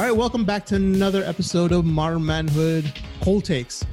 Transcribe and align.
All 0.00 0.06
right, 0.06 0.16
welcome 0.16 0.46
back 0.46 0.64
to 0.64 0.76
another 0.76 1.22
episode 1.24 1.72
of 1.72 1.84
Modern 1.84 2.24
Manhood 2.24 2.90
Cold 3.20 3.44
Takes. 3.44 3.84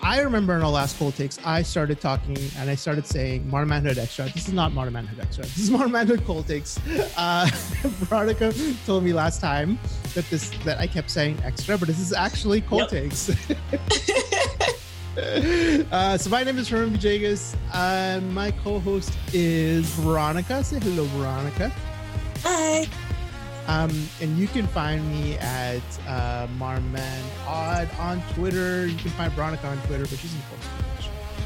I 0.00 0.20
remember 0.20 0.54
in 0.54 0.62
our 0.62 0.70
last 0.70 0.96
Cold 1.00 1.16
Takes, 1.16 1.40
I 1.44 1.62
started 1.62 2.00
talking 2.00 2.38
and 2.58 2.70
I 2.70 2.76
started 2.76 3.08
saying 3.08 3.50
Modern 3.50 3.70
Manhood 3.70 3.98
Extra. 3.98 4.26
This 4.26 4.46
is 4.46 4.54
not 4.54 4.72
Modern 4.72 4.92
Manhood 4.92 5.18
Extra. 5.18 5.42
This 5.42 5.58
is 5.58 5.70
Modern 5.72 5.90
Manhood 5.90 6.24
Cold 6.24 6.46
Takes. 6.46 6.78
Uh, 7.16 7.50
Veronica 7.82 8.54
told 8.86 9.02
me 9.02 9.12
last 9.12 9.40
time 9.40 9.80
that 10.14 10.30
this 10.30 10.50
that 10.64 10.78
I 10.78 10.86
kept 10.86 11.10
saying 11.10 11.36
extra, 11.42 11.76
but 11.76 11.88
this 11.88 11.98
is 11.98 12.12
actually 12.12 12.60
Cold 12.60 12.82
Yep. 12.82 12.90
Takes. 12.90 13.30
uh, 15.90 16.18
so 16.18 16.30
my 16.30 16.44
name 16.44 16.56
is 16.56 16.68
Herman 16.68 16.96
Vijagas. 16.96 17.56
Uh, 17.72 18.20
my 18.30 18.52
co-host 18.52 19.12
is 19.32 19.90
Veronica. 19.96 20.62
Say 20.62 20.78
hello, 20.78 21.02
Veronica. 21.16 21.72
Hi. 22.44 22.86
Um, 23.68 24.08
and 24.20 24.38
you 24.38 24.46
can 24.46 24.66
find 24.66 25.06
me 25.10 25.36
at 25.38 25.82
uh, 26.06 26.46
Marman 26.56 27.22
Odd 27.46 27.88
on 27.98 28.22
Twitter. 28.34 28.86
You 28.86 28.96
can 28.96 29.10
find 29.12 29.32
Veronica 29.32 29.66
on 29.66 29.78
Twitter, 29.82 30.04
but 30.04 30.18
she's 30.18 30.34
in 30.34 30.40
Portugal. 30.48 30.72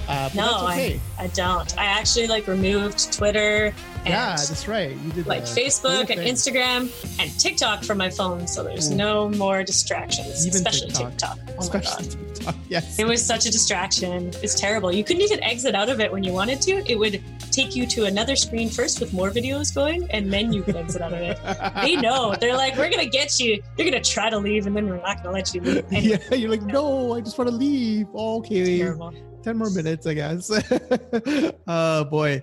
Uh, 0.09 0.29
No, 0.34 0.66
okay. 0.69 1.01
I 1.19 1.29
don't. 1.29 1.79
I 1.79 1.84
actually 1.84 2.27
like 2.27 2.46
removed 2.48 3.12
Twitter 3.12 3.73
and 4.01 4.09
yeah, 4.09 4.30
that's 4.30 4.66
right. 4.66 4.96
You 4.96 5.12
did 5.12 5.27
like 5.27 5.43
Facebook 5.43 6.10
and. 6.10 6.20
Instagram 6.20 6.91
and 7.20 7.38
TikTok 7.38 7.84
from 7.84 7.98
my 7.98 8.09
phone, 8.10 8.46
so 8.48 8.65
there's 8.65 8.91
Ooh. 8.91 8.96
no 8.96 9.29
more 9.30 9.62
distractions, 9.62 10.46
Even 10.46 10.57
especially 10.57 10.88
TikTok. 10.88 11.10
TikTok. 11.10 11.38
Oh 11.48 11.52
my 11.52 11.59
Especially 11.59 12.07
god. 12.07 12.16
TikTok. 12.34 12.55
Yes. 12.68 12.98
It 12.98 13.07
was 13.07 13.24
such 13.24 13.46
a 13.46 13.51
distraction. 13.52 14.29
It's 14.43 14.55
terrible. 14.59 14.91
You 14.91 15.05
couldn't 15.05 15.23
even 15.23 15.43
exit 15.45 15.74
out 15.74 15.88
of 15.91 16.01
it 16.01 16.10
when 16.10 16.24
you 16.24 16.32
wanted 16.32 16.60
to. 16.62 16.82
It 16.91 16.98
would 16.98 17.23
take 17.50 17.77
you 17.77 17.86
to 17.86 18.04
another 18.04 18.36
screen 18.36 18.68
first 18.68 19.00
with 19.00 19.12
more 19.12 19.30
videos 19.30 19.74
going, 19.74 20.10
and 20.10 20.32
then 20.32 20.52
you 20.52 20.62
can 20.62 20.77
exit 20.77 21.02
out 21.02 21.12
of 21.12 21.20
it. 21.20 21.38
They 21.82 21.96
know. 21.96 22.34
They're 22.34 22.56
like, 22.56 22.76
we're 22.76 22.90
gonna 22.90 23.06
get 23.06 23.38
you. 23.38 23.62
They're 23.76 23.90
gonna 23.90 24.02
try 24.02 24.30
to 24.30 24.38
leave, 24.38 24.66
and 24.66 24.76
then 24.76 24.88
we're 24.88 24.96
not 24.96 25.23
gonna 25.23 25.34
let 25.34 25.54
you 25.54 25.60
leave. 25.60 25.84
And 25.90 26.04
yeah, 26.04 26.34
you're 26.34 26.51
like, 26.51 26.62
no, 26.62 27.15
I 27.15 27.21
just 27.21 27.38
want 27.38 27.51
to 27.51 27.56
leave. 27.56 28.06
Oh, 28.15 28.38
okay, 28.38 28.78
terrible. 28.78 29.12
ten 29.43 29.56
more 29.56 29.71
minutes, 29.71 30.06
I 30.06 30.15
guess. 30.15 30.51
oh 31.66 32.04
boy. 32.04 32.43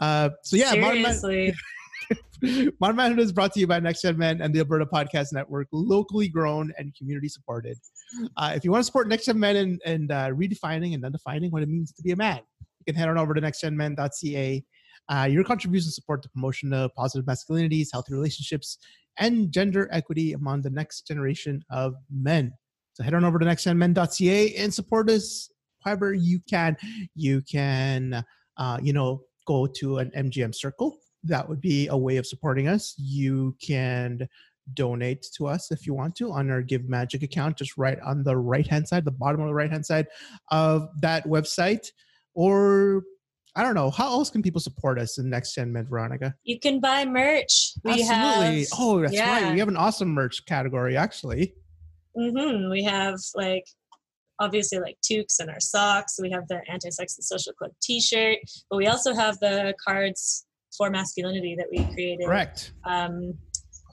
Uh, 0.00 0.30
so 0.42 0.56
yeah, 0.56 0.74
Modern 0.74 1.02
Man- 1.02 1.52
Modern 2.80 2.96
Manhood 2.96 3.20
is 3.20 3.32
brought 3.32 3.52
to 3.54 3.60
you 3.60 3.66
by 3.66 3.80
Next 3.80 4.02
Gen 4.02 4.16
Men 4.16 4.40
and 4.40 4.54
the 4.54 4.60
Alberta 4.60 4.86
Podcast 4.86 5.32
Network, 5.32 5.68
locally 5.72 6.28
grown 6.28 6.72
and 6.78 6.94
community 6.94 7.28
supported. 7.28 7.78
Uh, 8.36 8.52
if 8.54 8.64
you 8.64 8.70
want 8.70 8.80
to 8.80 8.84
support 8.84 9.08
Next 9.08 9.26
Gen 9.26 9.38
Men 9.38 9.56
and, 9.56 9.82
and 9.84 10.12
uh, 10.12 10.28
redefining 10.30 10.94
and 10.94 11.02
undefining 11.02 11.50
what 11.50 11.62
it 11.62 11.68
means 11.68 11.92
to 11.92 12.02
be 12.02 12.12
a 12.12 12.16
man, 12.16 12.40
can 12.88 12.98
head 12.98 13.08
on 13.08 13.18
over 13.18 13.34
to 13.34 13.40
nextgenmen.ca. 13.40 14.64
Uh, 15.10 15.28
your 15.30 15.44
contributions 15.44 15.94
support 15.94 16.22
the 16.22 16.28
promotion 16.30 16.72
of 16.72 16.94
positive 16.94 17.26
masculinities, 17.26 17.88
healthy 17.92 18.14
relationships, 18.14 18.78
and 19.18 19.52
gender 19.52 19.88
equity 19.92 20.32
among 20.32 20.62
the 20.62 20.70
next 20.70 21.06
generation 21.06 21.62
of 21.70 21.94
men. 22.10 22.52
So 22.94 23.02
head 23.02 23.14
on 23.14 23.24
over 23.24 23.38
to 23.38 23.44
nextgenmen.ca 23.44 24.54
and 24.56 24.72
support 24.72 25.10
us 25.10 25.50
however 25.84 26.14
you 26.14 26.40
can. 26.48 26.76
You 27.14 27.42
can, 27.42 28.24
uh, 28.56 28.78
you 28.82 28.92
know, 28.92 29.22
go 29.46 29.66
to 29.66 29.98
an 29.98 30.10
NGM 30.16 30.54
circle 30.54 30.98
that 31.24 31.48
would 31.48 31.60
be 31.60 31.88
a 31.88 31.96
way 31.96 32.16
of 32.16 32.26
supporting 32.26 32.68
us. 32.68 32.94
You 32.96 33.56
can 33.60 34.28
donate 34.74 35.26
to 35.34 35.46
us 35.46 35.70
if 35.70 35.86
you 35.86 35.94
want 35.94 36.14
to 36.16 36.30
on 36.32 36.50
our 36.50 36.62
Give 36.62 36.88
Magic 36.88 37.22
account, 37.22 37.56
just 37.56 37.76
right 37.76 37.98
on 38.00 38.22
the 38.22 38.36
right 38.36 38.66
hand 38.66 38.86
side, 38.86 39.04
the 39.04 39.10
bottom 39.10 39.40
of 39.40 39.48
the 39.48 39.54
right 39.54 39.70
hand 39.70 39.86
side 39.86 40.06
of 40.50 40.88
that 41.00 41.24
website. 41.24 41.90
Or 42.38 43.02
I 43.56 43.64
don't 43.64 43.74
know, 43.74 43.90
how 43.90 44.06
else 44.12 44.30
can 44.30 44.42
people 44.42 44.60
support 44.60 44.96
us 44.96 45.18
in 45.18 45.28
Next 45.28 45.56
Gen 45.56 45.72
Men, 45.72 45.88
Veronica? 45.88 46.36
You 46.44 46.60
can 46.60 46.78
buy 46.78 47.04
merch. 47.04 47.72
We 47.82 48.00
Absolutely. 48.00 48.60
have. 48.60 48.68
oh, 48.78 49.00
that's 49.00 49.12
yeah. 49.12 49.42
right. 49.42 49.52
We 49.52 49.58
have 49.58 49.66
an 49.66 49.76
awesome 49.76 50.10
merch 50.10 50.46
category, 50.46 50.96
actually. 50.96 51.54
hmm 52.16 52.70
We 52.70 52.84
have 52.84 53.16
like 53.34 53.64
obviously 54.38 54.78
like 54.78 54.98
toques 55.02 55.40
and 55.40 55.50
our 55.50 55.58
socks. 55.58 56.20
We 56.22 56.30
have 56.30 56.46
the 56.46 56.60
anti-sexist 56.70 57.24
social 57.24 57.52
club 57.54 57.72
T-shirt, 57.82 58.38
but 58.70 58.76
we 58.76 58.86
also 58.86 59.14
have 59.14 59.40
the 59.40 59.74
cards 59.84 60.46
for 60.76 60.90
masculinity 60.90 61.56
that 61.58 61.66
we 61.72 61.92
created. 61.92 62.26
Correct. 62.26 62.70
Um, 62.86 63.34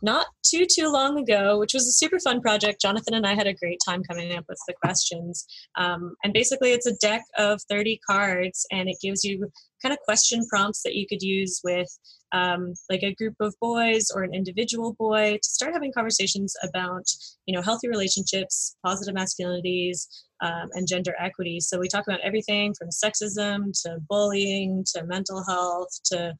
not 0.06 0.28
too 0.44 0.66
too 0.66 0.90
long 0.90 1.20
ago, 1.20 1.60
which 1.60 1.74
was 1.74 1.88
a 1.88 1.92
super 1.92 2.20
fun 2.20 2.40
project. 2.40 2.80
Jonathan 2.80 3.16
and 3.16 3.26
I 3.26 3.34
had 3.34 3.48
a 3.48 3.54
great 3.54 3.80
time 3.86 4.04
coming 4.04 4.34
up 4.34 4.46
with 4.48 4.60
the 4.68 4.76
questions. 4.82 5.46
Um, 5.78 6.16
and 6.24 6.32
basically, 6.32 6.72
it's 6.72 6.86
a 6.86 6.96
deck 6.96 7.24
of 7.38 7.60
30 7.70 8.00
cards, 8.08 8.66
and 8.72 8.88
it 8.88 8.98
gives 9.02 9.24
you 9.24 9.50
kind 9.82 9.92
of 9.92 10.00
question 10.06 10.46
prompts 10.48 10.84
that 10.84 10.96
you 10.96 11.06
could 11.08 11.22
use 11.22 11.60
with 11.64 11.90
um, 12.32 12.74
like 12.90 13.04
a 13.04 13.16
group 13.16 13.36
of 13.40 13.56
boys 13.60 14.10
or 14.14 14.24
an 14.24 14.34
individual 14.34 14.96
boy 14.98 15.38
to 15.42 15.50
start 15.50 15.74
having 15.74 15.92
conversations 15.92 16.56
about 16.64 17.06
you 17.48 17.56
know 17.56 17.64
healthy 17.64 17.88
relationships, 17.88 18.78
positive 18.86 19.16
masculinities, 19.16 20.08
um, 20.42 20.70
and 20.74 20.88
gender 20.88 21.16
equity. 21.20 21.60
So 21.60 21.80
we 21.80 21.88
talk 21.88 22.06
about 22.08 22.22
everything 22.22 22.76
from 22.78 22.90
sexism 22.90 23.72
to 23.84 23.98
bullying 24.08 24.86
to 24.96 25.04
mental 25.06 25.44
health 25.48 25.90
to 26.12 26.36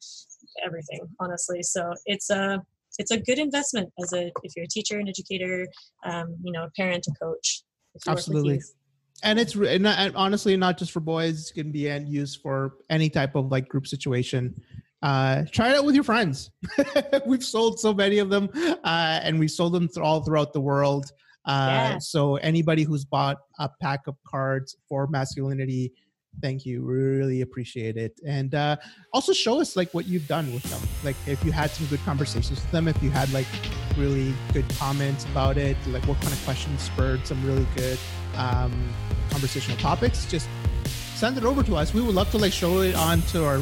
everything, 0.64 1.00
honestly. 1.18 1.62
So 1.62 1.92
it's 2.06 2.30
a 2.30 2.62
it's 2.98 3.10
a 3.10 3.18
good 3.18 3.38
investment 3.38 3.90
as 4.02 4.12
a 4.12 4.30
if 4.42 4.52
you're 4.56 4.64
a 4.64 4.68
teacher, 4.68 4.98
an 4.98 5.08
educator, 5.08 5.66
um, 6.04 6.36
you 6.42 6.52
know, 6.52 6.64
a 6.64 6.70
parent, 6.70 7.06
a 7.08 7.24
coach. 7.24 7.62
if 7.94 8.06
you 8.06 8.10
work 8.10 8.16
with 8.16 8.18
Absolutely. 8.18 8.60
And 9.22 9.38
it's 9.38 9.54
and 9.54 9.86
and 9.86 10.14
honestly 10.14 10.56
not 10.56 10.76
just 10.78 10.92
for 10.92 11.00
boys, 11.00 11.50
it 11.50 11.54
can 11.54 11.72
be 11.72 11.88
and 11.88 12.08
used 12.08 12.40
for 12.42 12.74
any 12.90 13.08
type 13.08 13.34
of 13.34 13.50
like 13.50 13.68
group 13.68 13.86
situation. 13.86 14.54
Uh, 15.02 15.44
try 15.52 15.70
it 15.70 15.76
out 15.76 15.84
with 15.84 15.94
your 15.94 16.04
friends. 16.04 16.50
We've 17.26 17.44
sold 17.44 17.78
so 17.78 17.94
many 17.94 18.18
of 18.18 18.28
them, 18.28 18.48
uh, 18.84 19.20
and 19.22 19.38
we 19.38 19.46
sold 19.46 19.72
them 19.72 19.88
th- 19.88 19.98
all 19.98 20.22
throughout 20.22 20.52
the 20.52 20.60
world. 20.60 21.12
Uh, 21.46 21.68
Yeah. 21.68 21.98
So 21.98 22.36
anybody 22.36 22.82
who's 22.82 23.04
bought 23.04 23.38
a 23.58 23.70
pack 23.80 24.06
of 24.06 24.16
cards 24.26 24.76
for 24.88 25.06
masculinity, 25.06 25.92
thank 26.40 26.66
you. 26.66 26.82
Really 26.82 27.42
appreciate 27.42 27.96
it. 27.96 28.20
And 28.26 28.54
uh, 28.54 28.76
also 29.12 29.32
show 29.32 29.60
us 29.60 29.76
like 29.76 29.92
what 29.92 30.06
you've 30.06 30.28
done 30.28 30.52
with 30.52 30.62
them. 30.64 30.80
Like 31.04 31.16
if 31.26 31.44
you 31.44 31.52
had 31.52 31.70
some 31.70 31.86
good 31.86 32.00
conversations 32.00 32.60
with 32.60 32.70
them, 32.70 32.88
if 32.88 33.00
you 33.02 33.10
had 33.10 33.32
like 33.32 33.46
really 33.96 34.34
good 34.52 34.68
comments 34.78 35.24
about 35.24 35.56
it, 35.56 35.76
like 35.88 36.06
what 36.06 36.20
kind 36.20 36.32
of 36.32 36.44
questions 36.44 36.82
spurred 36.82 37.26
some 37.26 37.44
really 37.44 37.66
good 37.76 37.98
um, 38.36 38.72
conversational 39.30 39.78
topics, 39.78 40.26
just 40.26 40.48
send 41.14 41.38
it 41.38 41.44
over 41.44 41.62
to 41.62 41.76
us. 41.76 41.94
We 41.94 42.02
would 42.02 42.14
love 42.14 42.30
to 42.32 42.38
like 42.38 42.52
show 42.52 42.80
it 42.80 42.94
onto 42.94 43.42
our 43.42 43.60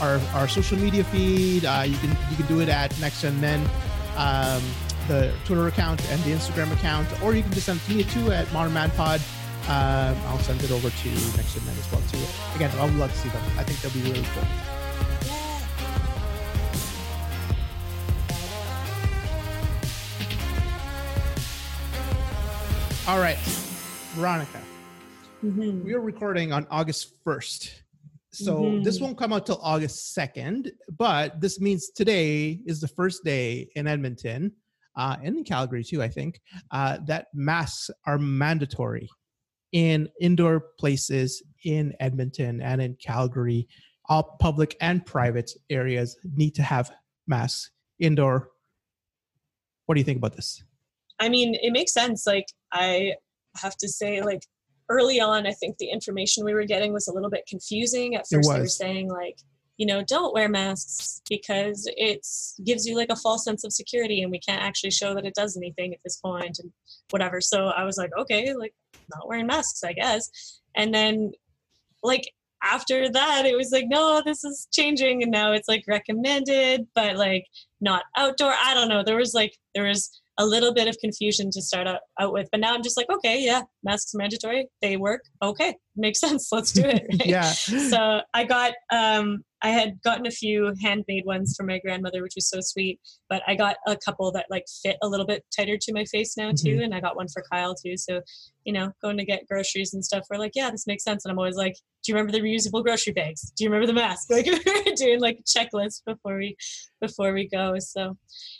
our, 0.00 0.18
our 0.34 0.48
social 0.48 0.76
media 0.78 1.04
feed. 1.04 1.64
Uh, 1.64 1.84
you 1.86 1.96
can 1.98 2.10
you 2.30 2.36
can 2.36 2.46
do 2.46 2.60
it 2.60 2.68
at 2.68 2.98
Next 3.00 3.22
Gen 3.22 3.40
Men, 3.40 3.60
um, 4.16 4.62
the 5.08 5.32
Twitter 5.44 5.68
account 5.68 6.04
and 6.10 6.22
the 6.24 6.30
Instagram 6.30 6.72
account, 6.72 7.08
or 7.22 7.34
you 7.34 7.42
can 7.42 7.52
just 7.52 7.66
send 7.66 7.80
it 7.80 7.84
to 7.84 7.94
me 7.94 8.04
too 8.04 8.32
at 8.32 8.50
Modern 8.52 8.74
Man 8.74 8.90
Pod. 8.90 9.20
Um, 9.68 10.16
I'll 10.26 10.38
send 10.38 10.62
it 10.62 10.70
over 10.70 10.90
to 10.90 11.08
Next 11.36 11.54
Gen 11.54 11.66
Men 11.66 11.76
as 11.76 11.90
well 11.90 12.00
too. 12.02 12.22
Again, 12.54 12.70
I 12.78 12.84
would 12.84 12.94
love 12.94 13.10
to 13.10 13.18
see 13.18 13.28
them. 13.30 13.42
I 13.58 13.64
think 13.64 13.80
they'll 13.80 13.90
be 13.92 14.08
really 14.08 14.24
cool. 14.32 14.44
All 23.08 23.20
right, 23.20 23.38
Veronica. 24.16 24.60
Mhm. 25.44 25.84
we 25.84 25.92
are 25.94 26.00
recording 26.00 26.52
on 26.52 26.66
August 26.70 27.14
1st. 27.24 27.82
So 28.32 28.62
Mhm. 28.62 28.84
this 28.84 29.00
won't 29.00 29.16
come 29.16 29.32
out 29.32 29.46
till 29.46 29.60
August 29.62 30.12
2nd, 30.14 30.72
but 30.98 31.40
this 31.40 31.60
means 31.60 31.90
today 31.90 32.60
is 32.66 32.80
the 32.80 32.88
first 32.88 33.22
day 33.22 33.68
in 33.76 33.86
Edmonton 33.86 34.52
uh, 34.96 35.16
and 35.22 35.36
in 35.36 35.44
Calgary 35.44 35.84
too, 35.84 36.02
I 36.02 36.08
think, 36.08 36.40
uh, 36.70 36.98
that 37.06 37.26
masks 37.34 37.90
are 38.06 38.18
mandatory 38.18 39.08
in 39.72 40.08
indoor 40.20 40.60
places 40.78 41.42
in 41.64 41.94
Edmonton 42.00 42.60
and 42.60 42.80
in 42.80 42.96
Calgary. 43.02 43.68
All 44.08 44.36
public 44.40 44.76
and 44.80 45.04
private 45.04 45.50
areas 45.68 46.16
need 46.36 46.54
to 46.54 46.62
have 46.62 46.90
masks 47.26 47.70
indoor. 47.98 48.50
What 49.86 49.94
do 49.94 50.00
you 50.00 50.04
think 50.04 50.18
about 50.18 50.36
this? 50.36 50.62
I 51.18 51.28
mean, 51.28 51.56
it 51.60 51.72
makes 51.72 51.92
sense. 51.92 52.26
Like, 52.26 52.46
I 52.72 53.14
have 53.56 53.76
to 53.78 53.88
say, 53.88 54.20
like, 54.22 54.42
early 54.88 55.20
on, 55.20 55.46
I 55.46 55.52
think 55.52 55.78
the 55.78 55.90
information 55.90 56.44
we 56.44 56.54
were 56.54 56.64
getting 56.64 56.92
was 56.92 57.08
a 57.08 57.12
little 57.12 57.30
bit 57.30 57.44
confusing. 57.48 58.14
At 58.14 58.28
first, 58.28 58.48
they 58.48 58.60
were 58.60 58.66
saying, 58.66 59.08
like, 59.08 59.38
you 59.76 59.86
know, 59.86 60.02
don't 60.02 60.32
wear 60.32 60.48
masks 60.48 61.20
because 61.28 61.88
it 61.96 62.26
gives 62.64 62.86
you 62.86 62.96
like 62.96 63.10
a 63.10 63.16
false 63.16 63.44
sense 63.44 63.64
of 63.64 63.72
security 63.72 64.22
and 64.22 64.30
we 64.30 64.38
can't 64.38 64.62
actually 64.62 64.90
show 64.90 65.14
that 65.14 65.26
it 65.26 65.34
does 65.34 65.56
anything 65.56 65.92
at 65.92 66.00
this 66.04 66.16
point 66.16 66.58
and 66.58 66.72
whatever. 67.10 67.40
So 67.40 67.66
I 67.66 67.84
was 67.84 67.98
like, 67.98 68.10
okay, 68.18 68.54
like, 68.54 68.74
not 69.14 69.28
wearing 69.28 69.46
masks, 69.46 69.84
I 69.84 69.92
guess. 69.92 70.30
And 70.74 70.94
then, 70.94 71.32
like, 72.02 72.24
after 72.62 73.10
that, 73.10 73.44
it 73.46 73.56
was 73.56 73.70
like, 73.70 73.86
no, 73.88 74.22
this 74.24 74.44
is 74.44 74.66
changing. 74.72 75.22
And 75.22 75.30
now 75.30 75.52
it's 75.52 75.68
like 75.68 75.84
recommended, 75.86 76.86
but 76.94 77.16
like 77.16 77.44
not 77.80 78.04
outdoor. 78.16 78.52
I 78.60 78.74
don't 78.74 78.88
know. 78.88 79.02
There 79.04 79.16
was 79.16 79.34
like, 79.34 79.56
there 79.74 79.84
was 79.84 80.20
a 80.38 80.44
little 80.44 80.72
bit 80.74 80.88
of 80.88 80.98
confusion 80.98 81.50
to 81.52 81.62
start 81.62 81.86
out, 81.86 82.00
out 82.20 82.32
with. 82.32 82.48
But 82.50 82.60
now 82.60 82.74
I'm 82.74 82.82
just 82.82 82.96
like, 82.96 83.08
okay, 83.10 83.42
yeah, 83.42 83.62
masks 83.82 84.12
mandatory. 84.14 84.68
They 84.82 84.96
work. 84.96 85.22
Okay, 85.42 85.74
makes 85.96 86.20
sense. 86.26 86.48
Let's 86.52 86.72
do 86.72 86.82
it. 86.82 87.06
right? 87.10 87.26
yeah. 87.26 87.50
So 87.50 88.20
I 88.34 88.44
got 88.44 88.74
um, 88.92 89.44
I 89.66 89.70
had 89.70 90.00
gotten 90.02 90.26
a 90.26 90.30
few 90.30 90.72
handmade 90.80 91.24
ones 91.26 91.54
for 91.56 91.66
my 91.66 91.80
grandmother, 91.80 92.22
which 92.22 92.34
was 92.36 92.48
so 92.48 92.60
sweet. 92.60 93.00
But 93.28 93.42
I 93.48 93.56
got 93.56 93.76
a 93.84 93.96
couple 93.96 94.30
that 94.30 94.46
like 94.48 94.64
fit 94.80 94.96
a 95.02 95.08
little 95.08 95.26
bit 95.26 95.44
tighter 95.54 95.76
to 95.76 95.92
my 95.92 96.04
face 96.04 96.36
now 96.36 96.50
too, 96.50 96.76
mm-hmm. 96.76 96.82
and 96.82 96.94
I 96.94 97.00
got 97.00 97.16
one 97.16 97.26
for 97.26 97.42
Kyle 97.50 97.74
too. 97.74 97.96
So, 97.96 98.20
you 98.64 98.72
know, 98.72 98.92
going 99.02 99.16
to 99.16 99.24
get 99.24 99.48
groceries 99.48 99.92
and 99.92 100.04
stuff, 100.04 100.24
we're 100.30 100.38
like, 100.38 100.52
yeah, 100.54 100.70
this 100.70 100.86
makes 100.86 101.02
sense. 101.02 101.24
And 101.24 101.32
I'm 101.32 101.38
always 101.38 101.56
like, 101.56 101.74
do 102.04 102.12
you 102.12 102.14
remember 102.14 102.30
the 102.30 102.44
reusable 102.44 102.84
grocery 102.84 103.12
bags? 103.12 103.50
Do 103.56 103.64
you 103.64 103.70
remember 103.70 103.88
the 103.88 104.00
mask? 104.00 104.28
Like 104.30 104.46
we're 104.46 104.94
doing 104.94 105.20
like 105.20 105.40
checklist 105.44 106.02
before 106.06 106.36
we 106.36 106.56
before 107.00 107.32
we 107.32 107.48
go. 107.48 107.74
So, 107.80 108.16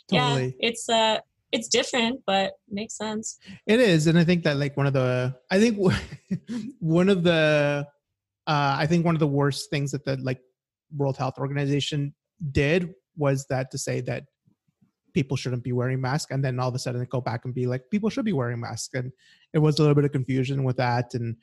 totally. 0.09 0.57
yeah, 0.59 0.67
it's 0.67 0.89
uh 0.89 1.19
it's 1.53 1.69
different 1.69 2.19
but 2.25 2.51
makes 2.69 2.97
sense 2.97 3.39
it 3.67 3.79
is 3.79 4.05
and 4.07 4.19
i 4.19 4.23
think 4.23 4.43
that 4.43 4.57
like 4.57 4.75
one 4.75 4.85
of 4.85 4.91
the 4.91 5.33
i 5.49 5.57
think 5.57 5.77
one 6.79 7.07
of 7.07 7.23
the 7.23 7.87
uh 8.47 8.75
i 8.77 8.85
think 8.85 9.05
one 9.05 9.15
of 9.15 9.19
the 9.19 9.27
worst 9.27 9.69
things 9.69 9.91
that 9.91 10.03
the 10.03 10.17
like 10.17 10.41
world 10.95 11.17
health 11.17 11.37
organization 11.37 12.13
did 12.51 12.93
was 13.15 13.45
that 13.49 13.71
to 13.71 13.77
say 13.77 14.01
that 14.01 14.23
people 15.13 15.35
shouldn't 15.35 15.63
be 15.63 15.71
wearing 15.71 15.99
masks 15.99 16.31
and 16.31 16.43
then 16.43 16.59
all 16.59 16.69
of 16.69 16.75
a 16.75 16.79
sudden 16.79 17.01
it 17.01 17.09
go 17.09 17.21
back 17.21 17.45
and 17.45 17.53
be 17.53 17.65
like 17.65 17.81
people 17.89 18.09
should 18.09 18.25
be 18.25 18.33
wearing 18.33 18.59
masks 18.59 18.93
and 18.93 19.11
it 19.53 19.59
was 19.59 19.79
a 19.79 19.81
little 19.81 19.95
bit 19.95 20.05
of 20.05 20.11
confusion 20.11 20.63
with 20.63 20.77
that 20.77 21.13
and 21.13 21.35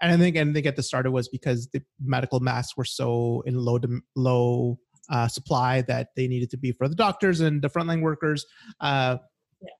and 0.00 0.12
i 0.12 0.16
think 0.16 0.36
and 0.36 0.50
I 0.50 0.52
think 0.52 0.66
at 0.66 0.76
the 0.76 0.82
start 0.82 1.04
it 1.04 1.10
was 1.10 1.28
because 1.28 1.68
the 1.68 1.82
medical 2.02 2.40
masks 2.40 2.76
were 2.76 2.84
so 2.84 3.42
in 3.46 3.54
low 3.54 3.78
low 4.16 4.78
uh, 5.10 5.26
supply 5.26 5.80
that 5.82 6.08
they 6.16 6.28
needed 6.28 6.50
to 6.50 6.58
be 6.58 6.70
for 6.70 6.86
the 6.86 6.94
doctors 6.94 7.40
and 7.40 7.62
the 7.62 7.70
frontline 7.70 8.02
workers 8.02 8.44
uh, 8.80 9.16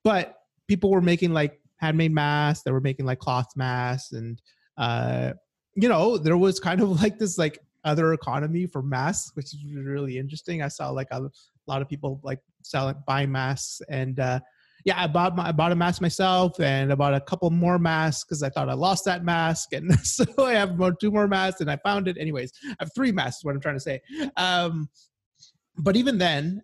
but 0.04 0.34
people 0.68 0.90
were 0.90 1.00
making 1.00 1.32
like 1.32 1.60
handmade 1.78 2.12
masks. 2.12 2.62
They 2.64 2.70
were 2.70 2.80
making 2.80 3.06
like 3.06 3.18
cloth 3.18 3.48
masks, 3.56 4.12
and 4.12 4.40
uh, 4.76 5.32
you 5.74 5.88
know, 5.88 6.18
there 6.18 6.36
was 6.36 6.60
kind 6.60 6.80
of 6.80 7.00
like 7.02 7.18
this 7.18 7.38
like 7.38 7.58
other 7.88 8.12
economy 8.12 8.66
for 8.66 8.82
masks, 8.82 9.32
which 9.34 9.54
is 9.54 9.58
really 9.74 10.18
interesting. 10.18 10.62
I 10.62 10.68
saw 10.68 10.90
like 10.90 11.08
a, 11.10 11.22
a 11.22 11.30
lot 11.66 11.82
of 11.82 11.88
people 11.88 12.20
like 12.22 12.40
selling 12.62 12.96
buying 13.06 13.32
masks, 13.32 13.80
and 13.88 14.20
uh, 14.20 14.40
yeah, 14.84 15.02
I 15.02 15.06
bought 15.06 15.34
my, 15.36 15.48
I 15.48 15.52
bought 15.52 15.72
a 15.72 15.76
mask 15.76 16.00
myself, 16.00 16.60
and 16.60 16.92
I 16.92 16.94
bought 16.94 17.14
a 17.14 17.20
couple 17.20 17.50
more 17.50 17.78
masks 17.78 18.24
because 18.24 18.42
I 18.42 18.50
thought 18.50 18.68
I 18.68 18.74
lost 18.74 19.04
that 19.06 19.24
mask, 19.24 19.72
and 19.72 19.92
so 20.02 20.24
I 20.38 20.54
have 20.54 20.78
more, 20.78 20.92
two 20.92 21.10
more 21.10 21.26
masks, 21.26 21.60
and 21.60 21.70
I 21.70 21.76
found 21.78 22.08
it. 22.08 22.16
Anyways, 22.18 22.52
I 22.64 22.74
have 22.80 22.90
three 22.94 23.12
masks. 23.12 23.44
what 23.44 23.54
I'm 23.54 23.60
trying 23.60 23.76
to 23.76 23.80
say. 23.80 24.00
Um, 24.36 24.88
but 25.78 25.96
even 25.96 26.18
then, 26.18 26.62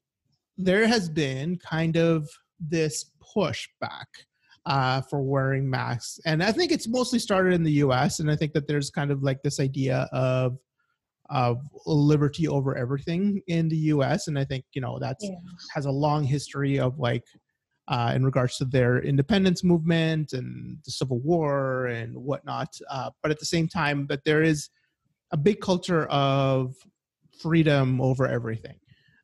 there 0.56 0.87
has 0.87 1.09
been 1.09 1.59
kind 1.59 1.97
of 1.97 2.29
this 2.61 3.11
pushback 3.37 4.06
uh, 4.67 5.00
for 5.03 5.23
wearing 5.23 5.69
masks. 5.69 6.19
And 6.25 6.43
I 6.43 6.53
think 6.53 6.73
it's 6.73 6.88
mostly 6.88 7.19
started 7.19 7.53
in 7.53 7.62
the 7.62 7.73
US. 7.73 8.21
And 8.21 8.31
I 8.31 8.37
think 8.37 8.53
that 8.53 8.67
there's 8.67 8.91
kind 8.91 9.11
of 9.11 9.23
like 9.23 9.43
this 9.43 9.61
idea 9.61 10.09
of 10.12 10.59
of 11.31 11.59
liberty 11.87 12.47
over 12.47 12.76
everything 12.76 13.41
in 13.47 13.69
the 13.69 13.76
US. 13.76 14.29
And 14.29 14.38
I 14.38 14.44
think, 14.44 14.65
you 14.75 14.81
know, 14.81 14.99
that 14.99 15.17
yeah. 15.21 15.35
has 15.75 15.87
a 15.87 15.91
long 15.91 16.25
history 16.25 16.79
of 16.79 16.99
like 16.99 17.25
uh, 17.88 18.12
in 18.15 18.25
regards 18.25 18.56
to 18.59 18.65
their 18.65 18.99
independence 19.03 19.62
movement 19.62 20.32
and 20.32 20.79
the 20.85 20.91
Civil 20.91 21.21
War 21.21 21.87
and 21.87 22.17
whatnot. 22.17 22.69
Uh, 22.91 23.11
but 23.23 23.31
at 23.31 23.38
the 23.38 23.47
same 23.47 23.69
time, 23.69 24.06
that 24.09 24.25
there 24.25 24.43
is 24.43 24.71
a 25.32 25.37
big 25.37 25.61
culture 25.61 26.06
of 26.06 26.75
freedom 27.41 28.00
over 28.00 28.26
everything 28.26 28.79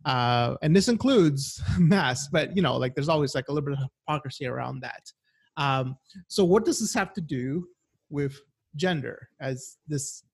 uh, 0.05 0.55
and 0.63 0.75
this 0.75 0.89
includes 0.89 1.63
mass 1.79 2.29
but 2.29 2.55
you 2.57 2.63
know 2.63 2.77
like 2.77 2.95
there's 2.95 3.09
always 3.09 3.35
like 3.35 3.49
a 3.49 3.53
little 3.53 3.69
bit 3.69 3.79
of 3.79 3.85
hypocrisy 4.07 4.47
around 4.47 4.81
that 4.81 5.13
um, 5.57 5.97
so 6.29 6.45
what 6.45 6.65
does 6.65 6.81
this 6.81 6.95
have 6.95 7.13
to 7.13 7.21
do 7.21 7.67
with 8.09 8.41
gender 8.77 9.29
as 9.41 9.77
this 9.89 10.25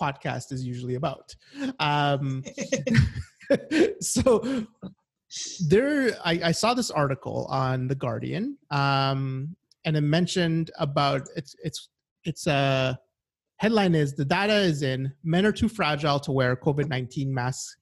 podcast 0.00 0.52
is 0.52 0.64
usually 0.64 0.94
about. 0.94 1.34
Um, 1.78 2.44
so 4.00 4.66
there 5.68 6.16
I, 6.24 6.40
I, 6.44 6.52
saw 6.52 6.74
this 6.74 6.90
article 6.90 7.46
on 7.50 7.88
the 7.88 7.94
guardian 7.94 8.56
um, 8.70 9.56
and 9.84 9.96
it 9.96 10.02
mentioned 10.02 10.70
about 10.78 11.22
it's 11.36 11.54
it's 11.62 11.88
it's 12.24 12.46
a 12.46 12.98
headline 13.56 13.94
is 13.94 14.14
the 14.14 14.24
data 14.24 14.54
is 14.54 14.82
in 14.82 15.12
men 15.24 15.46
are 15.46 15.52
too 15.52 15.68
fragile 15.68 16.20
to 16.20 16.32
wear 16.32 16.56
covid-19 16.56 17.28
masks 17.28 17.76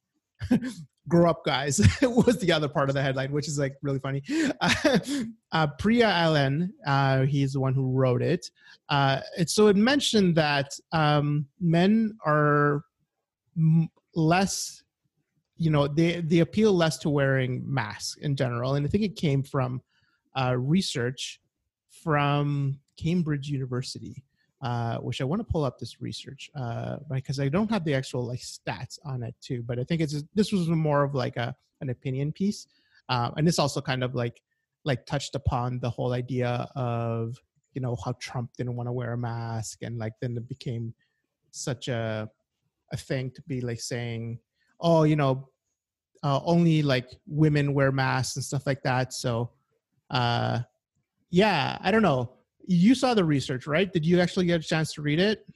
grow 1.08 1.28
up 1.28 1.44
guys 1.44 1.80
was 2.02 2.38
the 2.38 2.50
other 2.50 2.68
part 2.68 2.88
of 2.88 2.94
the 2.94 3.02
headline 3.02 3.30
which 3.30 3.48
is 3.48 3.58
like 3.58 3.76
really 3.82 3.98
funny. 3.98 4.22
Uh, 4.60 4.98
uh, 5.52 5.66
priya 5.78 6.08
allen 6.08 6.72
uh, 6.86 7.22
he's 7.22 7.52
the 7.52 7.60
one 7.60 7.74
who 7.74 7.90
wrote 7.92 8.22
it. 8.22 8.50
Uh, 8.88 9.20
so 9.46 9.66
it 9.66 9.76
mentioned 9.76 10.34
that 10.34 10.78
um, 10.92 11.46
men 11.60 12.16
are 12.24 12.84
m- 13.56 13.88
less 14.14 14.82
you 15.56 15.70
know 15.70 15.86
they, 15.86 16.20
they 16.20 16.40
appeal 16.40 16.72
less 16.72 16.98
to 16.98 17.10
wearing 17.10 17.62
masks 17.66 18.16
in 18.22 18.34
general. 18.34 18.74
And 18.74 18.86
i 18.86 18.88
think 18.88 19.04
it 19.04 19.16
came 19.16 19.42
from 19.42 19.82
uh, 20.38 20.56
research 20.56 21.40
from 21.90 22.78
cambridge 22.96 23.48
university 23.48 24.22
uh, 24.64 24.96
which 24.96 25.20
I 25.20 25.24
want 25.24 25.40
to 25.40 25.44
pull 25.44 25.62
up 25.62 25.78
this 25.78 26.00
research 26.00 26.50
uh, 26.56 26.96
because 27.10 27.38
I 27.38 27.50
don't 27.50 27.70
have 27.70 27.84
the 27.84 27.92
actual 27.92 28.26
like 28.26 28.40
stats 28.40 28.98
on 29.04 29.22
it 29.22 29.34
too. 29.42 29.62
But 29.62 29.78
I 29.78 29.84
think 29.84 30.00
it's 30.00 30.24
this 30.34 30.52
was 30.52 30.66
more 30.68 31.04
of 31.04 31.14
like 31.14 31.36
a 31.36 31.54
an 31.82 31.90
opinion 31.90 32.32
piece, 32.32 32.66
uh, 33.10 33.30
and 33.36 33.46
this 33.46 33.58
also 33.58 33.82
kind 33.82 34.02
of 34.02 34.14
like 34.14 34.40
like 34.86 35.04
touched 35.04 35.34
upon 35.34 35.80
the 35.80 35.90
whole 35.90 36.14
idea 36.14 36.66
of 36.74 37.36
you 37.74 37.82
know 37.82 37.94
how 38.02 38.14
Trump 38.18 38.52
didn't 38.56 38.74
want 38.74 38.88
to 38.88 38.92
wear 38.92 39.12
a 39.12 39.18
mask, 39.18 39.82
and 39.82 39.98
like 39.98 40.14
then 40.22 40.34
it 40.34 40.48
became 40.48 40.94
such 41.50 41.88
a 41.88 42.30
a 42.90 42.96
thing 42.96 43.30
to 43.32 43.42
be 43.42 43.60
like 43.60 43.80
saying, 43.80 44.38
oh, 44.80 45.02
you 45.02 45.16
know, 45.16 45.50
uh, 46.22 46.40
only 46.42 46.82
like 46.82 47.10
women 47.26 47.74
wear 47.74 47.92
masks 47.92 48.36
and 48.36 48.44
stuff 48.44 48.66
like 48.66 48.82
that. 48.84 49.12
So, 49.12 49.50
uh, 50.08 50.60
yeah, 51.28 51.76
I 51.82 51.90
don't 51.90 52.02
know 52.02 52.34
you 52.66 52.94
saw 52.94 53.14
the 53.14 53.24
research, 53.24 53.66
right? 53.66 53.92
Did 53.92 54.06
you 54.06 54.20
actually 54.20 54.46
get 54.46 54.60
a 54.60 54.64
chance 54.64 54.92
to 54.94 55.02
read 55.02 55.20
it? 55.20 55.46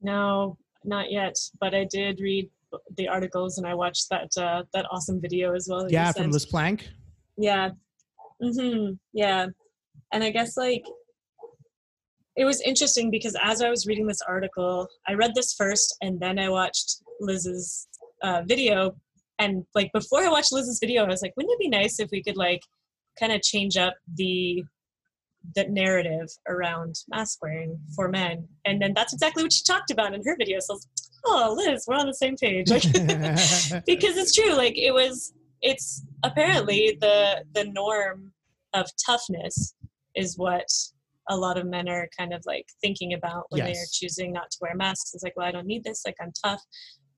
No, 0.00 0.56
not 0.84 1.10
yet, 1.10 1.36
but 1.60 1.74
I 1.74 1.86
did 1.90 2.20
read 2.20 2.50
the 2.96 3.08
articles 3.08 3.58
and 3.58 3.66
I 3.66 3.74
watched 3.74 4.08
that 4.10 4.30
uh, 4.36 4.62
that 4.72 4.86
awesome 4.90 5.20
video 5.20 5.54
as 5.54 5.68
well. 5.70 5.86
Yeah, 5.90 6.12
from 6.12 6.30
Liz 6.30 6.46
Plank. 6.46 6.88
Yeah. 7.36 7.70
Mm-hmm. 8.42 8.94
Yeah. 9.12 9.46
And 10.12 10.24
I 10.24 10.30
guess 10.30 10.56
like 10.56 10.84
it 12.36 12.44
was 12.44 12.60
interesting 12.62 13.10
because 13.10 13.36
as 13.42 13.62
I 13.62 13.68
was 13.68 13.86
reading 13.86 14.06
this 14.06 14.22
article, 14.26 14.88
I 15.06 15.14
read 15.14 15.34
this 15.34 15.54
first 15.54 15.96
and 16.00 16.18
then 16.18 16.38
I 16.38 16.48
watched 16.48 17.02
Liz's 17.20 17.86
uh, 18.22 18.42
video. 18.46 18.96
And 19.38 19.64
like 19.74 19.90
before 19.92 20.22
I 20.22 20.28
watched 20.28 20.52
Liz's 20.52 20.78
video, 20.80 21.04
I 21.04 21.08
was 21.08 21.22
like, 21.22 21.34
wouldn't 21.36 21.52
it 21.52 21.58
be 21.58 21.68
nice 21.68 22.00
if 22.00 22.10
we 22.10 22.22
could 22.22 22.36
like 22.36 22.60
kind 23.18 23.32
of 23.32 23.42
change 23.42 23.76
up 23.76 23.94
the 24.14 24.64
the 25.54 25.64
narrative 25.68 26.28
around 26.48 26.96
mask 27.08 27.38
wearing 27.42 27.78
for 27.94 28.08
men. 28.08 28.48
And 28.64 28.80
then 28.80 28.92
that's 28.94 29.12
exactly 29.12 29.42
what 29.42 29.52
she 29.52 29.62
talked 29.64 29.90
about 29.90 30.14
in 30.14 30.22
her 30.24 30.36
video. 30.38 30.58
So, 30.60 30.78
oh, 31.26 31.54
Liz, 31.56 31.84
we're 31.86 31.96
on 31.96 32.06
the 32.06 32.14
same 32.14 32.36
page. 32.36 32.70
Like, 32.70 32.82
because 33.86 34.16
it's 34.16 34.34
true. 34.34 34.54
Like 34.54 34.76
it 34.76 34.92
was, 34.92 35.32
it's 35.60 36.04
apparently 36.24 36.98
the 37.00 37.44
the 37.54 37.64
norm 37.64 38.32
of 38.74 38.88
toughness 39.04 39.74
is 40.14 40.36
what 40.36 40.66
a 41.28 41.36
lot 41.36 41.56
of 41.56 41.66
men 41.66 41.88
are 41.88 42.08
kind 42.18 42.32
of 42.32 42.42
like 42.46 42.66
thinking 42.80 43.14
about 43.14 43.44
when 43.50 43.64
yes. 43.64 43.66
they 43.66 43.80
are 43.80 43.86
choosing 43.92 44.32
not 44.32 44.50
to 44.50 44.58
wear 44.60 44.74
masks. 44.74 45.12
It's 45.14 45.22
like, 45.22 45.34
well, 45.36 45.46
I 45.46 45.52
don't 45.52 45.66
need 45.66 45.84
this. 45.84 46.02
Like 46.04 46.16
I'm 46.20 46.32
tough, 46.44 46.62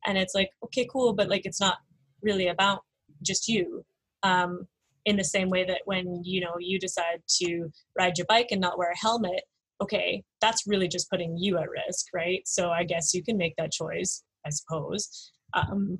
and 0.06 0.18
it's 0.18 0.34
like, 0.34 0.50
okay, 0.64 0.86
cool, 0.90 1.14
but 1.14 1.28
like 1.28 1.46
it's 1.46 1.60
not 1.60 1.78
really 2.22 2.48
about 2.48 2.80
just 3.22 3.48
you. 3.48 3.84
Um, 4.22 4.66
in 5.04 5.16
the 5.16 5.24
same 5.24 5.50
way 5.50 5.64
that 5.64 5.82
when 5.84 6.22
you 6.24 6.40
know 6.40 6.54
you 6.58 6.78
decide 6.78 7.20
to 7.28 7.68
ride 7.98 8.16
your 8.16 8.26
bike 8.28 8.48
and 8.50 8.60
not 8.60 8.78
wear 8.78 8.90
a 8.90 8.98
helmet 8.98 9.42
okay 9.82 10.22
that's 10.40 10.66
really 10.66 10.88
just 10.88 11.10
putting 11.10 11.36
you 11.36 11.58
at 11.58 11.68
risk 11.68 12.06
right? 12.14 12.42
So 12.46 12.70
i 12.70 12.84
guess 12.84 13.14
you 13.14 13.22
can 13.22 13.36
make 13.36 13.54
that 13.56 13.72
choice 13.72 14.22
i 14.46 14.50
suppose. 14.50 15.32
Um, 15.54 15.98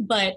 but 0.00 0.34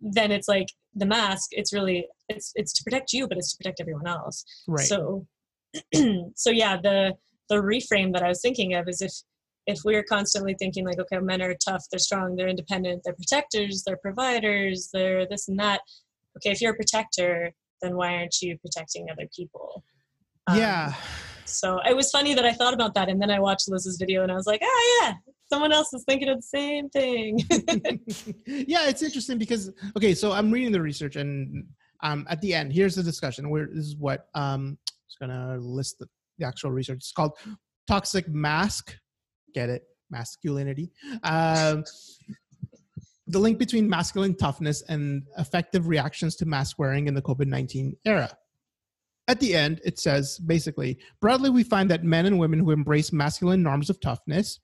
then 0.00 0.30
it's 0.30 0.48
like 0.48 0.68
the 0.94 1.06
mask 1.06 1.48
it's 1.52 1.72
really 1.72 2.06
it's 2.28 2.52
it's 2.54 2.72
to 2.72 2.82
protect 2.84 3.12
you 3.12 3.28
but 3.28 3.38
it's 3.38 3.52
to 3.52 3.56
protect 3.58 3.80
everyone 3.80 4.06
else. 4.06 4.44
Right. 4.66 4.86
So 4.86 5.26
so 6.36 6.50
yeah 6.50 6.76
the 6.76 7.14
the 7.48 7.56
reframe 7.56 8.12
that 8.12 8.22
i 8.22 8.28
was 8.28 8.40
thinking 8.40 8.74
of 8.74 8.88
is 8.88 9.02
if 9.02 9.12
if 9.66 9.78
we're 9.84 10.02
constantly 10.02 10.54
thinking 10.58 10.84
like 10.84 10.98
okay 10.98 11.18
men 11.18 11.42
are 11.42 11.54
tough 11.54 11.84
they're 11.90 11.98
strong 11.98 12.34
they're 12.34 12.48
independent 12.48 13.02
they're 13.04 13.14
protectors 13.14 13.82
they're 13.84 13.98
providers 13.98 14.88
they're 14.92 15.26
this 15.28 15.48
and 15.48 15.58
that 15.58 15.80
okay, 16.36 16.50
if 16.50 16.60
you're 16.60 16.72
a 16.72 16.76
protector, 16.76 17.52
then 17.82 17.96
why 17.96 18.16
aren't 18.16 18.36
you 18.42 18.58
protecting 18.58 19.06
other 19.10 19.28
people? 19.34 19.82
Um, 20.46 20.58
yeah. 20.58 20.94
So 21.44 21.80
it 21.88 21.96
was 21.96 22.10
funny 22.10 22.34
that 22.34 22.44
I 22.44 22.52
thought 22.52 22.74
about 22.74 22.94
that, 22.94 23.08
and 23.08 23.20
then 23.20 23.30
I 23.30 23.40
watched 23.40 23.68
Liz's 23.68 23.96
video, 23.98 24.22
and 24.22 24.30
I 24.30 24.34
was 24.34 24.46
like, 24.46 24.60
oh 24.62 25.00
yeah, 25.02 25.14
someone 25.52 25.72
else 25.72 25.92
is 25.92 26.04
thinking 26.04 26.28
of 26.28 26.36
the 26.36 26.42
same 26.42 26.88
thing. 26.90 27.38
yeah, 28.46 28.88
it's 28.88 29.02
interesting 29.02 29.38
because 29.38 29.72
okay, 29.96 30.14
so 30.14 30.32
I'm 30.32 30.50
reading 30.50 30.72
the 30.72 30.80
research, 30.80 31.16
and 31.16 31.66
um, 32.02 32.26
at 32.30 32.40
the 32.40 32.54
end, 32.54 32.72
here's 32.72 32.94
the 32.94 33.02
discussion. 33.02 33.50
Where 33.50 33.66
this 33.66 33.84
is 33.86 33.96
what 33.96 34.28
um, 34.34 34.78
I'm 34.78 34.78
just 35.08 35.18
gonna 35.18 35.56
list 35.58 35.98
the, 35.98 36.06
the 36.38 36.46
actual 36.46 36.70
research. 36.70 36.98
It's 36.98 37.12
called 37.12 37.32
toxic 37.88 38.28
mask. 38.28 38.96
Get 39.54 39.68
it? 39.68 39.82
Masculinity. 40.10 40.92
Um, 41.22 41.84
the 43.30 43.38
link 43.38 43.58
between 43.58 43.88
masculine 43.88 44.34
toughness 44.34 44.82
and 44.82 45.22
affective 45.36 45.86
reactions 45.86 46.34
to 46.36 46.46
mask 46.46 46.78
wearing 46.78 47.06
in 47.06 47.14
the 47.14 47.22
COVID 47.22 47.46
19 47.46 47.96
era. 48.04 48.36
At 49.28 49.38
the 49.38 49.54
end, 49.54 49.80
it 49.84 49.98
says 49.98 50.38
basically, 50.38 50.98
broadly, 51.20 51.50
we 51.50 51.62
find 51.62 51.88
that 51.90 52.02
men 52.02 52.26
and 52.26 52.38
women 52.38 52.58
who 52.58 52.72
embrace 52.72 53.12
masculine 53.12 53.62
norms 53.62 53.88
of 53.88 54.00
toughness, 54.00 54.58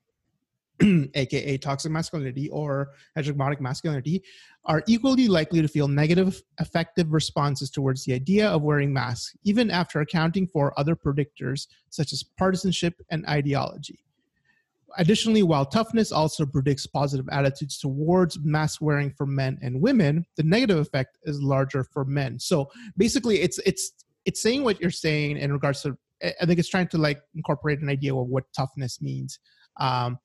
aka 0.82 1.56
toxic 1.58 1.92
masculinity 1.92 2.48
or 2.50 2.88
hegemonic 3.16 3.60
masculinity, 3.60 4.24
are 4.64 4.82
equally 4.88 5.28
likely 5.28 5.62
to 5.62 5.68
feel 5.68 5.86
negative 5.86 6.42
affective 6.58 7.12
responses 7.12 7.70
towards 7.70 8.04
the 8.04 8.12
idea 8.12 8.48
of 8.48 8.62
wearing 8.62 8.92
masks, 8.92 9.36
even 9.44 9.70
after 9.70 10.00
accounting 10.00 10.48
for 10.48 10.76
other 10.76 10.96
predictors 10.96 11.68
such 11.90 12.12
as 12.12 12.24
partisanship 12.24 13.00
and 13.10 13.24
ideology. 13.26 14.00
Additionally, 14.98 15.42
while 15.42 15.66
toughness 15.66 16.12
also 16.12 16.46
predicts 16.46 16.86
positive 16.86 17.28
attitudes 17.30 17.78
towards 17.78 18.38
mask 18.40 18.80
wearing 18.80 19.10
for 19.10 19.26
men 19.26 19.58
and 19.62 19.80
women, 19.80 20.24
the 20.36 20.42
negative 20.42 20.78
effect 20.78 21.18
is 21.24 21.42
larger 21.42 21.84
for 21.84 22.04
men. 22.04 22.38
So 22.38 22.70
basically, 22.96 23.40
it's 23.40 23.58
it's 23.66 23.92
it's 24.24 24.40
saying 24.40 24.64
what 24.64 24.80
you're 24.80 24.90
saying 24.90 25.38
in 25.38 25.52
regards 25.52 25.82
to. 25.82 25.96
I 26.22 26.46
think 26.46 26.58
it's 26.58 26.68
trying 26.68 26.88
to 26.88 26.98
like 26.98 27.20
incorporate 27.34 27.80
an 27.80 27.90
idea 27.90 28.14
of 28.14 28.28
what 28.28 28.44
toughness 28.56 29.02
means. 29.02 29.38
Um, 29.78 30.18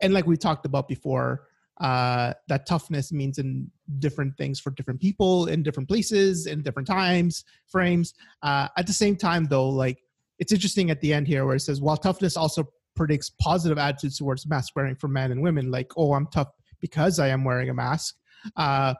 and 0.00 0.14
like 0.14 0.26
we 0.26 0.36
talked 0.36 0.66
about 0.66 0.86
before, 0.86 1.48
uh, 1.80 2.32
that 2.48 2.66
toughness 2.66 3.12
means 3.12 3.38
in 3.38 3.70
different 3.98 4.36
things 4.36 4.60
for 4.60 4.70
different 4.70 5.00
people 5.00 5.46
in 5.46 5.62
different 5.62 5.88
places 5.88 6.46
in 6.46 6.62
different 6.62 6.86
times 6.86 7.44
frames. 7.66 8.14
Uh, 8.42 8.68
at 8.76 8.86
the 8.86 8.92
same 8.92 9.16
time, 9.16 9.46
though, 9.46 9.68
like 9.68 9.98
it's 10.38 10.52
interesting 10.52 10.90
at 10.90 11.00
the 11.00 11.12
end 11.12 11.26
here 11.26 11.44
where 11.46 11.56
it 11.56 11.60
says 11.60 11.80
while 11.80 11.96
toughness 11.96 12.36
also 12.36 12.68
predicts 12.94 13.30
positive 13.40 13.78
attitudes 13.78 14.18
towards 14.18 14.46
mask 14.46 14.74
wearing 14.76 14.96
for 14.96 15.08
men 15.08 15.32
and 15.32 15.42
women, 15.42 15.70
like 15.70 15.92
oh 15.96 16.14
I'm 16.14 16.26
tough 16.28 16.48
because 16.80 17.18
I 17.18 17.28
am 17.28 17.44
wearing 17.44 17.70
a 17.70 17.74
mask. 17.74 18.16
Uh, 18.56 18.94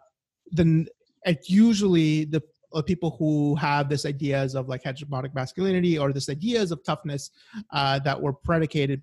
then 0.51 0.87
it 1.25 1.49
usually 1.49 2.25
the 2.25 2.43
uh, 2.75 2.83
people 2.83 3.17
who 3.19 3.55
have 3.57 3.89
this 3.89 4.07
ideas 4.07 4.55
of 4.55 4.69
like 4.69 4.83
hegemonic 4.83 5.35
masculinity 5.35 5.99
or 5.99 6.13
this 6.13 6.29
ideas 6.29 6.71
of 6.73 6.83
toughness 6.85 7.31
uh, 7.71 7.99
that 7.99 8.21
were 8.21 8.33
predicated 8.33 9.03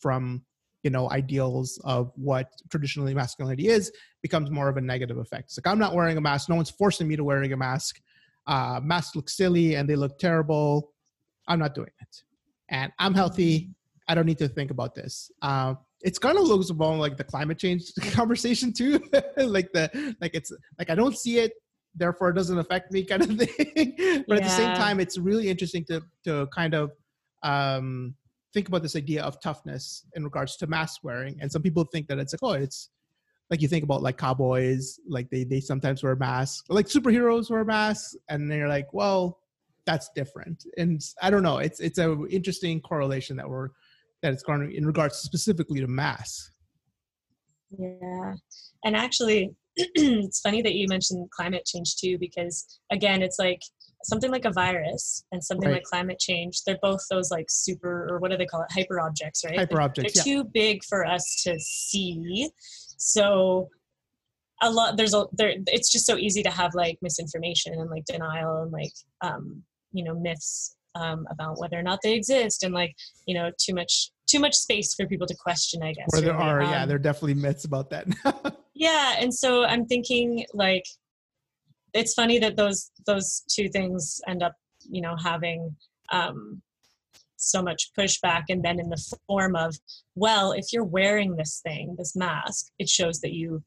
from 0.00 0.42
you 0.82 0.90
know 0.90 1.10
ideals 1.10 1.80
of 1.84 2.12
what 2.16 2.48
traditionally 2.70 3.14
masculinity 3.14 3.68
is 3.68 3.92
becomes 4.22 4.50
more 4.50 4.68
of 4.68 4.76
a 4.76 4.80
negative 4.80 5.18
effect. 5.18 5.44
It's 5.44 5.58
like 5.58 5.66
i'm 5.66 5.78
not 5.78 5.94
wearing 5.94 6.16
a 6.16 6.20
mask. 6.20 6.48
No 6.48 6.56
one's 6.56 6.70
forcing 6.70 7.08
me 7.08 7.16
to 7.16 7.24
wearing 7.24 7.52
a 7.52 7.56
mask. 7.56 8.00
Uh, 8.46 8.80
masks 8.82 9.16
look 9.16 9.30
silly 9.30 9.76
and 9.76 9.88
they 9.88 9.96
look 9.96 10.18
terrible. 10.18 10.92
I'm 11.48 11.58
not 11.58 11.74
doing 11.74 11.90
it. 12.00 12.22
And 12.68 12.92
i'm 12.98 13.14
healthy 13.14 13.70
i 14.08 14.14
don't 14.14 14.26
need 14.26 14.38
to 14.38 14.48
think 14.48 14.70
about 14.70 14.94
this. 14.94 15.30
Uh, 15.42 15.74
it's 16.04 16.18
kind 16.18 16.36
of 16.36 16.44
looks 16.44 16.68
along 16.68 16.98
like 16.98 17.16
the 17.16 17.24
climate 17.24 17.58
change 17.58 17.92
conversation 18.12 18.72
too. 18.72 19.00
Like 19.36 19.72
the 19.72 20.14
like 20.20 20.34
it's 20.34 20.52
like 20.78 20.90
i 20.90 20.94
don't 20.94 21.16
see 21.16 21.38
it 21.38 21.52
therefore 21.94 22.30
it 22.30 22.34
doesn't 22.34 22.58
affect 22.58 22.92
me 22.92 23.04
kind 23.10 23.22
of 23.22 23.38
thing. 23.38 23.94
But 24.28 24.38
yeah. 24.38 24.44
at 24.44 24.44
the 24.44 24.48
same 24.48 24.76
time 24.76 25.00
it's 25.00 25.18
really 25.18 25.48
interesting 25.48 25.84
to 25.86 26.02
to 26.24 26.46
kind 26.54 26.74
of 26.74 26.92
um 27.42 28.14
think 28.52 28.68
about 28.68 28.82
this 28.82 28.94
idea 28.94 29.22
of 29.22 29.40
toughness 29.40 30.04
in 30.14 30.22
regards 30.22 30.56
to 30.56 30.66
mask 30.68 31.00
wearing. 31.02 31.36
And 31.40 31.50
some 31.50 31.62
people 31.62 31.84
think 31.84 32.06
that 32.08 32.18
it's 32.18 32.34
like 32.34 32.42
oh 32.42 32.52
it's 32.52 32.90
like 33.50 33.60
you 33.60 33.68
think 33.68 33.84
about 33.84 34.02
like 34.02 34.18
cowboys 34.18 34.98
like 35.08 35.30
they 35.30 35.44
they 35.44 35.60
sometimes 35.60 36.02
wear 36.02 36.16
masks 36.16 36.68
like 36.68 36.86
superheroes 36.86 37.50
wear 37.50 37.64
masks 37.64 38.16
and 38.28 38.50
they're 38.50 38.68
like 38.68 38.92
well 38.92 39.40
that's 39.86 40.10
different. 40.14 40.64
And 40.76 41.02
i 41.22 41.30
don't 41.30 41.42
know 41.42 41.58
it's 41.58 41.80
it's 41.80 41.98
a 41.98 42.26
interesting 42.28 42.80
correlation 42.80 43.36
that 43.36 43.48
we're 43.48 43.70
that 44.24 44.32
it's 44.32 44.42
going 44.42 44.72
in 44.72 44.86
regards 44.86 45.16
specifically 45.16 45.80
to 45.80 45.86
mass. 45.86 46.50
yeah 47.78 48.32
and 48.84 48.96
actually 48.96 49.54
it's 49.76 50.40
funny 50.40 50.62
that 50.62 50.74
you 50.74 50.88
mentioned 50.88 51.30
climate 51.30 51.64
change 51.66 51.96
too 51.96 52.16
because 52.18 52.80
again 52.90 53.20
it's 53.20 53.38
like 53.38 53.60
something 54.02 54.30
like 54.30 54.46
a 54.46 54.52
virus 54.52 55.24
and 55.30 55.44
something 55.44 55.68
right. 55.68 55.76
like 55.76 55.84
climate 55.84 56.18
change 56.18 56.62
they're 56.64 56.78
both 56.80 57.02
those 57.10 57.30
like 57.30 57.46
super 57.50 58.08
or 58.08 58.18
what 58.18 58.30
do 58.30 58.36
they 58.38 58.46
call 58.46 58.62
it 58.62 58.72
hyper 58.72 58.98
objects 58.98 59.44
right 59.44 59.58
hyper 59.58 59.80
objects 59.80 60.14
they're, 60.14 60.24
they're 60.24 60.34
yeah. 60.34 60.42
too 60.42 60.50
big 60.54 60.82
for 60.84 61.04
us 61.04 61.42
to 61.42 61.58
see 61.60 62.48
so 62.96 63.68
a 64.62 64.70
lot 64.70 64.96
there's 64.96 65.12
a 65.12 65.24
there 65.32 65.54
it's 65.66 65.92
just 65.92 66.06
so 66.06 66.16
easy 66.16 66.42
to 66.42 66.50
have 66.50 66.74
like 66.74 66.96
misinformation 67.02 67.74
and 67.74 67.90
like 67.90 68.06
denial 68.06 68.62
and 68.62 68.72
like 68.72 68.92
um 69.20 69.62
you 69.92 70.02
know 70.02 70.18
myths 70.18 70.76
um, 70.94 71.26
about 71.30 71.58
whether 71.58 71.78
or 71.78 71.82
not 71.82 72.00
they 72.02 72.14
exist 72.14 72.62
and 72.62 72.74
like 72.74 72.94
you 73.26 73.34
know 73.34 73.50
too 73.58 73.74
much 73.74 74.10
too 74.26 74.38
much 74.40 74.54
space 74.54 74.94
for 74.94 75.06
people 75.06 75.26
to 75.26 75.34
question 75.34 75.82
i 75.82 75.92
guess 75.92 76.06
Where 76.10 76.22
there 76.22 76.36
are 76.36 76.62
um, 76.62 76.70
yeah 76.70 76.86
there 76.86 76.96
are 76.96 77.00
definitely 77.00 77.34
myths 77.34 77.64
about 77.64 77.90
that. 77.90 78.06
Yeah 78.76 79.14
and 79.20 79.32
so 79.32 79.64
i'm 79.64 79.86
thinking 79.86 80.44
like 80.52 80.84
it's 81.94 82.12
funny 82.14 82.38
that 82.40 82.56
those 82.56 82.90
those 83.06 83.44
two 83.48 83.68
things 83.68 84.20
end 84.26 84.42
up 84.42 84.54
you 84.90 85.00
know 85.00 85.14
having 85.22 85.74
um, 86.12 86.60
so 87.36 87.62
much 87.62 87.90
pushback 87.98 88.44
and 88.48 88.64
then 88.64 88.80
in 88.80 88.88
the 88.88 89.16
form 89.26 89.54
of 89.54 89.76
well 90.14 90.52
if 90.52 90.72
you're 90.72 90.84
wearing 90.84 91.36
this 91.36 91.60
thing 91.64 91.94
this 91.98 92.16
mask 92.16 92.66
it 92.78 92.88
shows 92.88 93.20
that 93.20 93.32
you 93.32 93.62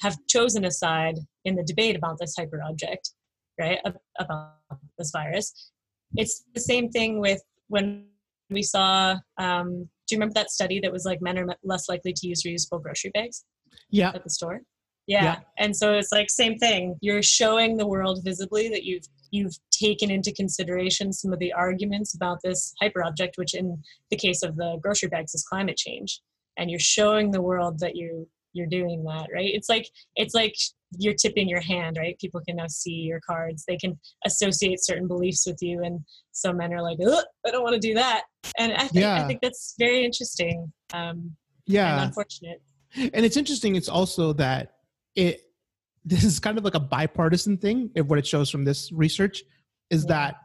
have 0.00 0.16
chosen 0.28 0.64
a 0.64 0.70
side 0.70 1.18
in 1.44 1.54
the 1.54 1.64
debate 1.64 1.96
about 1.96 2.18
this 2.18 2.34
hyper 2.36 2.62
object 2.62 3.10
right 3.58 3.78
about 4.18 4.54
this 4.98 5.10
virus 5.10 5.70
it's 6.16 6.44
the 6.54 6.60
same 6.60 6.88
thing 6.90 7.20
with 7.20 7.40
when 7.68 8.06
we 8.50 8.62
saw 8.62 9.16
um, 9.38 9.88
do 10.06 10.14
you 10.14 10.18
remember 10.18 10.34
that 10.34 10.50
study 10.50 10.80
that 10.80 10.92
was 10.92 11.04
like 11.04 11.20
men 11.20 11.38
are 11.38 11.46
less 11.62 11.88
likely 11.88 12.12
to 12.12 12.26
use 12.26 12.42
reusable 12.44 12.82
grocery 12.82 13.10
bags 13.12 13.44
yeah 13.90 14.10
at 14.14 14.24
the 14.24 14.30
store 14.30 14.60
yeah. 15.08 15.22
yeah. 15.24 15.36
And 15.56 15.74
so 15.74 15.94
it's 15.94 16.12
like 16.12 16.28
same 16.28 16.58
thing. 16.58 16.96
You're 17.00 17.22
showing 17.22 17.76
the 17.76 17.86
world 17.86 18.20
visibly 18.22 18.68
that 18.68 18.84
you've 18.84 19.06
you've 19.30 19.58
taken 19.70 20.10
into 20.10 20.32
consideration 20.32 21.12
some 21.12 21.32
of 21.32 21.38
the 21.38 21.52
arguments 21.52 22.14
about 22.14 22.38
this 22.44 22.74
hyper 22.80 23.02
object, 23.02 23.38
which 23.38 23.54
in 23.54 23.82
the 24.10 24.16
case 24.16 24.42
of 24.42 24.56
the 24.56 24.78
grocery 24.82 25.08
bags 25.08 25.34
is 25.34 25.44
climate 25.44 25.78
change. 25.78 26.20
And 26.58 26.70
you're 26.70 26.78
showing 26.78 27.30
the 27.30 27.42
world 27.42 27.80
that 27.80 27.96
you 27.96 28.28
you're 28.52 28.66
doing 28.66 29.02
that, 29.04 29.28
right? 29.34 29.50
It's 29.52 29.70
like 29.70 29.88
it's 30.14 30.34
like 30.34 30.54
you're 30.96 31.14
tipping 31.14 31.48
your 31.48 31.60
hand, 31.60 31.96
right? 31.98 32.18
People 32.18 32.40
can 32.46 32.56
now 32.56 32.66
see 32.68 32.92
your 32.92 33.20
cards. 33.20 33.64
They 33.66 33.76
can 33.76 33.98
associate 34.24 34.82
certain 34.82 35.06
beliefs 35.06 35.44
with 35.46 35.58
you. 35.60 35.82
And 35.82 36.00
some 36.32 36.56
men 36.56 36.72
are 36.72 36.82
like, 36.82 36.98
Oh, 37.02 37.22
I 37.46 37.50
don't 37.50 37.62
want 37.62 37.74
to 37.74 37.80
do 37.80 37.94
that. 37.94 38.22
And 38.58 38.72
I 38.72 38.88
think 38.88 39.02
yeah. 39.02 39.22
I 39.22 39.26
think 39.26 39.40
that's 39.42 39.74
very 39.78 40.04
interesting. 40.04 40.72
Um, 40.94 41.36
yeah. 41.66 41.94
and 41.94 42.04
unfortunate. 42.06 42.62
And 42.94 43.24
it's 43.24 43.36
interesting, 43.36 43.76
it's 43.76 43.88
also 43.88 44.32
that 44.34 44.72
it 45.14 45.42
this 46.04 46.24
is 46.24 46.38
kind 46.38 46.56
of 46.56 46.64
like 46.64 46.74
a 46.74 46.80
bipartisan 46.80 47.58
thing 47.58 47.90
if 47.94 48.06
what 48.06 48.18
it 48.18 48.26
shows 48.26 48.48
from 48.48 48.64
this 48.64 48.90
research 48.92 49.42
is 49.90 50.04
yeah. 50.04 50.14
that 50.14 50.36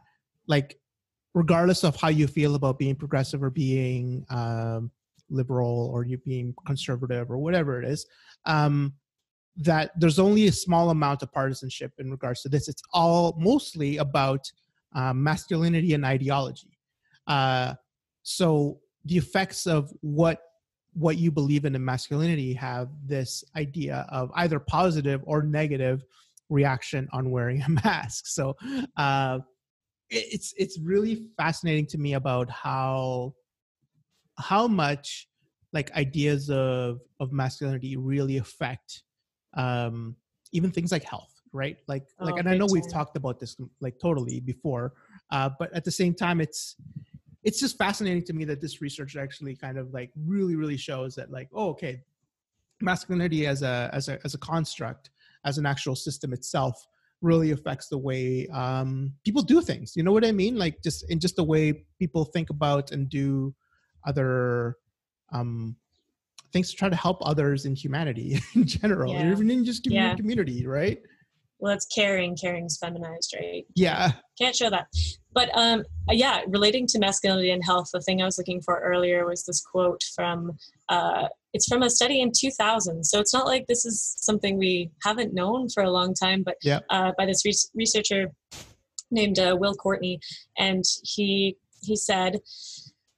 like 0.46 0.78
regardless 1.32 1.84
of 1.84 1.96
how 1.96 2.08
you 2.08 2.26
feel 2.26 2.54
about 2.54 2.78
being 2.78 2.94
progressive 2.94 3.42
or 3.42 3.50
being 3.50 4.26
um, 4.28 4.90
liberal 5.30 5.90
or 5.92 6.04
you 6.04 6.18
being 6.18 6.54
conservative 6.66 7.30
or 7.30 7.38
whatever 7.38 7.80
it 7.80 7.88
is 7.88 8.04
um, 8.44 8.92
that 9.56 9.92
there's 9.98 10.18
only 10.18 10.46
a 10.46 10.52
small 10.52 10.90
amount 10.90 11.22
of 11.22 11.32
partisanship 11.32 11.92
in 11.98 12.10
regards 12.10 12.42
to 12.42 12.48
this 12.48 12.68
it's 12.68 12.82
all 12.92 13.36
mostly 13.38 13.98
about 13.98 14.50
um, 14.94 15.22
masculinity 15.22 15.94
and 15.94 16.04
ideology 16.04 16.78
uh, 17.26 17.74
so 18.22 18.78
the 19.04 19.16
effects 19.16 19.66
of 19.66 19.92
what 20.00 20.40
what 20.94 21.18
you 21.18 21.30
believe 21.30 21.64
in 21.64 21.74
in 21.74 21.84
masculinity 21.84 22.54
have 22.54 22.88
this 23.04 23.42
idea 23.56 24.06
of 24.10 24.30
either 24.36 24.58
positive 24.60 25.20
or 25.24 25.42
negative 25.42 26.04
reaction 26.48 27.08
on 27.12 27.30
wearing 27.30 27.62
a 27.62 27.68
mask. 27.84 28.26
So 28.26 28.56
uh, 28.96 29.40
it's 30.10 30.54
it's 30.56 30.78
really 30.78 31.26
fascinating 31.36 31.86
to 31.88 31.98
me 31.98 32.14
about 32.14 32.48
how 32.50 33.34
how 34.38 34.66
much 34.68 35.28
like 35.72 35.90
ideas 35.92 36.50
of 36.50 37.00
of 37.20 37.32
masculinity 37.32 37.96
really 37.96 38.36
affect 38.36 39.02
um, 39.54 40.16
even 40.52 40.70
things 40.70 40.92
like 40.92 41.04
health, 41.04 41.40
right? 41.52 41.76
Like 41.86 42.06
oh, 42.20 42.26
like, 42.26 42.38
and 42.38 42.48
I 42.48 42.56
know 42.56 42.66
we've 42.70 42.90
talked 42.90 43.16
about 43.16 43.40
this 43.40 43.56
like 43.80 43.98
totally 43.98 44.40
before, 44.40 44.94
uh, 45.30 45.50
but 45.58 45.72
at 45.72 45.84
the 45.84 45.90
same 45.90 46.14
time, 46.14 46.40
it's 46.40 46.76
it's 47.42 47.60
just 47.60 47.76
fascinating 47.76 48.24
to 48.24 48.32
me 48.32 48.44
that 48.46 48.60
this 48.60 48.80
research 48.80 49.16
actually 49.16 49.54
kind 49.54 49.78
of 49.78 49.92
like 49.92 50.10
really 50.26 50.56
really 50.56 50.78
shows 50.78 51.14
that 51.14 51.30
like 51.30 51.48
oh 51.52 51.68
okay 51.70 52.00
masculinity 52.80 53.46
as 53.46 53.62
a 53.62 53.90
as 53.92 54.08
a 54.08 54.18
as 54.24 54.34
a 54.34 54.38
construct 54.38 55.10
as 55.44 55.58
an 55.58 55.66
actual 55.66 55.94
system 55.94 56.32
itself 56.32 56.86
really 57.24 57.52
affects 57.52 57.88
the 57.88 57.98
way 57.98 58.46
um, 58.48 59.12
people 59.24 59.42
do 59.42 59.62
things. 59.62 59.96
You 59.96 60.02
know 60.02 60.12
what 60.12 60.24
i 60.24 60.32
mean? 60.32 60.56
Like 60.56 60.82
just 60.82 61.10
in 61.10 61.18
just 61.18 61.36
the 61.36 61.44
way 61.44 61.84
people 61.98 62.24
think 62.24 62.50
about 62.50 62.92
and 62.92 63.08
do 63.08 63.54
other 64.06 64.76
um, 65.32 65.76
things 66.54 66.70
to 66.70 66.76
try 66.76 66.88
to 66.88 66.96
help 66.96 67.18
others 67.20 67.66
in 67.66 67.74
humanity 67.74 68.40
in 68.54 68.66
general 68.66 69.12
yeah. 69.12 69.30
even 69.30 69.50
in 69.50 69.64
just 69.64 69.82
community, 69.84 70.10
yeah. 70.10 70.16
community 70.16 70.66
right 70.66 71.02
well 71.58 71.74
it's 71.74 71.86
caring 71.86 72.34
caring's 72.34 72.78
feminized 72.78 73.34
right 73.38 73.66
yeah 73.74 74.12
can't 74.38 74.56
show 74.56 74.70
that 74.70 74.86
but 75.34 75.50
um, 75.54 75.82
yeah, 76.10 76.42
relating 76.46 76.86
to 76.86 76.98
masculinity 76.98 77.50
and 77.50 77.64
health, 77.64 77.90
the 77.92 78.00
thing 78.00 78.22
I 78.22 78.24
was 78.24 78.38
looking 78.38 78.62
for 78.62 78.78
earlier 78.78 79.26
was 79.26 79.44
this 79.44 79.60
quote 79.60 80.02
from 80.14 80.52
uh, 80.88 81.26
it's 81.52 81.66
from 81.66 81.82
a 81.82 81.90
study 81.90 82.20
in 82.20 82.30
2000. 82.36 83.04
So 83.04 83.20
it's 83.20 83.34
not 83.34 83.46
like 83.46 83.66
this 83.66 83.84
is 83.84 84.14
something 84.18 84.58
we 84.58 84.90
haven't 85.02 85.34
known 85.34 85.68
for 85.68 85.82
a 85.82 85.90
long 85.90 86.14
time, 86.14 86.42
but 86.44 86.56
Yeah. 86.62 86.80
uh, 86.88 87.12
by 87.18 87.26
this 87.26 87.44
re- 87.44 87.52
researcher 87.74 88.32
named 89.10 89.38
uh, 89.38 89.56
Will 89.58 89.74
Courtenay, 89.74 90.18
and 90.56 90.84
he 91.02 91.56
he 91.82 91.96
said, 91.96 92.40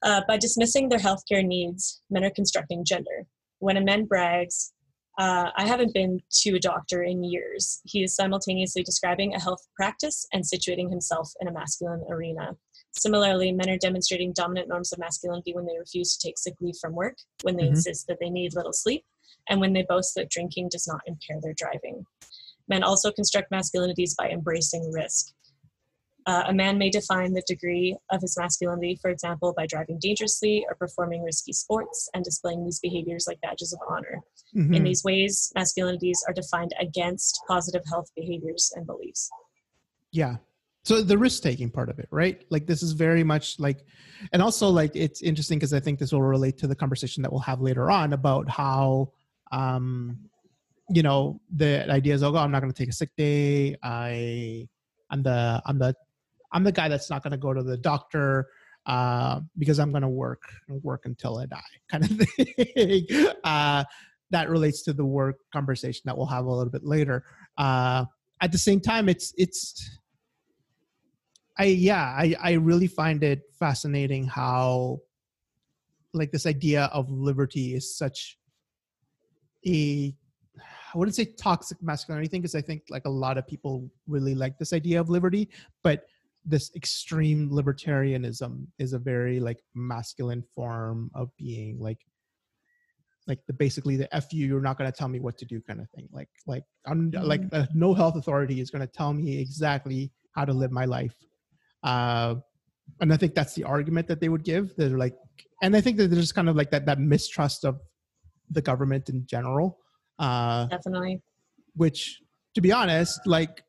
uh, 0.07 0.23
by 0.29 0.39
dismissing 0.39 0.89
their 0.89 1.01
healthcare 1.01 1.45
needs, 1.45 2.01
men 2.11 2.25
are 2.25 2.31
constructing 2.31 2.85
gender. 2.85 3.27
When 3.59 3.77
a 3.77 3.85
man 3.85 4.05
brags, 4.05 4.73
uh, 5.19 5.51
I 5.57 5.67
haven't 5.67 5.95
been 5.95 6.21
to 6.43 6.55
a 6.55 6.61
doctor 6.61 7.03
in 7.03 7.25
years. 7.25 7.81
He 7.85 8.05
is 8.05 8.15
simultaneously 8.15 8.85
describing 8.85 9.35
a 9.35 9.41
health 9.41 9.67
practice 9.75 10.27
and 10.33 10.45
situating 10.45 10.91
himself 10.91 11.33
in 11.41 11.49
a 11.49 11.53
masculine 11.53 12.05
arena. 12.09 12.53
Similarly, 12.93 13.51
men 13.51 13.69
are 13.69 13.79
demonstrating 13.79 14.33
dominant 14.33 14.69
norms 14.69 14.93
of 14.93 14.99
masculinity 15.01 15.53
when 15.55 15.67
they 15.67 15.79
refuse 15.79 16.17
to 16.17 16.29
take 16.29 16.39
sick 16.39 16.55
leave 16.61 16.77
from 16.81 16.95
work, 16.95 17.17
when 17.43 17.57
they 17.57 17.65
Mhm. 17.65 17.71
insist 17.71 18.07
that 18.07 18.19
they 18.21 18.31
need 18.31 18.55
little 18.55 18.73
sleep, 18.73 19.05
and 19.49 19.61
when 19.61 19.73
they 19.73 19.83
boast 19.83 20.15
that 20.15 20.31
drinking 20.31 20.69
does 20.69 20.87
not 20.87 21.01
impair 21.07 21.41
their 21.41 21.55
driving. 21.55 22.07
Men 22.69 22.85
also 22.85 23.11
construct 23.11 23.51
masculinities 23.51 24.15
by 24.17 24.29
embracing 24.29 24.93
risk. 24.93 25.33
Uh, 26.27 26.43
a 26.49 26.53
man 26.53 26.77
may 26.77 26.91
define 26.91 27.33
the 27.33 27.43
degree 27.47 27.97
of 28.11 28.21
his 28.21 28.37
masculinity, 28.37 28.99
for 29.01 29.11
example, 29.11 29.55
by 29.57 29.65
driving 29.67 29.99
dangerously 30.01 30.65
or 30.69 30.75
performing 30.75 31.23
risky 31.23 31.53
sports 31.53 32.09
and 32.15 32.25
displaying 32.25 32.65
these 32.65 32.81
behaviors 32.81 33.27
like 33.29 33.41
badges 33.43 33.73
of 33.73 33.79
honor. 33.89 34.21
In 34.55 34.71
Mhm. 34.71 34.85
these 34.85 35.05
ways, 35.05 35.53
masculinities 35.57 36.19
are 36.27 36.33
defined 36.35 36.75
against 36.81 37.41
positive 37.47 37.83
health 37.89 38.11
behaviors 38.17 38.73
and 38.75 38.87
beliefs. 38.87 39.31
yeah 40.13 40.37
so 40.85 41.03
the 41.03 41.19
risk 41.19 41.43
taking 41.43 41.69
part 41.69 41.89
of 41.91 41.99
it 41.99 42.09
right 42.13 42.45
like 42.49 42.65
this 42.67 42.81
is 42.83 42.93
very 42.93 43.25
much 43.25 43.59
like 43.59 43.85
and 44.33 44.41
also 44.41 44.69
like 44.71 44.93
it's 44.95 45.21
interesting 45.21 45.59
because 45.59 45.75
i 45.75 45.81
think 45.81 45.99
this 45.99 46.13
will 46.13 46.23
relate 46.23 46.57
to 46.57 46.67
the 46.69 46.75
conversation 46.77 47.23
that 47.23 47.31
we'll 47.31 47.41
have 47.41 47.61
later 47.61 47.91
on 47.91 48.13
about 48.13 48.49
how 48.49 49.11
um 49.51 50.17
you 50.89 51.03
know 51.03 51.41
the 51.57 51.91
idea 51.91 52.15
is 52.15 52.23
oh 52.23 52.35
i'm 52.37 52.53
not 52.53 52.61
going 52.63 52.73
to 52.73 52.79
take 52.83 52.89
a 52.89 52.93
sick 52.93 53.11
day 53.17 53.75
i 53.83 54.67
i'm 55.11 55.23
the 55.25 55.61
i'm 55.67 55.79
the 55.79 55.93
i'm 56.57 56.65
the 56.65 56.73
guy 56.73 56.89
that's 56.89 57.11
not 57.11 57.23
going 57.23 57.31
to 57.31 57.37
go 57.37 57.53
to 57.53 57.63
the 57.63 57.77
doctor 57.77 58.49
uh, 58.87 59.41
because 59.59 59.79
i'm 59.79 59.91
going 59.91 60.03
to 60.03 60.09
work 60.09 60.43
and 60.69 60.83
work 60.83 61.07
until 61.07 61.39
i 61.39 61.47
die 61.47 61.61
kind 61.91 62.05
of 62.05 62.11
thing. 62.11 63.07
Uh, 63.45 63.85
that 64.31 64.49
relates 64.51 64.83
to 64.83 64.93
the 64.93 65.05
work 65.05 65.37
conversation 65.53 66.03
that 66.05 66.17
we'll 66.17 66.27
have 66.27 66.47
a 66.47 66.51
little 66.51 66.73
bit 66.73 66.85
later. 66.85 67.25
Uh, 67.57 68.05
at 68.41 68.53
the 68.53 68.59
same 68.59 68.81
time 68.81 69.09
it's 69.09 69.33
it's 69.37 69.99
i 71.59 71.65
yeah 71.65 72.15
i 72.19 72.35
i 72.43 72.53
really 72.53 72.87
find 72.87 73.23
it 73.23 73.43
fascinating 73.59 74.27
how 74.27 74.99
like 76.13 76.31
this 76.33 76.47
idea 76.47 76.85
of 76.93 77.11
liberty 77.11 77.75
is 77.75 77.97
such 77.97 78.39
a 79.67 80.15
i 80.95 80.99
wouldn't 80.99 81.15
say 81.15 81.25
toxic 81.25 81.83
masculinity 81.83 82.29
thing 82.29 82.41
because 82.41 82.55
i 82.55 82.61
think 82.61 82.83
like 82.91 83.05
a 83.07 83.11
lot 83.11 83.39
of 83.39 83.47
people 83.47 83.91
really 84.07 84.35
like 84.35 84.59
this 84.59 84.73
idea 84.73 85.01
of 85.01 85.09
liberty 85.09 85.49
but 85.83 86.07
this 86.47 86.71
extreme 86.77 87.51
libertarianism 87.51 88.67
is 88.79 88.93
a 88.93 88.99
very 88.99 89.41
like 89.41 89.59
masculine 89.75 90.43
form 90.55 91.11
of 91.15 91.29
being 91.37 91.79
like 91.81 91.99
like 93.27 93.41
the 93.49 93.53
basically 93.53 93.97
the 93.97 94.15
f 94.15 94.33
you 94.33 94.47
you're 94.47 94.61
not 94.61 94.79
going 94.79 94.91
to 94.91 94.97
tell 94.97 95.09
me 95.09 95.19
what 95.19 95.37
to 95.37 95.45
do 95.45 95.61
kind 95.61 95.81
of 95.81 95.91
thing. 95.91 96.09
Like 96.13 96.29
like 96.47 96.63
i'm 96.87 97.11
like 97.11 97.43
uh, 97.53 97.67
no 97.75 97.93
health 97.93 98.17
authority 98.17 98.61
is 98.61 98.71
going 98.71 98.87
to 98.87 98.93
tell 98.93 99.13
me 99.13 99.41
exactly 99.41 100.13
how 100.33 100.45
to 100.45 100.53
live 100.53 100.71
my 100.71 100.85
life. 100.85 101.15
Uh 101.83 102.37
and 103.01 103.13
i 103.13 103.17
think 103.17 103.35
that's 103.35 103.55
the 103.55 103.65
argument 103.65 104.07
that 104.07 104.21
they 104.21 104.29
would 104.29 104.45
give. 104.45 104.75
They're 104.77 104.97
like 104.97 105.15
and 105.63 105.77
i 105.77 105.81
think 105.81 105.97
that 105.97 106.09
there's 106.09 106.33
kind 106.33 106.49
of 106.49 106.57
like 106.57 106.71
that 106.71 106.87
that 106.87 107.01
mistrust 107.01 107.65
of 107.65 107.81
the 108.51 108.63
government 108.63 109.09
in 109.09 109.27
general 109.27 109.79
uh 110.21 110.67
Definitely. 110.67 111.21
which 111.75 112.21
to 112.55 112.61
be 112.61 112.71
honest 112.73 113.21
like 113.27 113.63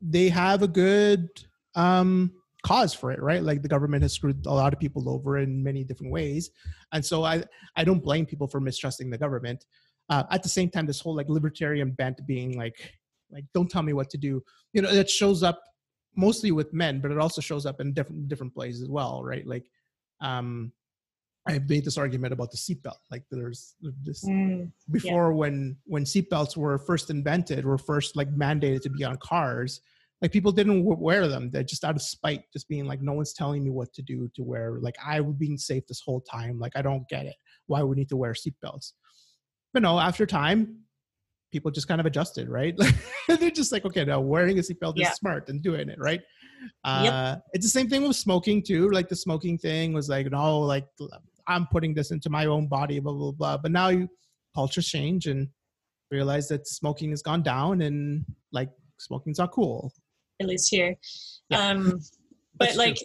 they 0.00 0.28
have 0.28 0.62
a 0.62 0.68
good 0.68 1.28
um 1.74 2.32
cause 2.62 2.94
for 2.94 3.10
it 3.10 3.20
right? 3.20 3.42
Like 3.42 3.62
the 3.62 3.68
government 3.68 4.02
has 4.02 4.12
screwed 4.12 4.46
a 4.46 4.52
lot 4.52 4.72
of 4.72 4.78
people 4.78 5.08
over 5.08 5.38
in 5.38 5.62
many 5.62 5.82
different 5.84 6.12
ways. 6.12 6.50
And 6.92 7.04
so 7.04 7.24
i 7.24 7.42
i 7.76 7.84
don't 7.84 8.02
blame 8.02 8.26
people 8.26 8.46
for 8.46 8.60
mistrusting 8.60 9.10
the 9.10 9.18
government. 9.18 9.64
Uh, 10.08 10.24
at 10.30 10.42
the 10.42 10.48
same 10.48 10.68
time 10.68 10.84
this 10.86 11.00
whole 11.00 11.14
like 11.14 11.28
libertarian 11.28 11.92
bent 11.92 12.20
being 12.26 12.56
like 12.56 12.92
like 13.30 13.44
don't 13.54 13.70
tell 13.70 13.82
me 13.82 13.92
what 13.92 14.10
to 14.10 14.18
do 14.18 14.42
you 14.72 14.82
know 14.82 14.90
it 14.90 15.08
shows 15.08 15.42
up 15.42 15.62
mostly 16.16 16.50
with 16.50 16.72
men 16.72 17.00
but 17.00 17.10
it 17.10 17.18
also 17.18 17.40
shows 17.40 17.64
up 17.64 17.80
in 17.80 17.92
different 17.94 18.28
different 18.28 18.52
places 18.52 18.82
as 18.82 18.88
well 18.88 19.22
right? 19.24 19.46
Like 19.46 19.64
um 20.20 20.72
i 21.48 21.58
made 21.68 21.84
this 21.84 21.98
argument 21.98 22.32
about 22.32 22.50
the 22.50 22.56
seatbelt 22.56 22.98
like 23.10 23.24
there's 23.30 23.74
this 24.02 24.24
Mm, 24.24 24.70
before 24.90 25.32
when 25.32 25.76
when 25.84 26.04
seatbelts 26.04 26.56
were 26.56 26.78
first 26.78 27.10
invented 27.10 27.64
were 27.64 27.78
first 27.78 28.16
like 28.16 28.30
mandated 28.34 28.82
to 28.82 28.90
be 28.90 29.02
on 29.04 29.16
cars 29.18 29.80
like 30.22 30.30
people 30.30 30.52
didn't 30.52 30.84
wear 30.84 31.26
them. 31.26 31.50
They're 31.50 31.64
just 31.64 31.84
out 31.84 31.96
of 31.96 32.02
spite 32.02 32.44
just 32.52 32.68
being 32.68 32.86
like 32.86 33.02
no 33.02 33.12
one's 33.12 33.32
telling 33.34 33.64
me 33.64 33.70
what 33.70 33.92
to 33.94 34.02
do 34.02 34.30
to 34.36 34.42
wear 34.44 34.78
like 34.80 34.94
i 35.04 35.20
was 35.20 35.34
being 35.34 35.58
safe 35.58 35.84
this 35.88 36.00
whole 36.04 36.20
time. 36.20 36.58
Like 36.60 36.72
i 36.76 36.80
don't 36.82 37.06
get 37.08 37.26
it. 37.26 37.34
Why 37.66 37.82
we 37.82 37.96
need 37.96 38.08
to 38.10 38.16
wear 38.16 38.32
seatbelts? 38.32 38.92
But 39.74 39.82
no 39.82 39.98
after 39.98 40.24
time 40.24 40.78
people 41.50 41.70
just 41.70 41.88
kind 41.88 42.00
of 42.00 42.06
adjusted 42.06 42.48
right? 42.48 42.74
They're 43.28 43.50
just 43.50 43.72
like 43.72 43.84
okay 43.84 44.04
now 44.04 44.20
wearing 44.20 44.58
a 44.58 44.62
seatbelt 44.62 44.94
Yeah. 44.96 45.10
is 45.10 45.16
smart 45.16 45.48
and 45.48 45.60
doing 45.60 45.88
it 45.88 45.98
right? 45.98 46.20
Uh 46.84 47.36
it's 47.52 47.66
the 47.66 47.70
same 47.70 47.88
thing 47.88 48.06
with 48.06 48.16
smoking 48.16 48.62
too 48.62 48.88
like 48.90 49.08
the 49.08 49.16
smoking 49.16 49.58
thing 49.58 49.92
was 49.92 50.08
like 50.08 50.30
no 50.30 50.60
like 50.60 50.86
i'm 51.48 51.66
putting 51.66 51.92
this 51.92 52.12
into 52.12 52.30
my 52.30 52.46
own 52.46 52.68
body 52.68 53.00
blah 53.00 53.12
blah 53.12 53.32
blah. 53.32 53.56
But 53.56 53.72
now 53.72 53.88
you 53.88 54.08
cultures 54.54 54.86
change 54.86 55.26
and 55.26 55.48
realize 56.12 56.46
that 56.46 56.68
smoking 56.68 57.10
has 57.10 57.22
gone 57.22 57.42
down 57.42 57.82
and 57.82 58.24
like 58.52 58.68
smoking's 58.98 59.38
not 59.38 59.50
cool 59.50 59.92
at 60.40 60.46
least 60.46 60.68
here. 60.70 60.96
Yeah. 61.48 61.68
Um, 61.68 61.84
That's 61.90 62.10
but 62.58 62.68
true. 62.70 62.78
like, 62.78 62.98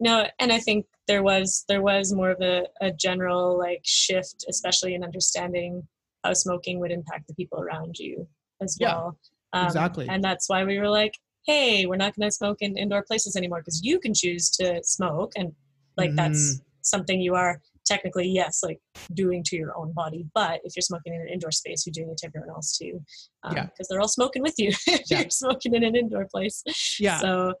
no, 0.00 0.26
and 0.38 0.52
I 0.52 0.58
think 0.58 0.86
there 1.06 1.22
was 1.22 1.64
there 1.68 1.82
was 1.82 2.12
more 2.12 2.30
of 2.30 2.40
a, 2.40 2.66
a 2.80 2.92
general 2.92 3.58
like 3.58 3.80
shift, 3.84 4.44
especially 4.48 4.94
in 4.94 5.02
understanding 5.04 5.86
how 6.24 6.32
smoking 6.34 6.80
would 6.80 6.90
impact 6.92 7.28
the 7.28 7.34
people 7.34 7.60
around 7.60 7.98
you 7.98 8.26
as 8.60 8.76
Yeah, 8.78 8.94
well. 8.94 9.18
Um, 9.52 9.66
exactly. 9.66 10.06
And 10.08 10.22
that's 10.22 10.48
why 10.48 10.64
we 10.64 10.78
were 10.78 10.88
like, 10.88 11.14
hey, 11.46 11.86
we're 11.86 11.96
not 11.96 12.14
going 12.16 12.28
to 12.28 12.34
smoke 12.34 12.58
in 12.60 12.76
indoor 12.76 13.02
places 13.02 13.36
anymore 13.36 13.60
because 13.60 13.82
you 13.82 13.98
can 13.98 14.12
choose 14.14 14.50
to 14.50 14.80
smoke, 14.84 15.32
and 15.36 15.52
like 15.96 16.14
that's 16.14 16.54
Mm-hmm. 16.56 16.62
something 16.82 17.20
you 17.20 17.34
are 17.34 17.60
technically 17.88 18.28
yes 18.28 18.60
like 18.62 18.78
doing 19.14 19.42
to 19.42 19.56
your 19.56 19.76
own 19.76 19.92
body 19.92 20.24
but 20.34 20.60
if 20.64 20.76
you're 20.76 20.82
smoking 20.82 21.14
in 21.14 21.20
an 21.22 21.28
indoor 21.28 21.50
space 21.50 21.84
you're 21.86 21.92
doing 21.92 22.10
it 22.10 22.18
to 22.18 22.26
everyone 22.26 22.50
else 22.50 22.76
too 22.76 23.00
um, 23.44 23.56
Yeah. 23.56 23.64
because 23.64 23.88
they're 23.88 24.00
all 24.00 24.08
smoking 24.08 24.42
with 24.42 24.54
you 24.58 24.68
if 24.86 25.10
Yeah. 25.10 25.20
you're 25.20 25.30
smoking 25.30 25.74
in 25.74 25.82
an 25.84 25.96
indoor 25.96 26.26
place 26.32 26.62
Yeah. 27.00 27.18
so 27.18 27.54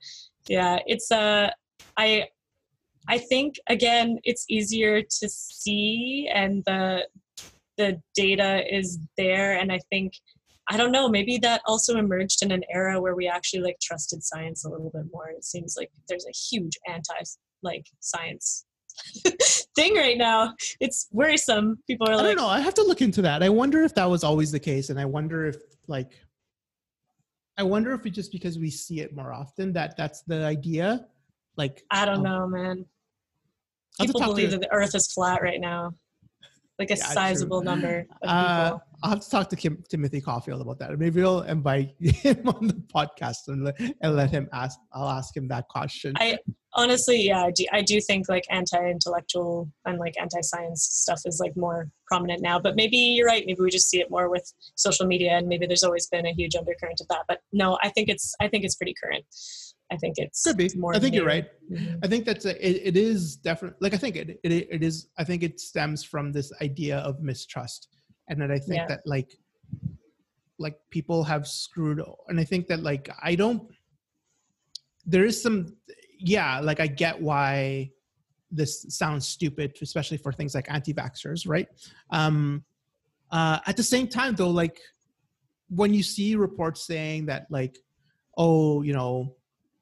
yeah 0.48 0.78
it's 0.86 1.10
uh 1.10 1.50
i 1.96 2.24
i 3.08 3.18
think 3.18 3.56
again 3.68 4.18
it's 4.24 4.44
easier 4.48 5.02
to 5.02 5.28
see 5.28 6.30
and 6.32 6.62
the 6.66 7.06
the 7.76 8.00
data 8.14 8.62
is 8.74 8.98
there 9.16 9.58
and 9.58 9.70
i 9.72 9.78
think 9.90 10.12
i 10.70 10.76
don't 10.76 10.92
know 10.92 11.08
maybe 11.08 11.38
that 11.38 11.60
also 11.66 11.96
emerged 11.96 12.42
in 12.42 12.50
an 12.52 12.62
era 12.70 13.00
where 13.00 13.14
we 13.14 13.26
actually 13.28 13.62
like 13.62 13.78
trusted 13.80 14.22
science 14.22 14.64
a 14.64 14.68
little 14.68 14.90
bit 14.92 15.04
more 15.12 15.28
it 15.30 15.44
seems 15.44 15.74
like 15.78 15.90
there's 16.08 16.26
a 16.26 16.36
huge 16.50 16.76
anti 16.88 17.14
like 17.62 17.86
science 18.00 18.64
thing 19.74 19.94
right 19.94 20.18
now 20.18 20.52
it's 20.80 21.08
worrisome 21.12 21.78
people 21.86 22.08
are 22.08 22.16
like, 22.16 22.24
I 22.24 22.28
don't 22.28 22.36
know. 22.36 22.46
I 22.48 22.60
have 22.60 22.74
to 22.74 22.82
look 22.82 23.00
into 23.00 23.22
that. 23.22 23.42
I 23.42 23.48
wonder 23.48 23.82
if 23.82 23.94
that 23.94 24.06
was 24.06 24.24
always 24.24 24.50
the 24.50 24.58
case, 24.60 24.90
and 24.90 24.98
I 24.98 25.04
wonder 25.04 25.46
if 25.46 25.56
like, 25.86 26.12
I 27.56 27.62
wonder 27.62 27.92
if 27.92 28.04
it's 28.06 28.14
just 28.14 28.32
because 28.32 28.58
we 28.58 28.70
see 28.70 29.00
it 29.00 29.14
more 29.14 29.32
often 29.32 29.72
that 29.74 29.96
that's 29.96 30.22
the 30.22 30.44
idea. 30.44 31.06
Like, 31.56 31.82
i 31.90 32.04
don't 32.04 32.18
um, 32.18 32.22
know 32.22 32.46
man 32.46 32.84
I'll 33.98 34.06
have 34.06 34.06
to 34.06 34.06
people 34.06 34.20
talk 34.20 34.28
to- 34.30 34.34
believe 34.34 34.50
that 34.52 34.60
the 34.60 34.72
earth 34.72 34.94
is 34.94 35.12
flat 35.12 35.42
right 35.42 35.60
now 35.60 35.92
like 36.78 36.90
a 36.90 36.96
Yeah, 36.96 37.06
sizable 37.06 37.62
number 37.62 38.06
of 38.22 38.28
Uh, 38.28 38.70
people 38.70 38.82
I'll 39.02 39.10
have 39.10 39.20
to 39.20 39.30
talk 39.30 39.48
to 39.50 39.56
Kim, 39.56 39.82
Timothy 39.88 40.20
Caulfield 40.20 40.60
about 40.60 40.78
that. 40.80 40.98
Maybe 40.98 41.22
I'll 41.22 41.42
invite 41.42 41.94
him 42.00 42.48
on 42.48 42.66
the 42.66 42.74
podcast 42.94 43.48
and 43.48 43.64
let, 43.64 43.78
and 44.00 44.16
let 44.16 44.30
him 44.30 44.48
ask. 44.52 44.78
I'll 44.92 45.08
ask 45.08 45.36
him 45.36 45.48
that 45.48 45.68
question. 45.68 46.14
I- 46.18 46.38
honestly 46.74 47.22
yeah 47.22 47.44
I 47.44 47.50
do, 47.50 47.64
I 47.72 47.80
do 47.80 47.98
think 47.98 48.28
like 48.28 48.44
anti-intellectual 48.50 49.70
and 49.86 49.98
like 49.98 50.14
anti-science 50.20 50.84
stuff 50.84 51.22
is 51.24 51.40
like 51.40 51.56
more 51.56 51.90
prominent 52.06 52.42
now 52.42 52.58
but 52.58 52.76
maybe 52.76 52.96
you're 52.96 53.26
right 53.26 53.44
maybe 53.46 53.60
we 53.60 53.70
just 53.70 53.88
see 53.88 54.00
it 54.00 54.10
more 54.10 54.28
with 54.28 54.52
social 54.74 55.06
media 55.06 55.32
and 55.32 55.48
maybe 55.48 55.66
there's 55.66 55.82
always 55.82 56.06
been 56.08 56.26
a 56.26 56.32
huge 56.32 56.54
undercurrent 56.54 57.00
of 57.00 57.08
that 57.08 57.22
but 57.26 57.40
no 57.52 57.78
i 57.82 57.88
think 57.88 58.08
it's 58.10 58.34
i 58.40 58.46
think 58.48 58.64
it's 58.64 58.76
pretty 58.76 58.94
current 59.02 59.24
i 59.90 59.96
think 59.96 60.14
it's 60.18 60.42
Could 60.44 60.58
be. 60.58 60.70
more 60.76 60.94
I 60.94 60.98
think 60.98 61.14
you're 61.14 61.24
new. 61.24 61.28
right. 61.28 61.46
Mhm. 61.72 62.00
I 62.04 62.06
think 62.06 62.26
that's 62.26 62.44
a, 62.44 62.52
it, 62.68 62.82
it 62.88 62.96
is 62.98 63.36
definitely 63.36 63.78
like 63.80 63.94
I 63.94 63.96
think 63.96 64.16
it, 64.16 64.38
it 64.44 64.52
it 64.70 64.82
is 64.82 65.08
I 65.18 65.24
think 65.24 65.42
it 65.42 65.60
stems 65.60 66.04
from 66.04 66.32
this 66.32 66.52
idea 66.60 66.98
of 66.98 67.22
mistrust 67.22 67.88
and 68.28 68.40
that 68.40 68.50
I 68.50 68.58
think 68.58 68.80
Yeah. 68.80 68.86
that 68.86 69.00
like 69.06 69.38
like 70.58 70.78
people 70.90 71.22
have 71.24 71.46
screwed 71.46 72.02
and 72.28 72.40
I 72.40 72.44
think 72.44 72.66
that 72.66 72.82
like 72.82 73.08
I 73.22 73.34
don't 73.34 73.70
there 75.06 75.24
is 75.24 75.40
some 75.42 75.76
yeah, 76.18 76.60
like 76.60 76.80
I 76.80 76.86
get 76.86 77.20
why 77.20 77.90
this 78.50 78.86
sounds 78.88 79.26
stupid, 79.26 79.76
especially 79.80 80.16
for 80.16 80.32
things 80.32 80.54
like 80.54 80.70
anti-vaxxers, 80.70 81.48
right? 81.48 81.68
Um, 82.10 82.64
uh, 83.30 83.58
at 83.66 83.76
the 83.76 83.82
same 83.82 84.08
time, 84.08 84.34
though, 84.34 84.50
like 84.50 84.80
when 85.68 85.94
you 85.94 86.02
see 86.02 86.34
reports 86.34 86.86
saying 86.86 87.26
that, 87.26 87.46
like, 87.50 87.78
oh, 88.36 88.82
you 88.82 88.92
know, 88.92 89.34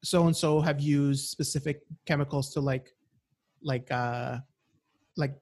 so 0.03 0.27
and 0.27 0.35
so 0.35 0.61
have 0.61 0.79
used 0.79 1.29
specific 1.29 1.81
chemicals 2.05 2.53
to 2.53 2.61
like, 2.61 2.93
like, 3.61 3.89
uh, 3.91 4.37
like 5.15 5.35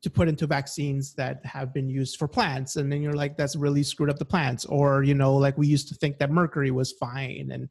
to 0.00 0.10
put 0.10 0.28
into 0.28 0.46
vaccines 0.46 1.14
that 1.14 1.44
have 1.44 1.74
been 1.74 1.88
used 1.88 2.16
for 2.16 2.28
plants 2.28 2.76
and 2.76 2.90
then 2.90 3.02
you're 3.02 3.14
like 3.14 3.36
that's 3.36 3.56
really 3.56 3.82
screwed 3.82 4.10
up 4.10 4.18
the 4.18 4.24
plants 4.24 4.64
or 4.66 5.02
you 5.02 5.14
know 5.14 5.34
like 5.34 5.58
we 5.58 5.66
used 5.66 5.88
to 5.88 5.94
think 5.94 6.18
that 6.18 6.30
mercury 6.30 6.70
was 6.70 6.92
fine 6.92 7.48
and 7.52 7.68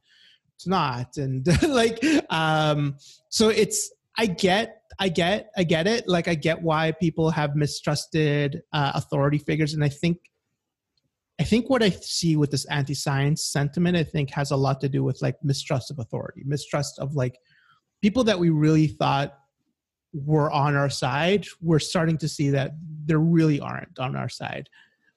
it's 0.54 0.66
not 0.66 1.16
and 1.16 1.46
like 1.68 2.04
um 2.30 2.96
so 3.28 3.48
it's 3.48 3.90
i 4.18 4.26
get 4.26 4.82
i 4.98 5.08
get 5.08 5.50
i 5.56 5.64
get 5.64 5.86
it. 5.86 6.06
Like 6.06 6.28
i 6.28 6.34
get 6.34 6.60
why 6.60 6.92
people 6.92 7.30
have 7.30 7.56
mistrusted 7.56 8.62
uh, 8.72 8.92
authority 8.94 9.38
figures 9.38 9.72
and 9.72 9.82
i 9.82 9.88
think 9.88 10.18
i 11.40 11.44
think 11.44 11.70
what 11.70 11.82
i 11.82 11.88
see 11.88 12.36
with 12.36 12.50
this 12.50 12.66
anti-science 12.66 13.42
sentiment 13.42 13.96
i 13.96 14.04
think 14.04 14.30
has 14.30 14.50
a 14.50 14.56
lot 14.56 14.82
to 14.82 14.88
do 14.88 15.02
with 15.02 15.22
like 15.22 15.36
mistrust 15.42 15.90
of 15.90 15.98
authority 15.98 16.42
mistrust 16.44 16.98
of 16.98 17.14
like 17.14 17.38
people 18.02 18.24
that 18.24 18.38
we 18.38 18.50
really 18.50 18.88
thought 18.88 19.38
were 20.12 20.50
on 20.50 20.76
our 20.76 20.90
side 20.90 21.46
we're 21.60 21.78
starting 21.78 22.18
to 22.18 22.28
see 22.28 22.50
that 22.50 22.72
there 23.06 23.18
really 23.20 23.60
aren't 23.60 23.98
on 23.98 24.14
our 24.16 24.28
side 24.28 24.68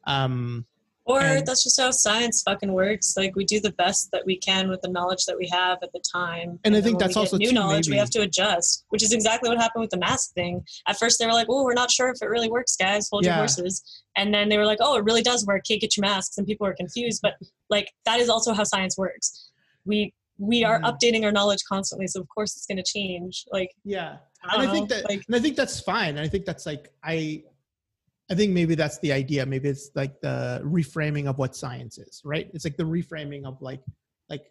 um 0.08 0.66
Or 1.08 1.20
And- 1.22 1.46
that's 1.46 1.64
just 1.64 1.80
how 1.80 1.92
science 1.92 2.42
fucking 2.42 2.74
works. 2.74 3.14
Like 3.16 3.36
we 3.36 3.46
do 3.46 3.60
the 3.60 3.74
best 3.74 4.10
that 4.12 4.24
we 4.26 4.38
can 4.38 4.70
with 4.70 4.82
the 4.82 4.88
knowledge 4.90 5.26
that 5.28 5.38
we 5.38 5.48
have 5.50 5.78
at 5.84 5.92
the 5.94 6.02
time. 6.12 6.60
And 6.64 6.76
I 6.76 6.82
think 6.82 6.98
that's 6.98 7.16
also 7.16 7.38
new 7.38 7.50
too, 7.50 7.54
knowledge. 7.54 7.88
We 7.88 7.98
have 7.98 8.10
to 8.18 8.22
adjust, 8.22 8.86
which 8.90 9.04
is 9.04 9.14
exactly 9.14 9.48
what 9.50 9.60
happened 9.60 9.82
with 9.82 9.92
the 9.92 10.00
mask 10.00 10.34
thing. 10.34 10.66
At 10.88 10.98
first, 10.98 11.20
they 11.20 11.28
were 11.28 11.34
like, 11.34 11.46
"Oh, 11.48 11.64
we're 11.64 11.76
not 11.84 11.92
sure 11.92 12.10
if 12.10 12.20
it 12.24 12.30
really 12.36 12.50
works, 12.50 12.76
guys. 12.76 13.08
Hold 13.12 13.24
Yeah. 13.24 13.32
your 13.34 13.38
horses." 13.46 13.84
And 14.16 14.34
then 14.34 14.50
they 14.50 14.58
were 14.58 14.66
like, 14.66 14.80
"Oh, 14.82 14.98
it 14.98 15.04
really 15.04 15.22
does 15.22 15.46
work. 15.46 15.62
Can't 15.68 15.80
get 15.80 15.96
your 15.96 16.02
masks." 16.10 16.40
And 16.40 16.48
people 16.48 16.66
were 16.66 16.74
confused, 16.74 17.20
but 17.22 17.34
like 17.70 17.88
that 18.06 18.20
is 18.20 18.28
also 18.28 18.54
how 18.54 18.64
science 18.64 18.98
works. 18.98 19.52
We 19.86 20.12
we 20.38 20.64
are 20.64 20.80
Mhm. 20.82 20.86
updating 20.92 21.24
our 21.24 21.32
knowledge 21.32 21.60
constantly, 21.68 22.08
so 22.08 22.20
of 22.22 22.28
course 22.30 22.56
it's 22.56 22.66
going 22.66 22.78
to 22.78 22.84
change. 22.84 23.46
Like 23.52 23.72
yeah 23.84 24.18
I 24.44 24.56
and 24.62 24.70
I 24.70 24.72
think 24.72 24.90
know, 24.90 24.96
that, 24.98 25.10
like 25.10 25.24
and 25.28 25.36
I 25.36 25.40
think 25.40 25.56
that's 25.56 25.80
fine. 25.80 26.10
and 26.18 26.20
I 26.20 26.28
think 26.28 26.46
that's 26.46 26.66
like 26.66 26.92
I, 27.04 27.44
I 28.30 28.36
think 28.36 28.54
maybe 28.54 28.76
that's 28.76 29.00
the 29.00 29.12
idea. 29.14 29.46
Maybe 29.46 29.70
it's 29.70 29.92
like 29.96 30.20
the 30.22 30.62
reframing 30.64 31.28
of 31.28 31.38
what 31.38 31.56
science 31.56 31.98
is, 32.00 32.22
right? 32.26 32.50
It's 32.54 32.66
like 32.66 32.76
the 32.76 32.84
reframing 32.84 33.46
of 33.46 33.62
like, 33.62 33.82
like, 34.30 34.46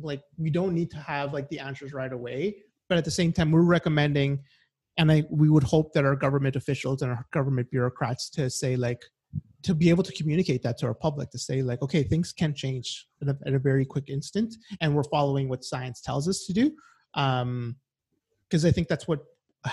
like 0.00 0.22
we 0.36 0.50
don't 0.50 0.74
need 0.74 0.90
to 0.90 0.98
have 0.98 1.32
like 1.32 1.48
the 1.48 1.60
answers 1.60 1.92
right 1.92 2.12
away, 2.12 2.56
but 2.88 2.98
at 2.98 3.04
the 3.04 3.10
same 3.10 3.32
time, 3.32 3.50
we're 3.52 3.62
recommending, 3.62 4.40
and 4.96 5.10
I 5.12 5.24
we 5.30 5.48
would 5.48 5.62
hope 5.62 5.92
that 5.94 6.04
our 6.04 6.16
government 6.16 6.56
officials 6.56 7.02
and 7.02 7.12
our 7.12 7.24
government 7.32 7.70
bureaucrats 7.70 8.28
to 8.30 8.50
say 8.50 8.74
like, 8.76 9.00
to 9.62 9.74
be 9.74 9.90
able 9.90 10.04
to 10.04 10.12
communicate 10.12 10.62
that 10.62 10.78
to 10.78 10.86
our 10.86 10.94
public 10.94 11.30
to 11.30 11.38
say 11.38 11.62
like, 11.62 11.82
okay, 11.82 12.02
things 12.02 12.32
can 12.32 12.54
change 12.54 13.06
at 13.20 13.28
a, 13.28 13.38
at 13.46 13.54
a 13.54 13.58
very 13.58 13.84
quick 13.84 14.08
instant, 14.08 14.54
and 14.80 14.94
we're 14.94 15.04
following 15.04 15.48
what 15.48 15.64
science 15.64 16.00
tells 16.00 16.28
us 16.28 16.44
to 16.46 16.52
do. 16.52 16.72
Um, 17.14 17.76
because 18.48 18.64
I 18.64 18.70
think 18.70 18.88
that's 18.88 19.06
what 19.06 19.20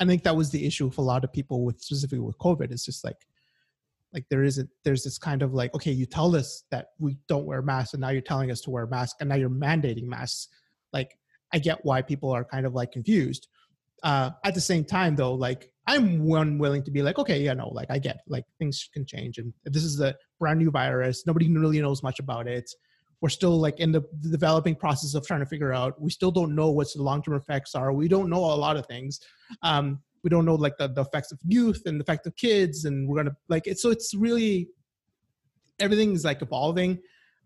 I 0.00 0.04
think 0.04 0.24
that 0.24 0.34
was 0.34 0.50
the 0.50 0.66
issue 0.66 0.86
with 0.86 0.98
a 0.98 1.02
lot 1.02 1.22
of 1.22 1.32
people 1.32 1.64
with 1.64 1.80
specifically 1.80 2.18
with 2.18 2.38
COVID. 2.38 2.72
It's 2.72 2.84
just 2.84 3.04
like 3.04 3.18
like 4.14 4.24
there 4.30 4.44
isn't 4.44 4.70
there's 4.84 5.02
this 5.02 5.18
kind 5.18 5.42
of 5.42 5.52
like 5.52 5.74
okay 5.74 5.90
you 5.90 6.06
tell 6.06 6.34
us 6.34 6.64
that 6.70 6.88
we 6.98 7.18
don't 7.28 7.44
wear 7.44 7.60
masks 7.60 7.92
and 7.92 8.00
now 8.00 8.10
you're 8.10 8.22
telling 8.22 8.50
us 8.50 8.60
to 8.62 8.70
wear 8.70 8.86
masks 8.86 9.16
and 9.20 9.28
now 9.28 9.34
you're 9.34 9.50
mandating 9.50 10.04
masks 10.04 10.48
like 10.92 11.18
i 11.52 11.58
get 11.58 11.84
why 11.84 12.00
people 12.00 12.30
are 12.30 12.44
kind 12.44 12.64
of 12.64 12.74
like 12.74 12.92
confused 12.92 13.48
uh 14.04 14.30
at 14.44 14.54
the 14.54 14.60
same 14.60 14.84
time 14.84 15.16
though 15.16 15.34
like 15.34 15.70
i'm 15.86 16.24
one 16.24 16.58
willing 16.58 16.82
to 16.82 16.90
be 16.90 17.02
like 17.02 17.18
okay 17.18 17.40
yeah 17.42 17.52
no 17.52 17.68
like 17.70 17.90
i 17.90 17.98
get 17.98 18.20
like 18.28 18.44
things 18.58 18.88
can 18.94 19.04
change 19.04 19.38
and 19.38 19.52
this 19.64 19.82
is 19.82 20.00
a 20.00 20.14
brand 20.44 20.58
new 20.58 20.70
virus. 20.70 21.26
Nobody 21.26 21.50
really 21.50 21.80
knows 21.80 22.02
much 22.02 22.18
about 22.18 22.46
it. 22.46 22.70
We're 23.22 23.30
still 23.30 23.58
like 23.58 23.80
in 23.80 23.92
the, 23.92 24.02
developing 24.30 24.74
process 24.74 25.14
of 25.14 25.26
trying 25.26 25.40
to 25.40 25.46
figure 25.46 25.72
out. 25.72 25.98
We 25.98 26.10
still 26.10 26.30
don't 26.30 26.54
know 26.54 26.70
what 26.70 26.88
the 26.94 27.02
long-term 27.02 27.34
effects 27.34 27.74
are. 27.74 27.94
We 27.94 28.08
don't 28.08 28.28
know 28.28 28.44
a 28.44 28.58
lot 28.66 28.76
of 28.76 28.86
things. 28.86 29.20
Um 29.62 30.00
we 30.22 30.30
don't 30.30 30.44
know 30.44 30.54
like 30.54 30.76
the, 30.78 30.88
the 30.88 31.02
effects 31.02 31.32
of 31.32 31.38
youth 31.46 31.82
and 31.86 31.98
the 31.98 32.02
effect 32.02 32.26
of 32.26 32.36
kids 32.36 32.84
and 32.84 33.08
we're 33.08 33.16
gonna 33.16 33.36
like 33.48 33.66
it 33.66 33.78
so 33.78 33.90
it's 33.90 34.14
really 34.14 34.68
everything 35.80 36.12
is 36.12 36.24
like 36.24 36.42
evolving. 36.42 36.98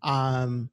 Um 0.03 0.69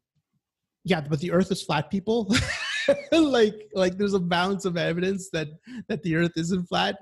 yeah 0.83 1.01
but 1.01 1.21
the 1.21 1.31
earth 1.31 1.53
is 1.53 1.63
flat 1.63 1.91
people 1.91 2.33
like 3.13 3.69
like 3.75 3.97
there's 3.97 4.15
a 4.15 4.19
balance 4.21 4.65
of 4.65 4.77
evidence 4.77 5.31
that 5.31 5.49
that 5.89 6.03
the 6.03 6.15
earth 6.17 6.33
isn't 6.37 6.67
flat. 6.67 6.97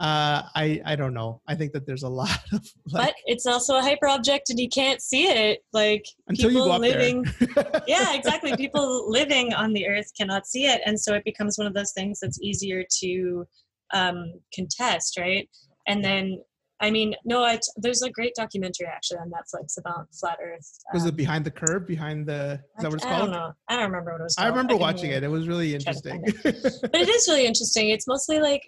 Uh 0.00 0.42
i 0.54 0.80
i 0.84 0.96
don't 0.96 1.14
know. 1.14 1.40
I 1.46 1.54
think 1.54 1.72
that 1.72 1.86
there's 1.86 2.02
a 2.02 2.08
lot 2.08 2.38
of 2.52 2.66
like 2.92 3.06
but 3.06 3.14
it's 3.26 3.46
also 3.46 3.76
a 3.76 3.82
hyper 3.82 4.08
object 4.08 4.50
and 4.50 4.58
you 4.58 4.68
can't 4.68 5.00
see 5.00 5.26
it. 5.26 5.60
Like 5.72 6.06
until 6.28 6.50
you 6.50 6.58
people 6.58 6.78
living 6.78 7.24
yeah 7.86 8.14
exactly. 8.14 8.56
People 8.56 9.10
living 9.10 9.52
on 9.54 9.72
the 9.72 9.86
earth 9.86 10.10
cannot 10.18 10.46
see 10.46 10.66
it. 10.66 10.80
And 10.86 10.98
so 10.98 11.14
it 11.14 11.24
becomes 11.24 11.58
one 11.58 11.66
of 11.66 11.74
those 11.74 11.92
things 11.92 12.20
that's 12.20 12.40
easier 12.40 12.84
to 13.00 13.46
um, 13.94 14.32
contest 14.54 15.18
right? 15.18 15.48
And 15.86 16.04
then 16.04 16.42
i 16.80 16.90
mean 16.90 17.14
no 17.24 17.42
I, 17.44 17.58
there's 17.76 18.02
a 18.02 18.10
great 18.10 18.34
documentary 18.34 18.86
actually 18.86 19.18
on 19.18 19.30
netflix 19.30 19.78
about 19.78 20.08
flat 20.14 20.38
earth 20.42 20.78
was 20.92 21.02
um, 21.02 21.08
it 21.08 21.16
behind 21.16 21.44
the 21.44 21.50
curve 21.50 21.86
behind 21.86 22.26
the 22.26 22.60
is 22.76 22.82
that 22.82 22.88
what 22.90 22.94
it's 22.96 23.04
I, 23.04 23.08
I 23.08 23.18
called 23.18 23.30
don't 23.30 23.38
know 23.40 23.52
i 23.68 23.74
don't 23.76 23.84
remember 23.84 24.12
what 24.12 24.20
it 24.20 24.24
was 24.24 24.34
Called. 24.34 24.46
i 24.46 24.48
remember 24.50 24.74
can 24.74 24.80
watching 24.80 25.10
look. 25.10 25.16
it 25.18 25.24
it 25.24 25.28
was 25.28 25.48
really 25.48 25.74
interesting 25.74 26.22
find 26.22 26.34
but 26.44 27.00
it 27.00 27.08
is 27.08 27.26
really 27.28 27.46
interesting 27.46 27.88
it's 27.90 28.06
mostly 28.06 28.40
like 28.40 28.62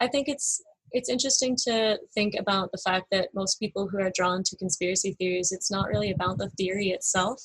i 0.00 0.06
think 0.06 0.28
it's 0.28 0.62
it's 0.92 1.08
interesting 1.08 1.56
to 1.56 1.98
think 2.14 2.34
about 2.38 2.70
the 2.70 2.80
fact 2.84 3.06
that 3.10 3.28
most 3.34 3.58
people 3.58 3.88
who 3.88 4.00
are 4.00 4.12
drawn 4.14 4.42
to 4.44 4.56
conspiracy 4.56 5.14
theories 5.18 5.50
it's 5.52 5.70
not 5.70 5.88
really 5.88 6.12
about 6.12 6.38
the 6.38 6.48
theory 6.50 6.88
itself 6.90 7.40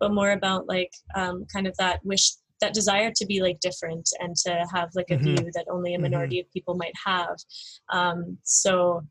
but 0.00 0.12
more 0.12 0.32
about 0.32 0.66
like 0.68 0.90
um, 1.14 1.46
kind 1.52 1.66
of 1.66 1.74
that 1.78 2.00
wish 2.04 2.32
that 2.60 2.72
desire 2.74 3.10
to 3.14 3.26
be 3.26 3.42
like 3.42 3.58
different 3.60 4.08
and 4.20 4.34
to 4.36 4.64
have 4.72 4.88
like 4.94 5.10
a 5.10 5.16
Mhm. 5.16 5.22
view 5.24 5.50
that 5.54 5.66
only 5.70 5.94
a 5.94 5.98
Mhm. 5.98 6.02
minority 6.02 6.40
of 6.40 6.50
people 6.52 6.74
might 6.76 6.94
have 7.04 7.36
um, 7.92 8.38
so 8.42 9.02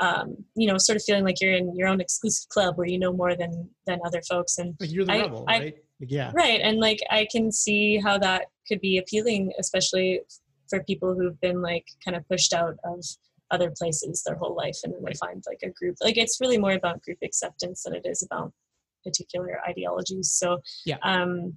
um, 0.00 0.36
you 0.54 0.66
know 0.66 0.78
sort 0.78 0.96
of 0.96 1.02
feeling 1.04 1.24
like 1.24 1.40
you're 1.40 1.54
in 1.54 1.76
your 1.76 1.88
own 1.88 2.00
exclusive 2.00 2.48
club 2.48 2.76
where 2.76 2.88
you 2.88 2.98
know 2.98 3.12
more 3.12 3.34
than 3.36 3.68
than 3.86 4.00
other 4.04 4.22
folks 4.28 4.58
and 4.58 4.74
like 4.80 4.90
you're 4.92 5.04
the 5.04 5.12
I- 5.12 5.22
rebel 5.22 5.44
I- 5.48 5.58
right 5.58 5.74
yeah 6.00 6.32
Right. 6.34 6.60
And 6.60 6.78
like 6.80 6.98
I 7.10 7.28
can 7.30 7.52
see 7.52 7.98
how 7.98 8.18
that 8.18 8.46
could 8.66 8.80
be 8.80 8.98
appealing, 8.98 9.52
especially 9.60 10.20
for 10.68 10.82
people 10.82 11.14
who've 11.14 11.40
been 11.40 11.62
like 11.62 11.86
kind 12.04 12.16
of 12.16 12.26
pushed 12.28 12.52
out 12.52 12.74
of 12.84 13.04
other 13.52 13.70
places 13.78 14.22
their 14.26 14.34
whole 14.34 14.56
life 14.56 14.78
and 14.82 14.92
then 14.94 15.02
they 15.04 15.12
find 15.14 15.44
like 15.46 15.60
a 15.62 15.70
group. 15.70 15.94
Like 16.02 16.16
it's 16.16 16.40
really 16.40 16.58
more 16.58 16.72
about 16.72 17.02
group 17.02 17.18
acceptance 17.22 17.84
than 17.84 17.94
it 17.94 18.04
is 18.04 18.22
about 18.24 18.52
particular 19.04 19.60
ideologies. 19.68 20.32
So 20.32 20.58
Yeah. 20.84 20.96
um 21.04 21.56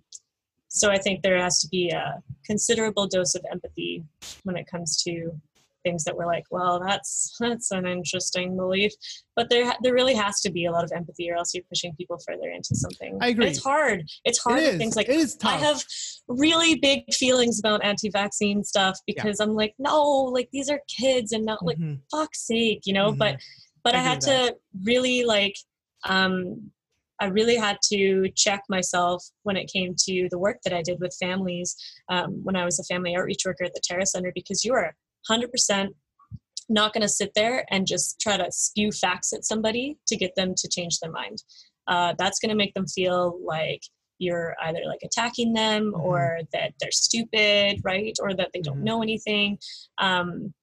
so 0.67 0.91
I 0.91 0.97
think 0.99 1.21
there 1.23 1.41
has 1.41 1.59
to 1.61 1.67
be 1.69 1.89
a 1.89 2.21
considerable 2.45 3.07
dose 3.07 3.33
of 3.33 3.43
empathy 3.51 4.03
when 4.43 4.57
it 4.57 4.67
comes 4.67 5.01
to 5.05 5.31
things 5.85 6.03
that 6.03 6.17
we're 6.17 6.25
like, 6.25 6.43
well, 6.51 6.81
that's 6.85 7.35
that's 7.39 7.71
an 7.71 7.85
interesting 7.85 8.57
belief, 8.57 8.91
but 9.37 9.49
there 9.49 9.73
there 9.83 9.93
really 9.93 10.15
has 10.15 10.41
to 10.41 10.51
be 10.51 10.65
a 10.65 10.71
lot 10.71 10.83
of 10.83 10.91
empathy, 10.93 11.29
or 11.31 11.37
else 11.37 11.53
you're 11.53 11.63
pushing 11.69 11.93
people 11.95 12.17
further 12.27 12.49
into 12.49 12.75
something. 12.75 13.17
I 13.21 13.27
And 13.27 13.35
agree. 13.37 13.47
it's 13.47 13.63
hard. 13.63 14.03
It's 14.25 14.39
hard 14.39 14.59
it 14.59 14.77
things 14.77 14.97
like 14.97 15.07
it 15.07 15.15
is 15.15 15.35
tough 15.37 15.53
I 15.53 15.57
have 15.57 15.81
really 16.27 16.75
big 16.75 17.13
feelings 17.13 17.59
about 17.59 17.83
anti-vaccine 17.85 18.63
stuff 18.63 18.97
because 19.05 19.39
I'm 19.39 19.53
like, 19.53 19.75
no, 19.79 20.01
like 20.37 20.49
these 20.51 20.69
are 20.69 20.81
kids 20.89 21.31
and 21.31 21.45
not 21.45 21.63
like 21.63 21.77
Mhm. 21.77 21.99
fuck's 22.11 22.41
sake, 22.45 22.81
you 22.85 22.93
know. 22.93 23.13
Mhm. 23.13 23.17
But 23.19 23.35
but 23.83 23.93
I 23.95 23.99
I, 23.99 24.01
had 24.01 24.21
that. 24.21 24.47
to 24.49 24.55
really 24.83 25.23
like 25.23 25.55
um 26.09 26.71
I 27.21 27.27
really 27.27 27.55
had 27.55 27.77
to 27.93 28.29
check 28.35 28.61
myself 28.67 29.23
when 29.43 29.55
it 29.55 29.71
came 29.71 29.95
to 29.99 30.27
the 30.31 30.37
work 30.37 30.57
that 30.65 30.73
I 30.73 30.81
did 30.81 30.99
with 30.99 31.15
families 31.17 31.73
um, 32.09 32.41
when 32.43 32.57
I 32.57 32.65
was 32.65 32.77
a 32.77 32.83
family 32.83 33.15
outreach 33.15 33.43
worker 33.45 33.63
at 33.63 33.73
the 33.73 33.79
Terra 33.81 34.05
Center 34.05 34.33
because 34.35 34.65
you 34.65 34.73
are 34.73 34.93
100% 35.29 35.89
not 36.67 36.93
going 36.93 37.01
to 37.01 37.09
sit 37.09 37.31
there 37.35 37.65
and 37.69 37.85
just 37.85 38.19
try 38.19 38.37
to 38.37 38.51
spew 38.51 38.91
facts 38.91 39.33
at 39.33 39.45
somebody 39.45 39.97
to 40.07 40.15
get 40.15 40.31
them 40.35 40.53
to 40.57 40.67
change 40.67 40.99
their 40.99 41.11
mind. 41.11 41.43
Uh, 41.87 42.13
that's 42.17 42.39
going 42.39 42.49
to 42.49 42.55
make 42.55 42.73
them 42.73 42.87
feel 42.87 43.39
like 43.45 43.81
you're 44.17 44.55
either 44.63 44.79
like 44.87 45.01
attacking 45.03 45.53
them 45.53 45.93
Mhm. 45.93 46.03
or 46.03 46.39
that 46.53 46.73
they're 46.79 46.91
stupid, 46.91 47.81
right? 47.83 48.17
Or 48.21 48.33
that 48.33 48.49
they 48.53 48.61
don't 48.61 48.79
Mhm. 48.79 48.83
know 48.83 49.03
anything. 49.03 49.59
Um, 49.99 50.53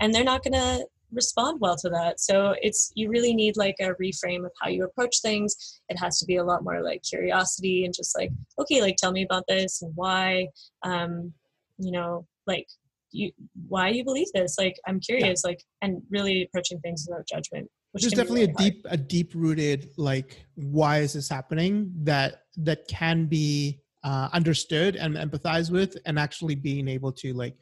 and 0.00 0.12
they're 0.12 0.24
not 0.24 0.42
going 0.42 0.54
to 0.54 0.88
respond 1.12 1.60
well 1.60 1.76
to 1.76 1.88
that. 1.90 2.18
So 2.18 2.56
it's 2.60 2.90
you 2.96 3.08
really 3.08 3.34
need 3.34 3.56
like 3.56 3.76
a 3.78 3.94
reframe 3.94 4.44
of 4.44 4.52
how 4.60 4.68
you 4.68 4.84
approach 4.84 5.20
things. 5.20 5.80
It 5.88 5.98
has 5.98 6.18
to 6.18 6.26
be 6.26 6.36
a 6.36 6.44
lot 6.44 6.64
more 6.64 6.82
like 6.82 7.02
curiosity 7.02 7.84
and 7.84 7.94
just 7.94 8.16
like, 8.18 8.30
okay, 8.58 8.80
like 8.82 8.96
tell 8.96 9.12
me 9.12 9.22
about 9.22 9.44
this 9.46 9.82
and 9.82 9.94
why. 9.94 10.48
Um, 10.82 11.34
you 11.78 11.92
know, 11.92 12.26
like 12.46 12.66
you 13.14 13.30
why 13.68 13.88
you 13.88 14.04
believe 14.04 14.26
this. 14.34 14.56
Like 14.58 14.76
I'm 14.86 15.00
curious, 15.00 15.44
like 15.44 15.62
and 15.80 16.02
really 16.10 16.42
approaching 16.42 16.80
things 16.80 17.06
without 17.08 17.26
judgment. 17.26 17.70
Which 17.92 18.04
be 18.04 18.10
definitely 18.10 18.44
a 18.44 18.46
really 18.48 18.52
hard. 18.58 18.72
deep 18.72 18.86
a 18.90 18.96
deep 18.96 19.32
rooted 19.34 19.90
like 19.96 20.44
why 20.56 20.98
is 20.98 21.12
this 21.12 21.28
happening 21.28 21.92
that 22.02 22.42
that 22.56 22.88
can 22.88 23.26
be 23.26 23.80
uh, 24.02 24.28
understood 24.32 24.96
and 24.96 25.14
empathized 25.16 25.70
with 25.70 25.96
and 26.04 26.18
actually 26.18 26.56
being 26.56 26.88
able 26.88 27.12
to 27.12 27.32
like 27.34 27.56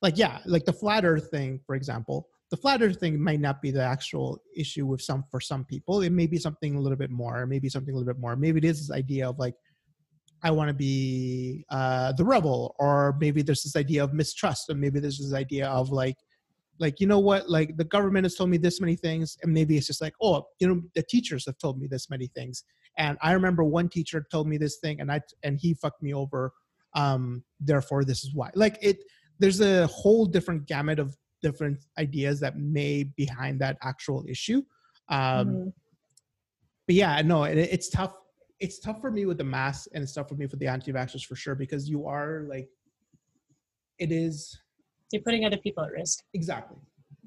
like 0.00 0.16
yeah 0.16 0.38
like 0.46 0.64
the 0.64 0.72
flat 0.72 1.04
earth 1.04 1.28
thing 1.30 1.60
for 1.66 1.74
example 1.74 2.28
the 2.50 2.56
flat 2.56 2.82
earth 2.82 2.98
thing 2.98 3.20
might 3.20 3.40
not 3.40 3.60
be 3.60 3.70
the 3.70 3.82
actual 3.82 4.40
issue 4.56 4.86
with 4.86 5.02
some 5.02 5.22
for 5.30 5.40
some 5.40 5.64
people 5.66 6.00
it 6.00 6.10
may 6.10 6.26
be 6.26 6.38
something 6.38 6.76
a 6.76 6.80
little 6.80 6.98
bit 6.98 7.10
more 7.10 7.46
maybe 7.46 7.68
something 7.68 7.94
a 7.94 7.96
little 7.98 8.12
bit 8.12 8.20
more 8.20 8.36
maybe 8.36 8.58
it 8.58 8.64
is 8.64 8.78
this 8.78 8.96
idea 8.96 9.28
of 9.28 9.38
like 9.38 9.54
i 10.42 10.50
want 10.50 10.68
to 10.68 10.74
be 10.74 11.64
uh, 11.70 12.12
the 12.12 12.24
rebel 12.24 12.74
or 12.78 13.16
maybe 13.20 13.42
there's 13.42 13.62
this 13.62 13.76
idea 13.76 14.02
of 14.02 14.12
mistrust 14.12 14.68
and 14.68 14.80
maybe 14.80 15.00
there's 15.00 15.18
this 15.18 15.34
idea 15.34 15.68
of 15.68 15.90
like 15.90 16.16
like 16.80 17.00
you 17.00 17.06
know 17.06 17.20
what? 17.20 17.48
Like 17.48 17.76
the 17.76 17.84
government 17.84 18.24
has 18.24 18.34
told 18.34 18.50
me 18.50 18.56
this 18.56 18.80
many 18.80 18.96
things 18.96 19.38
and 19.42 19.52
maybe 19.52 19.76
it's 19.76 19.86
just 19.86 20.00
like 20.00 20.14
oh 20.20 20.44
you 20.58 20.66
know 20.66 20.82
the 20.94 21.04
teachers 21.08 21.46
have 21.46 21.56
told 21.58 21.78
me 21.78 21.86
this 21.86 22.10
many 22.10 22.26
things. 22.34 22.64
And 22.98 23.16
i 23.22 23.32
remember 23.32 23.64
one 23.64 23.88
teacher 23.88 24.26
told 24.30 24.48
me 24.48 24.56
this 24.58 24.78
thing 24.78 25.00
and 25.00 25.10
i 25.10 25.20
and 25.42 25.58
he 25.58 25.74
fucked 25.74 26.02
me 26.02 26.12
over 26.14 26.52
um 26.94 27.44
therefore 27.60 28.04
this 28.04 28.24
is 28.24 28.34
why. 28.34 28.50
Like 28.54 28.78
it 28.82 28.98
there's 29.38 29.60
a 29.60 29.86
whole 29.86 30.26
different 30.26 30.66
gamut 30.66 30.98
of 30.98 31.16
different 31.42 31.78
ideas 31.98 32.40
that 32.40 32.56
may 32.58 33.04
behind 33.04 33.60
that 33.60 33.76
actual 33.82 34.24
issue 34.28 34.62
um 35.10 35.46
Mhm. 35.46 35.72
but 36.86 36.94
yeah 36.94 37.20
no 37.22 37.44
it, 37.44 37.58
it's 37.58 37.88
tough 37.88 38.14
it's 38.60 38.78
tough 38.78 39.00
for 39.00 39.10
me 39.10 39.26
with 39.26 39.38
the 39.38 39.44
mask 39.44 39.88
and 39.92 40.02
it's 40.02 40.12
tough 40.12 40.28
for 40.28 40.34
me 40.36 40.46
for 40.46 40.56
the 40.56 40.66
anti-vaxxers 40.66 41.24
for 41.24 41.36
sure 41.36 41.54
because 41.54 41.88
you 41.88 42.06
are 42.06 42.44
like 42.48 42.68
it 43.98 44.10
is 44.12 44.58
You're 45.12 45.22
putting 45.22 45.44
other 45.44 45.56
people 45.58 45.84
at 45.84 45.90
risk. 45.92 46.20
exactly 46.34 46.76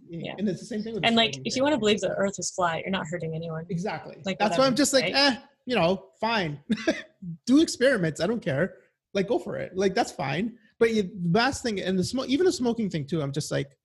Yeah. 0.09 0.33
and 0.37 0.47
it's 0.47 0.59
the 0.59 0.65
same 0.65 0.83
thing 0.83 0.93
with 0.95 1.05
And 1.05 1.15
like, 1.15 1.35
if 1.45 1.55
you 1.55 1.63
want 1.63 1.73
to 1.73 1.79
believe 1.79 1.99
the 2.01 2.11
Earth 2.15 2.35
is 2.39 2.51
flat, 2.51 2.81
you're 2.81 2.91
not 2.91 3.05
hurting 3.09 3.35
anyone. 3.35 3.65
exactly 3.69 4.17
like, 4.25 4.39
that's 4.39 4.57
why 4.57 4.65
i'm 4.65 4.75
just 4.75 4.93
like 4.93 5.05
right? 5.05 5.15
eh 5.15 5.37
you 5.65 5.75
know 5.75 6.05
fine 6.19 6.59
do 7.45 7.61
experiments 7.61 8.21
i 8.21 8.27
don't 8.27 8.41
care 8.41 8.75
like 9.13 9.27
go 9.27 9.37
for 9.39 9.57
it 9.57 9.75
like 9.75 9.93
that's 9.93 10.11
fine 10.11 10.53
but 10.79 10.93
you, 10.93 11.03
the 11.03 11.39
last 11.39 11.61
thing 11.63 11.81
and 11.81 11.97
the 11.99 12.03
smoke 12.03 12.27
even 12.29 12.45
the 12.45 12.51
smoking 12.51 12.89
thing 12.89 13.05
too 13.05 13.21
i'm 13.21 13.31
just 13.33 13.51
like 13.51 13.75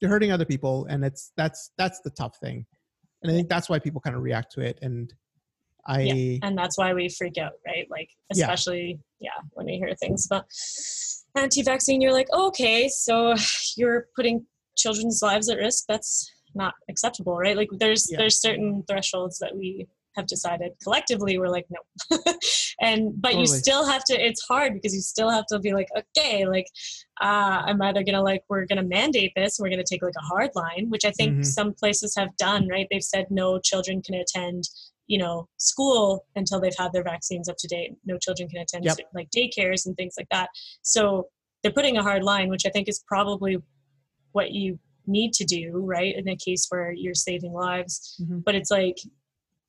you're 0.00 0.10
hurting 0.10 0.32
other 0.32 0.44
people 0.44 0.86
and 0.86 1.04
it's 1.04 1.32
that's 1.36 1.70
that's 1.78 2.00
the 2.00 2.10
tough 2.10 2.36
thing 2.38 2.64
and 3.22 3.30
i 3.30 3.34
think 3.34 3.48
that's 3.48 3.68
why 3.68 3.78
people 3.78 4.00
kind 4.00 4.16
of 4.16 4.22
react 4.22 4.50
to 4.52 4.60
it 4.60 4.78
and 4.82 5.14
i 5.88 6.02
Yeah. 6.02 6.38
And 6.42 6.56
that's 6.56 6.78
why 6.78 6.92
we 6.94 7.08
freak 7.08 7.38
out, 7.38 7.52
right? 7.66 7.86
Like, 7.90 8.10
especially, 8.30 9.00
yeah, 9.20 9.30
when 9.54 9.66
we 9.66 9.76
hear 9.78 9.94
things 9.96 10.26
about 10.26 10.44
anti 11.36 11.62
vaccine, 11.62 12.00
you're 12.00 12.12
like, 12.12 12.30
okay, 12.32 12.88
so 12.88 13.34
you're 13.76 14.06
putting 14.14 14.46
children's 14.76 15.20
lives 15.22 15.48
at 15.48 15.58
risk. 15.58 15.84
That's 15.88 16.30
not 16.54 16.74
acceptable, 16.88 17.36
right? 17.36 17.56
Like, 17.56 17.70
there's 17.72 18.08
Yeah. 18.10 18.18
there's 18.18 18.40
certain 18.40 18.84
thresholds 18.88 19.38
that 19.38 19.56
we 19.56 19.86
have 20.16 20.26
decided 20.26 20.72
collectively 20.82 21.38
we're 21.38 21.48
like 21.48 21.66
no 21.70 22.18
and 22.80 23.12
but 23.22 23.36
you 23.36 23.46
still 23.46 23.86
have 23.86 24.02
to 24.02 24.14
it's 24.14 24.42
hard 24.42 24.74
because 24.74 24.92
you 24.92 25.00
still 25.00 25.30
have 25.30 25.46
to 25.46 25.60
be 25.60 25.72
like 25.72 25.86
okay 25.96 26.44
like 26.44 26.66
uh, 27.20 27.62
i'm 27.66 27.80
either 27.82 28.02
gonna 28.02 28.20
like 28.20 28.42
we're 28.48 28.64
gonna 28.66 28.82
mandate 28.82 29.30
this 29.36 29.58
we're 29.60 29.70
gonna 29.70 29.84
take 29.84 30.02
like 30.02 30.14
a 30.18 30.24
hard 30.24 30.50
line 30.56 30.86
which 30.88 31.04
i 31.04 31.10
think 31.12 31.36
Mhm. 31.38 31.46
some 31.46 31.72
places 31.72 32.16
have 32.16 32.36
done 32.36 32.66
right 32.66 32.88
they've 32.90 33.04
said 33.14 33.26
no 33.30 33.60
children 33.60 34.02
can 34.02 34.16
attend 34.16 34.64
you 35.08 35.18
know 35.18 35.48
school 35.56 36.24
until 36.36 36.60
they've 36.60 36.76
had 36.78 36.92
their 36.92 37.02
vaccines 37.02 37.48
up 37.48 37.56
to 37.58 37.66
date 37.66 37.92
no 38.04 38.16
children 38.18 38.48
can 38.48 38.60
attend 38.60 38.84
Yep. 38.84 38.98
like 39.14 39.28
daycares 39.30 39.86
and 39.86 39.96
things 39.96 40.14
like 40.16 40.28
that 40.30 40.48
so 40.82 41.28
they're 41.62 41.72
putting 41.72 41.96
a 41.96 42.02
hard 42.02 42.22
line 42.22 42.48
which 42.50 42.64
i 42.66 42.70
think 42.70 42.88
is 42.88 43.02
probably 43.08 43.56
what 44.32 44.52
you 44.52 44.78
need 45.06 45.32
to 45.32 45.44
do 45.44 45.72
right 45.74 46.14
in 46.16 46.28
a 46.28 46.36
case 46.36 46.66
where 46.68 46.92
you're 46.92 47.14
saving 47.14 47.52
lives 47.52 48.20
Mhm. 48.22 48.44
but 48.44 48.54
it's 48.54 48.70
like 48.70 48.98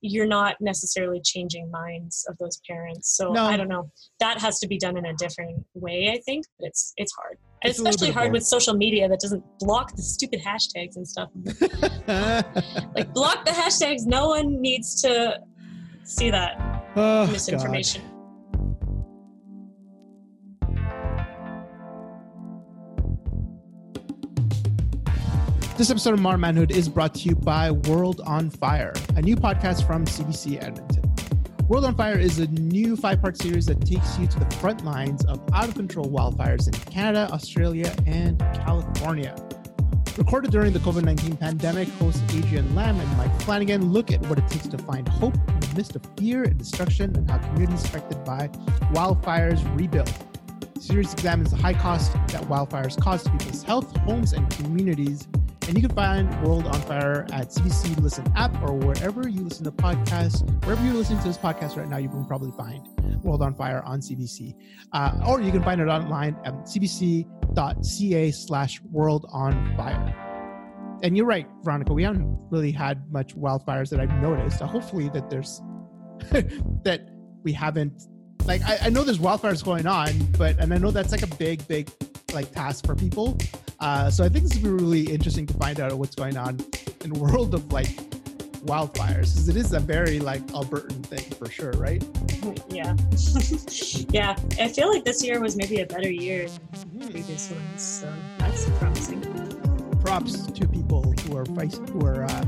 you're 0.01 0.27
not 0.27 0.55
necessarily 0.59 1.21
changing 1.23 1.69
minds 1.71 2.25
of 2.29 2.38
those 2.38 2.59
parents. 2.69 3.15
So 3.15 3.31
No. 3.31 3.45
i 3.45 3.57
don't 3.57 3.67
know. 3.67 3.91
That 4.19 4.39
has 4.39 4.59
to 4.59 4.67
be 4.67 4.77
done 4.77 4.97
in 4.97 5.05
a 5.05 5.13
different 5.13 5.65
way 5.73 6.12
i 6.13 6.19
think 6.25 6.45
but 6.59 6.67
it's 6.67 6.93
it's 6.97 7.13
hard. 7.13 7.38
It's 7.62 7.77
especially 7.77 8.12
hard 8.12 8.31
with 8.31 8.43
social 8.43 8.73
media 8.73 9.09
that 9.09 9.19
doesn't 9.19 9.43
block 9.59 9.93
the 9.95 10.01
stupid 10.01 10.41
hashtags 10.41 10.95
and 10.95 11.07
stuff. 11.07 11.29
Like 12.95 13.13
block 13.13 13.45
the 13.45 13.51
hashtags. 13.51 14.05
No 14.05 14.29
one 14.29 14.62
needs 14.62 15.01
to 15.01 15.39
see 16.03 16.31
that 16.31 16.55
oh, 16.95 17.27
God. 17.27 18.18
This 25.80 25.89
episode 25.89 26.15
of 26.15 26.20
Modern 26.20 26.42
Manhood 26.42 26.72
is 26.72 26.89
brought 26.89 27.15
to 27.15 27.30
you 27.30 27.36
by 27.36 27.72
World 27.72 28.20
on 28.26 28.50
Fire, 28.50 28.92
a 29.15 29.22
new 29.22 29.38
podcast 29.38 29.88
from 29.88 30.04
CBC 30.04 30.62
Edmonton. 30.62 31.10
World 31.70 31.86
on 31.86 31.96
Fire 31.96 32.20
is 32.20 32.38
a 32.39 32.48
new 32.48 32.98
five 32.98 33.22
part 33.22 33.42
series 33.42 33.65
that 33.68 33.80
takes 33.86 34.20
you 34.20 34.28
to 34.28 34.39
the 34.39 34.56
front 34.58 34.84
lines 34.84 35.24
of 35.24 35.42
out 35.54 35.70
of 35.70 35.76
control 35.76 36.10
wildfires 36.10 36.68
in 36.68 36.74
Canada, 36.92 37.32
Australia, 37.32 37.96
and 38.06 38.38
California. 38.56 39.34
Recorded 40.18 40.52
during 40.52 40.74
the 40.74 40.80
COVID 40.80 41.06
19 41.06 41.38
pandemic, 41.38 41.88
hosts 41.92 42.22
Adrian 42.36 42.76
Lamb 42.76 43.00
and 43.00 43.18
Mike 43.18 43.42
Flanagan 43.44 43.94
look 43.94 44.12
at 44.12 44.20
what 44.24 44.38
it 44.38 44.50
takes 44.50 44.68
to 44.68 44.78
find 44.80 45.08
hope 45.08 45.36
in 45.48 45.60
the 45.62 45.74
midst 45.78 45.96
of 45.96 46.06
fear 46.18 46.44
and 46.44 46.58
destruction 46.58 47.15
and 47.15 47.32
how 47.32 47.38
communities 47.38 47.86
affected 47.86 48.22
by 48.26 48.50
wildfires 48.92 49.63
rebuild. 49.80 50.29
Series 50.80 51.12
examines 51.12 51.52
the 51.52 51.58
high 51.58 51.74
cost 51.74 52.13
that 52.13 52.42
wildfires 52.44 53.00
cause 53.00 53.24
to 53.24 53.30
people's 53.32 53.63
health, 53.63 53.96
homes, 53.98 54.32
and 54.32 54.50
communities. 54.50 55.28
And 55.68 55.76
you 55.76 55.86
can 55.86 55.96
find 55.96 56.30
World 56.42 56.65
on 56.68 56.82
Fire 56.84 57.28
at 57.34 57.50
CBC 57.50 58.02
Listen 58.02 58.26
app 58.36 58.60
or 58.63 58.74
wherever 58.74 59.28
you 59.28 59.42
listen 59.42 59.65
to 59.65 59.72
podcasts. 59.72 60.42
Wherever 60.63 60.84
you're 60.86 60.94
listening 60.94 61.20
to 61.20 61.28
this 61.28 61.38
podcast 61.38 61.76
right 61.76 61.88
now, 61.88 61.98
you 61.98 62.08
can 62.08 62.26
probably 62.26 62.52
find 62.52 62.88
World 63.24 63.42
on 63.42 63.54
Fire 63.54 63.84
on 63.84 64.00
CBC. 64.00 64.56
Uh, 64.94 65.20
or 65.28 65.42
you 65.42 65.52
can 65.52 65.62
find 65.62 65.82
it 65.82 65.89
online 65.89 66.38
at 66.46 66.54
cbc.ca 66.63 68.32
slash 68.32 68.82
world 68.84 69.28
on 69.32 69.76
fire. 69.76 70.15
And 71.04 71.15
you're 71.15 71.26
right, 71.26 71.48
Veronica, 71.62 71.94
we 71.94 72.04
haven't 72.04 72.38
really 72.50 72.72
had 72.72 73.12
much 73.12 73.36
wildfires 73.36 73.89
that 73.89 74.00
I've 74.00 74.13
noticed. 74.22 74.62
Uh, 74.62 74.65
hopefully 74.65 75.10
that 75.10 75.30
there's 75.30 75.62
that 76.84 77.10
we 77.44 77.52
haven't 77.52 78.08
like 78.45 78.62
I, 78.63 78.80
I 78.84 78.89
know 78.89 79.04
there's 79.04 79.19
wildfires 79.19 79.63
going 79.63 79.88
on, 79.88 80.12
but 80.38 80.60
and 80.60 80.73
I 80.73 80.78
know 80.78 80.91
that's 80.91 81.12
like 81.12 81.23
a 81.23 81.36
big, 81.36 81.67
big 81.67 81.89
like 82.34 82.52
task 82.52 82.86
for 82.86 82.95
people. 82.95 83.38
Uh, 83.80 84.10
so 84.10 84.23
I 84.23 84.30
think 84.30 84.45
this 84.45 84.56
would 84.56 84.63
be 84.63 84.69
really 84.84 85.12
interesting 85.12 85.45
to 85.47 85.54
find 85.54 85.80
out 85.80 85.93
what's 85.93 86.15
going 86.15 86.38
on 86.38 86.60
in 87.04 87.13
the 87.13 87.19
world 87.23 87.54
of 87.54 87.71
like 87.71 87.95
wildfires 88.65 89.34
because 89.34 89.47
it 89.47 89.56
is 89.56 89.73
a 89.73 89.80
very 89.80 90.19
like 90.19 90.45
Albertan 90.47 91.06
thing 91.06 91.23
for 91.38 91.49
sure, 91.49 91.71
right? 91.71 92.04
yeah 92.69 92.95
yeah 94.10 94.36
i 94.60 94.67
feel 94.67 94.91
like 94.91 95.04
this 95.04 95.23
year 95.23 95.39
was 95.41 95.56
maybe 95.56 95.82
a 95.82 95.86
better 95.86 96.10
year 96.10 96.47
than 96.93 97.10
previous 97.10 97.52
ones 97.52 97.82
so 97.82 98.13
that's 98.38 98.69
promising 98.80 99.21
Props 100.04 100.47
to 100.47 100.67
people 100.67 101.13
who 101.23 101.38
are 101.38 101.45
who 101.45 102.06
are 102.06 102.23
uh, 102.23 102.45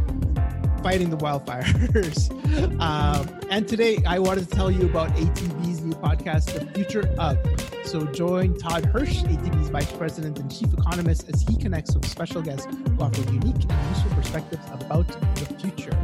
fighting 0.82 1.10
the 1.10 1.18
wildfires. 1.18 2.32
um, 2.80 3.28
and 3.50 3.68
today 3.68 3.98
I 4.08 4.20
wanted 4.20 4.50
to 4.50 4.56
tell 4.56 4.72
you 4.72 4.86
about 4.86 5.14
new 5.20 5.30
podcast, 6.02 6.54
The 6.54 6.66
Future 6.74 7.14
of. 7.18 7.38
So 7.86 8.06
join 8.08 8.58
Todd 8.58 8.86
Hirsch, 8.86 9.24
ATB's 9.24 9.70
Vice 9.70 9.92
President 9.92 10.40
and 10.40 10.52
Chief 10.52 10.74
Economist, 10.74 11.30
as 11.34 11.42
he 11.44 11.56
connects 11.56 11.94
with 11.94 12.06
special 12.06 12.42
guests 12.42 12.66
who 12.66 13.02
offer 13.02 13.22
unique 13.32 13.64
and 13.70 13.90
useful 13.90 14.12
perspectives 14.16 14.66
about 14.72 15.08
the 15.36 15.46
future. 15.60 15.98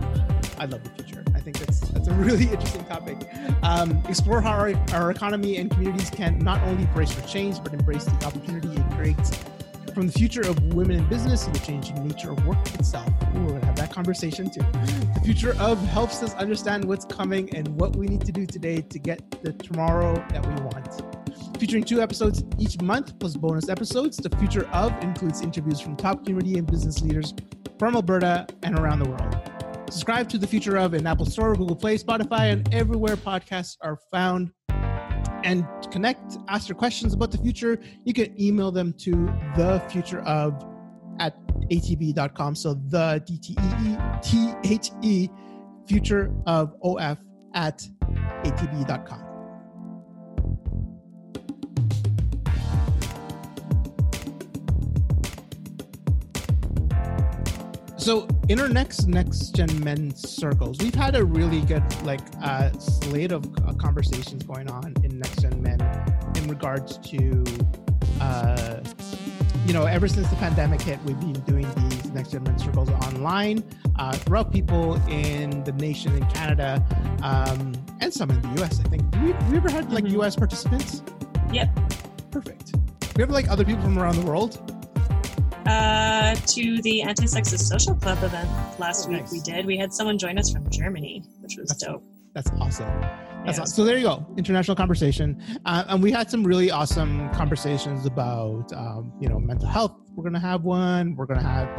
I 0.60 0.66
love 0.66 0.84
the 0.84 1.04
future. 1.04 1.24
I 1.36 1.40
think 1.40 1.60
that's 1.60 1.80
that's 1.80 2.08
a 2.08 2.14
really 2.14 2.46
interesting 2.52 2.86
topic. 2.86 3.18
Um, 3.64 4.02
explore 4.08 4.42
how 4.42 4.52
our, 4.52 4.74
our 4.94 5.12
economy 5.12 5.58
and 5.58 5.70
communities 5.72 6.10
can 6.10 6.40
not 6.40 6.62
only 6.64 6.86
brace 6.88 7.12
for 7.12 7.26
change, 7.28 7.62
but 7.64 7.74
embrace 7.74 8.06
the 8.06 8.26
opportunity 8.26 8.70
it 8.70 8.92
creates 8.92 9.32
from 9.98 10.06
the 10.06 10.14
future 10.14 10.42
of 10.42 10.62
women 10.76 10.96
in 10.96 11.08
business 11.08 11.46
to 11.46 11.50
the 11.50 11.58
changing 11.58 12.08
nature 12.08 12.30
of 12.30 12.46
work 12.46 12.60
itself. 12.76 13.08
Ooh, 13.36 13.40
we're 13.40 13.54
gonna 13.54 13.66
have 13.66 13.76
that 13.78 13.92
conversation 13.92 14.48
too. 14.48 14.60
The 15.16 15.22
future 15.24 15.56
of 15.60 15.80
helps 15.88 16.22
us 16.22 16.36
understand 16.36 16.86
what's 16.86 17.04
coming 17.04 17.50
and 17.56 17.68
what 17.82 17.96
we 17.96 18.06
need 18.06 18.24
to 18.28 18.32
do 18.32 18.46
today 18.46 18.82
to 18.82 19.00
get 19.00 19.42
the 19.42 19.54
tomorrow 19.54 20.14
that 20.30 20.46
we 20.46 20.54
want. 20.66 21.58
Featuring 21.60 21.84
two 21.84 22.00
episodes 22.00 22.44
each 22.60 22.80
month 22.80 23.18
plus 23.18 23.36
bonus 23.36 23.70
episodes, 23.70 24.18
the 24.18 24.30
future 24.38 24.68
of 24.68 24.92
includes 25.02 25.42
interviews 25.42 25.80
from 25.80 25.96
top 25.96 26.24
community 26.24 26.60
and 26.60 26.68
business 26.70 27.02
leaders 27.02 27.34
from 27.80 27.96
Alberta 27.96 28.46
and 28.62 28.78
around 28.78 29.00
the 29.00 29.10
world. 29.10 29.36
Subscribe 29.90 30.30
to 30.30 30.38
the 30.38 30.46
future 30.46 30.78
of 30.78 30.94
in 30.94 31.08
Apple 31.08 31.26
Store, 31.26 31.56
Google 31.56 31.76
Play, 31.76 31.98
Spotify, 31.98 32.52
and 32.52 32.72
everywhere 32.72 33.16
podcasts 33.16 33.78
are 33.82 33.98
found 34.12 34.52
and 35.44 35.66
connect, 35.92 36.38
ask 36.48 36.68
your 36.68 36.76
questions 36.76 37.14
about 37.14 37.32
the 37.32 37.38
future, 37.38 37.80
you 38.04 38.14
can 38.14 38.40
email 38.40 38.72
them 38.72 38.94
to 39.00 39.12
the 39.56 39.82
future 39.90 40.20
of 40.22 40.64
at 41.20 41.36
atb.com. 41.70 42.56
So 42.56 42.74
the 42.74 43.24
D 43.26 43.38
T 43.38 43.56
E 43.60 43.90
E 43.90 43.98
T 44.22 44.54
H 44.64 44.92
E 45.02 45.30
future 45.88 46.32
of 46.46 46.76
OF 46.82 47.18
at 47.54 47.88
atb.com. 48.44 49.27
So 58.08 58.26
in 58.48 58.62
our 58.62 58.70
next 58.70 59.06
next 59.06 59.54
gen 59.54 59.84
men 59.84 60.16
circles, 60.16 60.78
we've 60.80 60.96
had 60.96 61.18
a 61.18 61.26
really 61.26 61.60
good 61.60 61.84
like 62.06 62.22
uh, 62.42 62.72
slate 62.80 63.34
of 63.34 63.44
uh, 63.68 63.74
conversations 63.74 64.44
going 64.44 64.72
on 64.72 64.94
in 65.04 65.20
next 65.20 65.42
gen 65.42 65.62
men 65.62 65.82
in 66.38 66.48
regards 66.48 67.00
to. 67.00 67.44
Uh, 68.22 68.80
you 69.66 69.74
know, 69.74 69.84
ever 69.84 70.08
since 70.08 70.30
the 70.30 70.38
pandemic 70.38 70.82
hit, 70.82 70.98
we've 71.04 71.20
been 71.20 71.34
doing 71.42 71.68
these 71.90 72.10
next 72.12 72.32
gen 72.32 72.44
men 72.44 72.58
circles 72.58 72.90
online 72.90 73.62
uh, 73.98 74.14
throughout 74.14 74.54
people 74.54 74.94
in 75.10 75.62
the 75.66 75.74
nation 75.74 76.16
in 76.16 76.26
Canada 76.28 76.82
um, 77.24 77.74
and 78.00 78.14
some 78.14 78.32
in 78.32 78.42
the 78.42 78.64
US. 78.64 78.80
I 78.80 78.84
think. 78.84 79.04
We, 79.22 79.34
have 79.34 79.52
we 79.52 79.58
ever 79.58 79.70
had 79.70 79.92
like 79.92 80.06
Mhm. 80.06 80.22
US 80.22 80.38
participants? 80.38 81.04
Yep. 81.52 81.78
Perfect. 82.32 82.74
We 83.18 83.22
have 83.22 83.32
like 83.32 83.50
other 83.50 83.66
people 83.66 83.84
from 83.84 84.00
around 84.00 84.16
the 84.16 84.26
world. 84.26 84.77
Uh, 85.68 86.34
to 86.46 86.82
the 86.82 87.02
Anti-Sexist 87.02 87.60
Social 87.68 87.94
Club 87.96 88.18
event 88.24 88.50
last 88.80 89.06
Oh, 89.08 89.12
week, 89.12 89.22
nice. 89.24 89.32
we 89.32 89.40
did. 89.42 89.66
We 89.66 89.78
had 89.78 89.94
someone 89.94 90.18
join 90.18 90.38
us 90.38 90.50
from 90.52 90.70
Germany, 90.70 91.24
which 91.42 91.58
was 91.58 91.70
That's 91.70 91.84
dope. 91.84 92.04
That's 92.34 92.50
awesome. 92.60 92.88
That's 93.46 93.58
Yeah. 93.58 93.64
awesome. 93.64 93.66
So 93.68 93.84
there 93.84 93.98
you 93.98 94.04
go, 94.04 94.26
international 94.38 94.76
conversation, 94.76 95.42
uh, 95.66 95.84
and 95.90 96.02
we 96.02 96.12
had 96.12 96.30
some 96.30 96.44
really 96.44 96.72
awesome 96.72 97.30
conversations 97.32 98.06
about, 98.06 98.72
um, 98.74 99.12
you 99.20 99.28
know, 99.28 99.40
mental 99.40 99.68
health. 99.68 99.94
We're 100.16 100.24
gonna 100.24 100.40
have 100.40 100.64
one. 100.64 101.16
We're 101.16 101.26
gonna 101.28 101.44
have. 101.44 101.70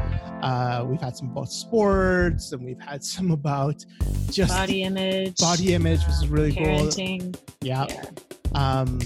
Uh, 0.42 0.85
we've 0.87 1.01
had 1.01 1.16
some 1.16 1.31
about 1.31 1.51
sports, 1.51 2.53
and 2.53 2.62
we've 2.64 2.81
had 2.81 3.03
some 3.14 3.31
about 3.31 3.85
just 4.31 4.51
Body 4.53 4.83
image, 4.83 5.37
body 5.38 5.74
image, 5.74 6.01
which 6.01 6.09
is 6.16 6.29
really 6.29 6.53
cool. 6.53 6.64
parenting. 6.66 7.37
Yeah. 7.62 7.87
Yeah. 7.88 8.03
Um, 8.55 8.98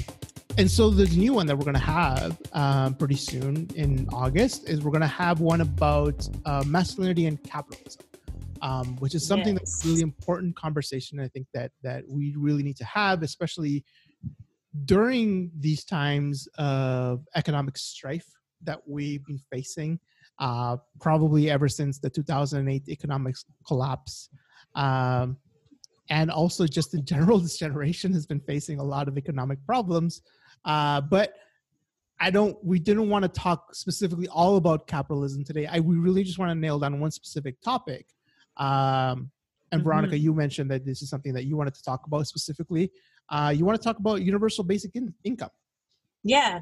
and 0.58 0.70
so 0.70 0.90
the 0.90 1.06
new 1.16 1.32
one 1.32 1.46
that 1.46 1.56
we're 1.56 1.64
going 1.64 1.74
to 1.74 1.80
have 1.80 2.38
um, 2.52 2.94
pretty 2.94 3.16
soon 3.16 3.68
in 3.74 4.06
August 4.12 4.68
is 4.68 4.82
we're 4.82 4.90
going 4.90 5.00
to 5.00 5.06
have 5.06 5.40
one 5.40 5.62
about 5.62 6.28
uh, 6.44 6.62
masculinity 6.66 7.26
and 7.26 7.42
capitalism, 7.42 8.02
um, 8.60 8.96
which 8.96 9.14
is 9.14 9.26
something 9.26 9.54
that's 9.54 9.82
Yes. 9.82 9.86
really 9.86 10.02
important 10.02 10.54
conversation. 10.54 11.18
I 11.20 11.28
think 11.28 11.46
that 11.54 11.72
that 11.82 12.04
we 12.06 12.34
really 12.36 12.62
need 12.62 12.76
to 12.76 12.84
have, 12.84 13.22
especially 13.22 13.84
during 14.84 15.50
these 15.58 15.84
times 15.84 16.48
of 16.58 17.26
economic 17.34 17.78
strife 17.78 18.26
that 18.62 18.80
we've 18.86 19.24
been 19.24 19.40
facing, 19.50 19.98
uh, 20.38 20.76
probably 21.00 21.50
ever 21.50 21.68
since 21.68 21.98
the 21.98 22.10
2008 22.10 22.88
economic 22.88 23.36
collapse. 23.66 24.28
Um, 24.74 25.38
and 26.10 26.30
also 26.30 26.66
just 26.66 26.94
in 26.94 27.04
general 27.04 27.38
this 27.46 27.56
generation 27.58 28.12
has 28.12 28.26
been 28.26 28.40
facing 28.40 28.80
a 28.80 28.84
lot 28.84 29.08
of 29.08 29.16
economic 29.16 29.64
problems 29.66 30.20
uh, 30.64 31.00
but 31.00 31.34
i 32.20 32.30
don't 32.30 32.56
we 32.64 32.78
didn't 32.78 33.08
want 33.08 33.22
to 33.22 33.28
talk 33.28 33.74
specifically 33.74 34.28
all 34.28 34.56
about 34.56 34.86
capitalism 34.86 35.44
today 35.44 35.66
i 35.66 35.80
we 35.80 35.96
really 35.96 36.22
just 36.22 36.38
want 36.38 36.50
to 36.50 36.54
nail 36.54 36.78
down 36.78 37.00
one 37.00 37.10
specific 37.10 37.60
topic 37.62 38.06
um, 38.58 39.30
and 39.72 39.82
veronica 39.82 40.16
you 40.18 40.34
mentioned 40.34 40.70
that 40.70 40.84
this 40.84 41.02
is 41.02 41.08
something 41.08 41.32
that 41.32 41.44
you 41.44 41.56
wanted 41.56 41.74
to 41.74 41.82
talk 41.82 42.06
about 42.06 42.26
specifically 42.26 42.90
uh, 43.30 43.52
you 43.54 43.64
want 43.64 43.80
to 43.80 43.82
talk 43.82 43.98
about 43.98 44.22
universal 44.22 44.62
basic 44.64 44.94
in- 44.94 45.14
income 45.24 45.50
Yeah. 46.24 46.60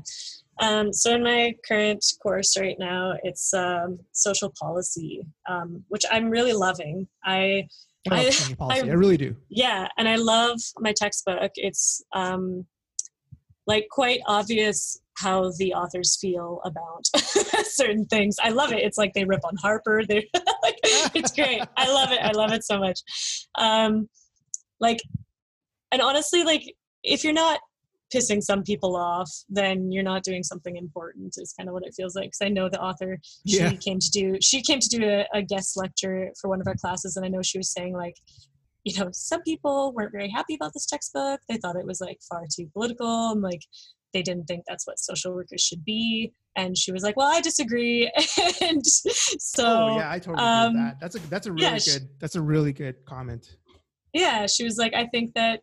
Um, 0.61 0.93
so 0.93 1.15
in 1.15 1.23
my 1.23 1.55
current 1.67 2.05
course 2.23 2.57
right 2.59 2.77
now, 2.79 3.15
it's 3.23 3.53
um, 3.55 3.99
social 4.13 4.53
policy, 4.61 5.27
um, 5.49 5.85
which 5.89 6.05
I'm 6.11 6.31
really 6.31 6.53
loving. 6.53 7.07
I 7.25 7.67
I, 8.11 8.29
I- 8.51 8.55
policy. 8.55 8.89
I- 8.89 8.93
I 8.93 8.95
really 8.95 9.17
do 9.17 9.37
yeah, 9.51 9.87
and 9.99 10.09
I 10.09 10.17
love 10.17 10.59
my 10.79 10.93
textbook. 10.97 11.53
It's 11.57 12.03
um, 12.15 12.67
like 13.67 13.87
quite 13.91 14.21
obvious 14.27 14.99
how 15.19 15.53
the 15.59 15.75
authors 15.75 16.17
feel 16.21 16.61
about 16.65 17.07
certain 17.67 18.07
things. 18.07 18.37
I 18.43 18.51
love 18.51 18.73
it. 18.73 18.79
It's 18.83 18.97
like 18.99 19.13
they 19.13 19.25
rip 19.25 19.45
on 19.45 19.57
Harper. 19.57 20.03
They 20.09 20.29
like 20.63 20.79
it's 21.15 21.33
great. 21.33 21.63
I 21.77 21.93
love 21.93 22.11
it. 22.13 22.21
I 22.23 22.33
love 22.33 22.53
it 22.53 22.65
so 22.65 22.79
much. 22.79 23.01
Um, 23.57 24.09
like, 24.81 24.99
and 25.93 26.01
honestly, 26.01 26.43
like 26.43 26.63
if 27.03 27.23
you're 27.23 27.33
not 27.35 27.61
pissing 28.15 28.43
some 28.43 28.63
people 28.65 28.97
off, 28.97 29.31
then 29.49 29.93
you're 29.93 30.03
not 30.03 30.25
doing 30.25 30.43
something 30.43 30.77
important. 30.77 31.35
Is 31.39 31.53
kind 31.53 31.69
of 31.69 31.75
what 31.75 31.85
it 31.87 31.95
feels 31.95 32.17
like. 32.17 32.25
Because 32.27 32.41
I 32.43 32.49
know 32.49 32.69
the 32.69 32.81
author. 32.81 33.19
She 33.47 33.59
Yeah. 33.59 33.73
came 33.73 33.99
to 33.99 34.11
do. 34.11 34.37
She 34.41 34.63
came 34.63 34.81
to 34.81 34.89
do 34.89 35.05
a, 35.05 35.27
a 35.35 35.43
guest 35.43 35.77
lecture 35.77 36.31
for 36.41 36.49
one 36.49 36.61
of 36.61 36.67
our 36.67 36.75
classes, 36.77 37.17
and 37.17 37.25
I 37.25 37.29
know 37.29 37.43
she 37.43 37.59
was 37.59 37.71
saying 37.73 37.95
like 37.95 38.17
you 38.85 38.99
know, 38.99 39.11
some 39.13 39.43
people 39.43 39.93
weren't 39.93 40.13
very 40.13 40.31
happy 40.31 40.55
about 40.55 40.73
this 40.75 40.87
textbook. 40.87 41.41
They 41.49 41.57
thought 41.57 41.77
it 41.77 41.87
was 41.87 42.01
like 42.01 42.19
far 42.29 42.45
too 42.55 42.69
political 42.73 43.31
and 43.31 43.43
like 43.43 43.63
they 44.13 44.23
didn't 44.23 44.47
think 44.47 44.65
that's 44.67 44.87
what 44.87 44.99
social 44.99 45.33
workers 45.33 45.63
should 45.63 45.85
be. 45.85 46.33
And 46.57 46.77
she 46.77 46.91
was 46.91 47.05
like, 47.05 47.17
"Well, 47.17 47.29
I 47.33 47.41
disagree." 47.41 48.11
and 48.61 48.85
so, 48.85 49.65
oh 49.65 49.97
yeah 49.99 50.11
i 50.11 50.19
totally 50.19 50.45
agree 50.45 50.67
um, 50.67 50.75
that 50.75 51.01
that's 51.01 51.15
a 51.15 51.19
that's 51.31 51.47
a 51.47 51.53
really 51.53 51.65
yeah, 51.65 51.79
sh- 51.79 51.93
good 51.95 52.09
that's 52.19 52.35
a 52.35 52.43
really 52.43 52.73
good 52.73 52.97
comment 53.05 53.57
yeah, 54.13 54.47
she 54.47 54.65
was 54.65 54.77
like, 54.77 54.95
"I 54.95 55.07
think 55.07 55.35
that 55.35 55.61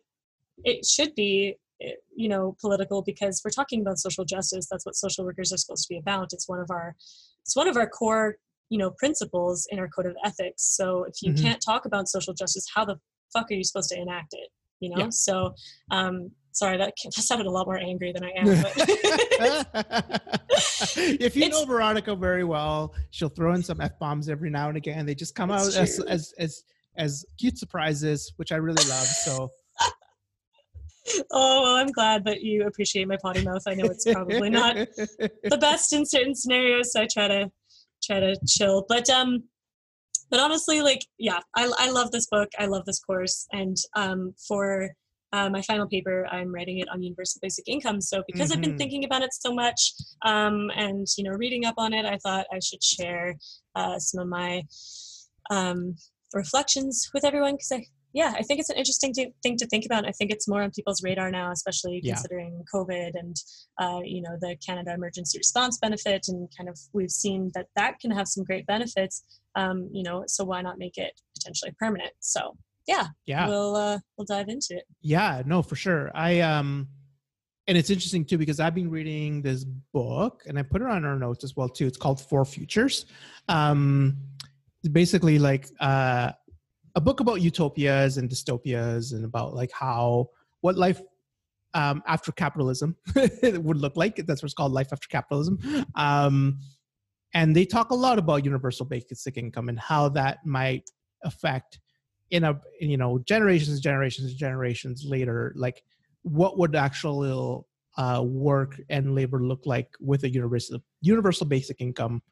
it 0.64 0.86
should 0.86 1.14
be, 1.14 1.56
eh, 1.82 1.92
you 2.14 2.28
know, 2.28 2.56
political 2.60 3.02
because 3.02 3.42
we're 3.44 3.50
talking 3.50 3.80
about 3.80 3.98
social 3.98 4.24
justice. 4.24 4.66
That's 4.70 4.86
what 4.86 4.96
social 4.96 5.24
workers 5.24 5.52
are 5.52 5.58
supposed 5.58 5.86
to 5.86 5.94
be 5.94 5.98
about. 5.98 6.32
It's 6.32 6.48
one 6.48 6.60
of 6.60 6.70
our, 6.70 6.96
it's 7.42 7.56
one 7.56 7.68
of 7.68 7.76
our 7.76 7.88
core, 7.88 8.36
you 8.70 8.78
know, 8.78 8.90
principles 8.98 9.66
in 9.70 9.78
our 9.78 9.88
code 9.88 10.06
of 10.06 10.16
ethics. 10.24 10.76
So 10.76 11.04
if 11.04 11.14
you 11.22 11.32
Mhm. 11.32 11.42
can't 11.42 11.62
talk 11.64 11.86
about 11.86 12.08
social 12.08 12.34
justice, 12.34 12.66
how 12.74 12.84
the 12.84 12.96
fuck 13.32 13.50
are 13.50 13.54
you 13.54 13.64
supposed 13.64 13.88
to 13.90 14.00
enact 14.00 14.34
it? 14.34 14.48
You 14.80 14.90
know. 14.90 15.04
Yeah. 15.04 15.08
So, 15.10 15.54
um, 15.90 16.30
sorry, 16.52 16.76
that, 16.78 16.94
that 17.04 17.22
sounded 17.22 17.46
a 17.46 17.50
lot 17.50 17.66
more 17.66 17.78
angry 17.78 18.12
than 18.12 18.24
I 18.24 18.32
am. 18.36 18.60
But 18.60 18.72
if 21.20 21.36
you 21.36 21.48
know 21.48 21.64
Veronica 21.64 22.14
very 22.14 22.44
well, 22.44 22.94
she'll 23.10 23.28
throw 23.28 23.54
in 23.54 23.62
some 23.62 23.80
f 23.80 23.98
bombs 23.98 24.28
every 24.28 24.50
now 24.50 24.68
and 24.68 24.76
again. 24.76 25.06
They 25.06 25.14
just 25.14 25.34
come 25.34 25.50
out 25.50 25.74
as, 25.74 26.00
as 26.00 26.32
as 26.38 26.64
as 26.96 27.24
cute 27.38 27.58
surprises, 27.58 28.32
which 28.36 28.52
I 28.52 28.56
really 28.56 28.84
love. 28.88 29.06
So 29.06 29.50
oh 31.30 31.62
well, 31.62 31.76
I'm 31.76 31.90
glad 31.90 32.24
that 32.24 32.42
you 32.42 32.66
appreciate 32.66 33.08
my 33.08 33.16
potty 33.22 33.42
mouth. 33.42 33.62
I 33.66 33.74
know 33.74 33.86
it's 33.86 34.04
probably 34.04 34.50
not 34.50 34.76
the 34.76 35.58
best 35.58 35.92
in 35.92 36.04
certain 36.04 36.34
scenarios 36.34 36.92
so 36.92 37.00
i 37.00 37.06
try 37.06 37.28
to 37.28 37.50
try 38.02 38.20
to 38.20 38.36
chill. 38.46 38.84
But 38.88 39.08
um 39.10 39.44
but 40.30 40.40
honestly 40.40 40.82
like 40.82 41.00
yeah 41.18 41.40
i, 41.56 41.70
I 41.78 41.90
love 41.90 42.10
this 42.10 42.26
book. 42.30 42.48
I 42.58 42.66
love 42.66 42.84
this 42.84 43.00
course. 43.00 43.46
And 43.52 43.76
um 43.96 44.34
for 44.46 44.90
uh, 45.30 45.50
my 45.50 45.60
final 45.60 45.86
paper 45.86 46.26
i'm 46.30 46.54
writing 46.54 46.78
it 46.78 46.88
on 46.88 47.02
universal 47.02 47.38
basic 47.42 47.68
income. 47.68 48.00
So 48.00 48.22
because 48.26 48.50
i've 48.50 48.60
been 48.62 48.72
Mhm. 48.72 48.78
thinking 48.78 49.04
about 49.04 49.22
it 49.22 49.34
so 49.34 49.52
much 49.52 49.92
um, 50.24 50.70
and 50.74 51.06
you 51.16 51.24
know 51.24 51.32
reading 51.36 51.64
up 51.66 51.74
on 51.78 51.92
it 51.92 52.06
i 52.06 52.16
thought 52.18 52.46
i 52.52 52.58
should 52.60 52.82
share 52.82 53.36
uh, 53.74 53.98
some 53.98 54.22
of 54.22 54.28
my 54.28 54.62
um, 55.50 55.94
reflections 56.34 57.10
with 57.12 57.24
everyone 57.24 57.54
because 57.54 57.72
i 57.72 57.84
yeah 58.14 58.32
i 58.36 58.42
think 58.42 58.58
it's 58.60 58.70
an 58.70 58.76
interesting 58.76 59.12
to, 59.12 59.30
thing 59.42 59.56
to 59.56 59.66
think 59.66 59.84
about 59.84 60.06
i 60.06 60.12
think 60.12 60.30
it's 60.30 60.48
more 60.48 60.62
on 60.62 60.70
people's 60.70 61.02
radar 61.02 61.30
now 61.30 61.50
especially 61.50 62.00
Yeah. 62.02 62.14
considering 62.14 62.64
covid 62.74 63.12
and 63.14 63.36
uh, 63.80 64.00
you 64.04 64.22
know 64.22 64.36
the 64.40 64.56
Canada 64.66 64.92
Emergency 64.92 65.38
Response 65.38 65.78
Benefit, 65.78 66.26
and 66.28 66.48
kind 66.56 66.68
of 66.68 66.76
we've 66.92 67.10
seen 67.10 67.50
that 67.54 67.66
that 67.76 68.00
can 68.00 68.10
have 68.10 68.26
some 68.26 68.42
great 68.42 68.66
benefits. 68.66 69.22
Um, 69.54 69.88
you 69.92 70.02
know, 70.02 70.24
so 70.26 70.44
why 70.44 70.62
not 70.62 70.78
make 70.78 70.98
it 70.98 71.12
potentially 71.36 71.72
permanent? 71.78 72.10
So 72.20 72.56
yeah, 72.88 73.06
yeah, 73.26 73.46
we'll 73.46 73.76
uh, 73.76 73.98
we'll 74.16 74.24
dive 74.24 74.48
into 74.48 74.68
it. 74.70 74.84
yeah, 75.00 75.42
no, 75.46 75.62
for 75.62 75.76
sure. 75.76 76.10
I 76.14 76.40
um, 76.40 76.88
and 77.68 77.78
it's 77.78 77.90
interesting 77.90 78.24
too 78.24 78.38
because 78.38 78.58
I've 78.58 78.74
been 78.74 78.90
reading 78.90 79.42
this 79.42 79.64
book 79.92 80.42
and 80.46 80.58
I 80.58 80.62
put 80.62 80.82
it 80.82 80.88
on 80.88 81.04
our 81.04 81.18
notes 81.18 81.44
as 81.44 81.54
well 81.54 81.68
too. 81.68 81.86
It's 81.86 81.98
called 81.98 82.20
Four 82.20 82.44
Futures. 82.44 83.06
Um, 83.48 84.16
it's 84.82 84.92
basically 84.92 85.38
like 85.38 85.68
uh, 85.78 86.32
a 86.98 87.00
book 87.00 87.20
about 87.20 87.40
utopias 87.40 88.18
and 88.18 88.28
dystopias 88.28 89.12
and 89.12 89.24
about 89.24 89.54
like 89.54 89.70
how 89.70 90.28
what 90.62 90.76
life 90.76 91.00
um, 91.74 92.02
after 92.08 92.32
capitalism 92.32 92.96
would 93.42 93.76
look 93.76 93.96
like. 93.96 94.16
That's 94.26 94.42
what's 94.42 94.52
called 94.52 94.72
life 94.72 94.88
after 94.92 95.06
capitalism. 95.06 95.60
Um, 95.94 96.58
and 97.34 97.54
they 97.54 97.64
talk 97.64 97.92
a 97.92 97.94
lot 97.94 98.18
about 98.18 98.44
universal 98.44 98.84
basic 98.84 99.36
income 99.36 99.68
and 99.68 99.78
how 99.78 100.08
that 100.08 100.44
might 100.44 100.90
affect 101.22 101.78
in 102.30 102.42
a 102.42 102.60
you 102.80 102.96
know 102.96 103.20
generations 103.20 103.74
and 103.74 103.82
generations 103.82 104.30
and 104.30 104.38
generations 104.38 105.04
later 105.06 105.52
like 105.56 105.82
what 106.22 106.58
would 106.58 106.74
actual 106.74 107.66
uh, 107.96 108.22
work 108.22 108.80
and 108.90 109.14
labor 109.14 109.40
look 109.40 109.62
like 109.66 109.88
with 110.00 110.24
a 110.24 110.28
universal 110.28 110.78
universal 111.00 111.46
basic 111.46 111.80
income 111.80 112.22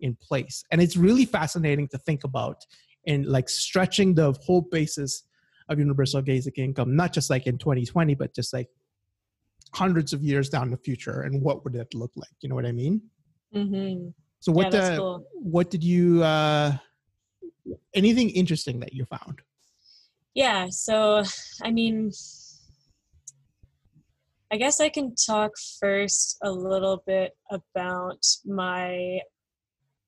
in 0.00 0.14
place 0.16 0.62
and 0.70 0.82
it's 0.82 0.96
really 0.96 1.24
fascinating 1.24 1.88
to 1.88 1.98
think 1.98 2.22
about 2.24 2.66
and 3.06 3.26
like 3.26 3.48
stretching 3.48 4.14
the 4.14 4.32
whole 4.32 4.62
basis 4.62 5.24
of 5.68 5.78
universal 5.78 6.22
basic 6.22 6.58
income 6.58 6.94
not 6.96 7.12
just 7.12 7.30
like 7.30 7.46
in 7.46 7.58
2020 7.58 8.14
but 8.14 8.34
just 8.34 8.52
like 8.52 8.68
hundreds 9.74 10.12
of 10.12 10.22
years 10.22 10.48
down 10.48 10.70
the 10.70 10.76
future 10.76 11.22
and 11.22 11.42
what 11.42 11.64
would 11.64 11.74
it 11.74 11.92
look 11.94 12.12
like 12.16 12.30
you 12.40 12.48
know 12.48 12.54
what 12.54 12.66
i 12.66 12.72
mean 12.72 13.00
Mm-hmm. 13.54 14.08
so 14.40 14.52
what 14.52 14.74
yeah, 14.74 14.80
uh, 14.80 14.96
cool. 14.96 15.24
what 15.32 15.70
did 15.70 15.82
you 15.82 16.22
uh 16.22 16.76
anything 17.94 18.30
interesting 18.30 18.80
that 18.80 18.92
you 18.92 19.04
found 19.06 19.40
Yeah, 20.34 20.68
so 20.68 21.22
I 21.62 21.70
mean, 21.70 22.12
I 24.52 24.56
guess 24.58 24.80
I 24.80 24.90
can 24.90 25.14
talk 25.14 25.52
first 25.80 26.36
a 26.42 26.50
little 26.50 27.02
bit 27.06 27.32
about 27.50 28.20
my 28.44 29.20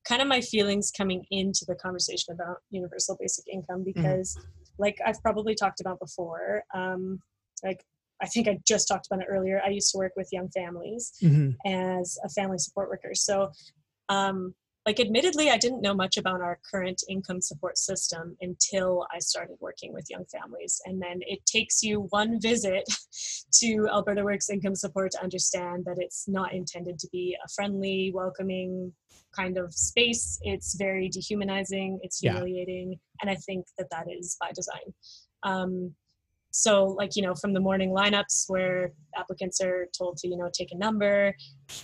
kind 0.09 0.22
of 0.22 0.28
my 0.28 0.40
feelings 0.40 0.90
coming 0.96 1.24
into 1.30 1.64
the 1.66 1.74
conversation 1.74 2.32
about 2.32 2.59
universal 2.70 3.16
basic 3.20 3.46
income 3.48 3.80
mm-hmm. 3.80 3.92
because 3.92 4.36
mm-hmm. 4.36 4.48
like 4.78 4.98
i've 5.06 5.20
probably 5.22 5.54
talked 5.54 5.80
about 5.80 6.00
before 6.00 6.62
um, 6.74 7.20
like 7.62 7.84
i 8.22 8.26
think 8.26 8.48
i 8.48 8.59
just 8.66 8.88
talked 8.88 9.06
about 9.06 9.20
it 9.22 9.26
earlier 9.28 9.61
i 9.64 9.68
used 9.68 9.90
to 9.92 9.98
work 9.98 10.12
with 10.16 10.28
young 10.32 10.48
families 10.48 11.12
mm-hmm. 11.22 11.50
as 11.70 12.18
a 12.24 12.28
family 12.30 12.59
support 12.59 12.88
worker 12.88 13.14
so 13.14 13.50
um, 14.09 14.54
like 14.89 15.01
admittedly 15.01 15.51
i 15.51 15.59
didn't 15.59 15.82
know 15.82 15.93
much 15.93 16.16
about 16.16 16.41
our 16.41 16.59
current 16.70 17.03
income 17.11 17.43
support 17.43 17.76
system 17.76 18.34
until 18.41 19.07
i 19.14 19.18
started 19.18 19.57
working 19.61 19.93
with 19.93 20.07
young 20.09 20.24
families. 20.26 20.80
And 20.86 21.01
then 21.01 21.20
it 21.20 21.41
takes 21.47 21.82
you 21.82 22.07
one 22.11 22.41
visit 22.41 22.84
to 23.61 23.89
alberta 23.91 24.24
works 24.24 24.51
income 24.51 24.74
support 24.74 25.12
to 25.12 25.22
understand 25.22 25.84
that 25.84 25.99
it's 25.99 26.26
not 26.28 26.53
intended 26.53 26.99
to 27.01 27.09
be 27.12 27.36
a 27.45 27.49
friendly 27.49 28.12
welcoming 28.14 28.93
kind 29.36 29.59
of 29.59 29.74
space. 29.74 30.39
It's 30.43 30.74
very 30.76 31.09
dehumanizing 31.09 32.01
it's 32.03 32.20
humiliating 32.20 32.93
yeah. 32.93 32.99
and 33.20 33.30
i 33.30 33.34
think 33.34 33.66
that 33.76 33.91
that 33.91 34.07
is 34.11 34.36
by 34.41 34.51
design. 34.53 34.89
Um, 35.43 35.95
so 36.59 36.86
like 36.86 37.14
you 37.14 37.22
know 37.22 37.36
from 37.36 37.52
the 37.52 37.61
morning 37.61 37.90
lineups 37.90 38.46
where 38.48 38.90
applicants 39.16 39.61
are 39.61 39.86
told 39.96 40.16
to 40.16 40.26
you 40.26 40.36
know 40.36 40.50
take 40.52 40.72
a 40.72 40.76
number 40.76 41.32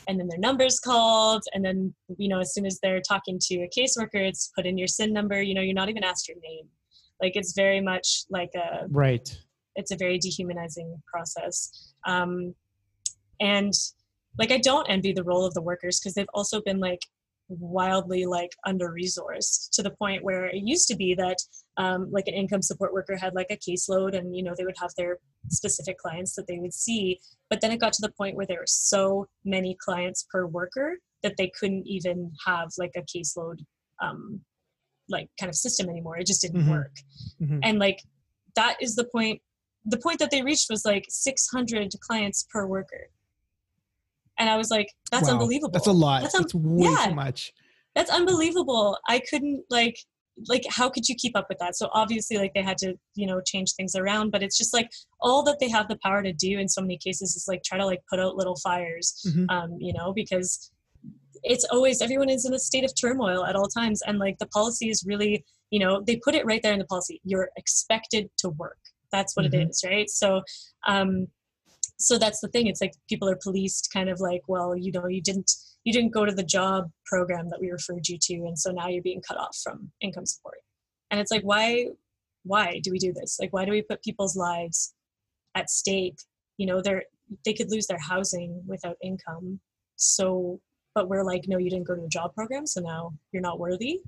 and 0.08 0.18
then 0.18 0.26
their 0.26 0.38
number's 0.38 0.80
called 0.80 1.44
and 1.54 1.64
then 1.64 1.94
you 2.18 2.28
know 2.28 2.40
as 2.40 2.52
soon 2.52 2.66
as 2.66 2.80
they're 2.82 3.00
talking 3.00 3.38
to 3.40 3.54
a 3.58 3.68
caseworker 3.68 4.28
it's 4.28 4.50
put 4.56 4.66
in 4.66 4.76
your 4.76 4.88
SIN 4.88 5.12
number 5.12 5.40
you 5.40 5.54
know 5.54 5.60
you're 5.60 5.74
not 5.74 5.88
even 5.88 6.02
asked 6.02 6.26
your 6.26 6.38
name. 6.42 6.66
Like 7.22 7.36
it's 7.36 7.52
very 7.52 7.80
much 7.80 8.24
like 8.30 8.50
a 8.56 8.86
right. 8.90 9.28
it's 9.76 9.92
a 9.92 9.96
very 9.96 10.18
dehumanizing 10.18 11.00
process. 11.06 11.94
Um 12.04 12.54
and 13.40 13.72
like 14.38 14.50
i 14.50 14.58
don't 14.58 14.88
envy 14.88 15.12
the 15.12 15.24
role 15.24 15.44
of 15.44 15.54
the 15.54 15.62
workers 15.62 15.98
because 15.98 16.14
they've 16.14 16.34
also 16.34 16.60
been 16.60 16.78
like 16.78 17.00
wildly 17.48 18.24
like 18.24 18.50
under 18.66 18.90
resourced 18.90 19.68
to 19.72 19.82
the 19.82 19.90
point 19.90 20.24
where 20.24 20.46
it 20.46 20.62
used 20.64 20.88
to 20.88 20.96
be 20.96 21.14
that 21.14 21.36
um, 21.76 22.08
like 22.10 22.26
an 22.26 22.34
income 22.34 22.62
support 22.62 22.92
worker 22.92 23.16
had 23.16 23.34
like 23.34 23.48
a 23.50 23.56
caseload 23.56 24.16
and 24.16 24.34
you 24.34 24.42
know 24.42 24.54
they 24.56 24.64
would 24.64 24.78
have 24.80 24.92
their 24.96 25.18
specific 25.50 25.98
clients 25.98 26.34
that 26.34 26.46
they 26.46 26.58
would 26.58 26.72
see 26.72 27.20
but 27.50 27.60
then 27.60 27.70
it 27.70 27.80
got 27.80 27.92
to 27.92 28.02
the 28.02 28.12
point 28.12 28.36
where 28.36 28.46
there 28.46 28.60
were 28.60 28.66
so 28.66 29.26
many 29.44 29.76
clients 29.84 30.26
per 30.30 30.46
worker 30.46 30.98
that 31.22 31.34
they 31.36 31.50
couldn't 31.58 31.86
even 31.86 32.30
have 32.46 32.68
like 32.78 32.92
a 32.96 33.02
caseload 33.02 33.58
um, 34.02 34.40
like 35.08 35.28
kind 35.38 35.50
of 35.50 35.56
system 35.56 35.88
anymore 35.88 36.16
it 36.16 36.26
just 36.26 36.40
didn't 36.40 36.62
mm-hmm. 36.62 36.70
work 36.70 36.92
mm-hmm. 37.42 37.58
and 37.62 37.78
like 37.78 38.00
that 38.56 38.76
is 38.80 38.94
the 38.94 39.04
point 39.04 39.40
the 39.84 39.98
point 39.98 40.18
that 40.18 40.30
they 40.30 40.42
reached 40.42 40.70
was 40.70 40.84
like 40.86 41.04
600 41.08 41.92
clients 42.00 42.46
per 42.50 42.66
worker 42.66 43.10
and 44.38 44.50
i 44.50 44.56
was 44.56 44.70
like 44.70 44.88
that's 45.14 45.28
wow. 45.28 45.34
unbelievable. 45.34 45.70
that's 45.70 45.86
a 45.86 45.92
lot. 45.92 46.22
That's, 46.22 46.34
un- 46.34 46.42
that's 46.42 46.54
way 46.54 46.88
yeah, 46.90 47.06
too 47.08 47.14
much. 47.14 47.52
That's 47.94 48.10
unbelievable. 48.10 48.98
I 49.08 49.20
couldn't 49.30 49.64
like 49.70 49.96
like 50.48 50.64
how 50.68 50.90
could 50.90 51.08
you 51.08 51.14
keep 51.14 51.36
up 51.36 51.46
with 51.48 51.58
that? 51.58 51.76
So 51.76 51.88
obviously 51.92 52.38
like 52.38 52.52
they 52.54 52.62
had 52.62 52.76
to 52.78 52.94
you 53.14 53.26
know 53.26 53.40
change 53.40 53.72
things 53.74 53.94
around 53.94 54.30
but 54.30 54.42
it's 54.42 54.58
just 54.58 54.74
like 54.74 54.90
all 55.20 55.44
that 55.44 55.58
they 55.60 55.68
have 55.68 55.86
the 55.86 55.98
power 56.02 56.22
to 56.22 56.32
do 56.32 56.58
in 56.58 56.68
so 56.68 56.80
many 56.80 56.98
cases 56.98 57.36
is 57.36 57.46
like 57.46 57.62
try 57.62 57.78
to 57.78 57.86
like 57.86 58.00
put 58.10 58.18
out 58.18 58.34
little 58.34 58.56
fires 58.56 59.24
mm-hmm. 59.28 59.44
um 59.48 59.76
you 59.78 59.92
know 59.92 60.12
because 60.12 60.72
it's 61.44 61.64
always 61.70 62.02
everyone 62.02 62.28
is 62.28 62.44
in 62.44 62.52
a 62.52 62.58
state 62.58 62.84
of 62.84 62.92
turmoil 63.00 63.44
at 63.44 63.54
all 63.54 63.68
times 63.68 64.02
and 64.08 64.18
like 64.18 64.36
the 64.38 64.46
policy 64.46 64.90
is 64.90 65.04
really 65.06 65.44
you 65.70 65.78
know 65.78 66.02
they 66.04 66.16
put 66.16 66.34
it 66.34 66.44
right 66.44 66.62
there 66.62 66.72
in 66.72 66.80
the 66.80 66.84
policy. 66.86 67.20
You're 67.22 67.50
expected 67.56 68.28
to 68.38 68.48
work. 68.48 68.78
That's 69.12 69.36
what 69.36 69.46
mm-hmm. 69.46 69.60
it 69.60 69.70
is 69.70 69.84
right? 69.86 70.10
So 70.10 70.42
um 70.88 71.28
so 71.98 72.18
that's 72.18 72.40
the 72.40 72.48
thing 72.48 72.66
it's 72.66 72.80
like 72.80 72.92
people 73.08 73.28
are 73.28 73.38
policed 73.42 73.90
kind 73.92 74.08
of 74.08 74.20
like 74.20 74.42
well 74.48 74.76
you 74.76 74.90
know 74.92 75.06
you 75.06 75.22
didn't 75.22 75.50
you 75.84 75.92
didn't 75.92 76.12
go 76.12 76.24
to 76.24 76.32
the 76.32 76.42
job 76.42 76.90
program 77.06 77.48
that 77.50 77.60
we 77.60 77.70
referred 77.70 78.08
you 78.08 78.18
to 78.20 78.34
and 78.34 78.58
so 78.58 78.72
now 78.72 78.88
you're 78.88 79.02
being 79.02 79.22
cut 79.26 79.38
off 79.38 79.56
from 79.62 79.90
income 80.00 80.26
support. 80.26 80.58
And 81.10 81.20
it's 81.20 81.30
like 81.30 81.42
why 81.42 81.86
why 82.42 82.80
do 82.82 82.90
we 82.90 82.98
do 82.98 83.12
this? 83.12 83.38
Like 83.40 83.52
why 83.52 83.64
do 83.64 83.70
we 83.70 83.82
put 83.82 84.02
people's 84.02 84.36
lives 84.36 84.94
at 85.54 85.70
stake? 85.70 86.16
You 86.56 86.66
know 86.66 86.80
they're 86.80 87.04
they 87.44 87.52
could 87.54 87.70
lose 87.70 87.86
their 87.86 87.98
housing 87.98 88.62
without 88.66 88.96
income. 89.02 89.60
So 89.96 90.60
but 90.94 91.08
we're 91.08 91.24
like 91.24 91.44
no 91.46 91.58
you 91.58 91.70
didn't 91.70 91.86
go 91.86 91.94
to 91.94 92.04
a 92.04 92.08
job 92.08 92.34
program 92.34 92.66
so 92.66 92.80
now 92.80 93.12
you're 93.32 93.42
not 93.42 93.60
worthy 93.60 94.00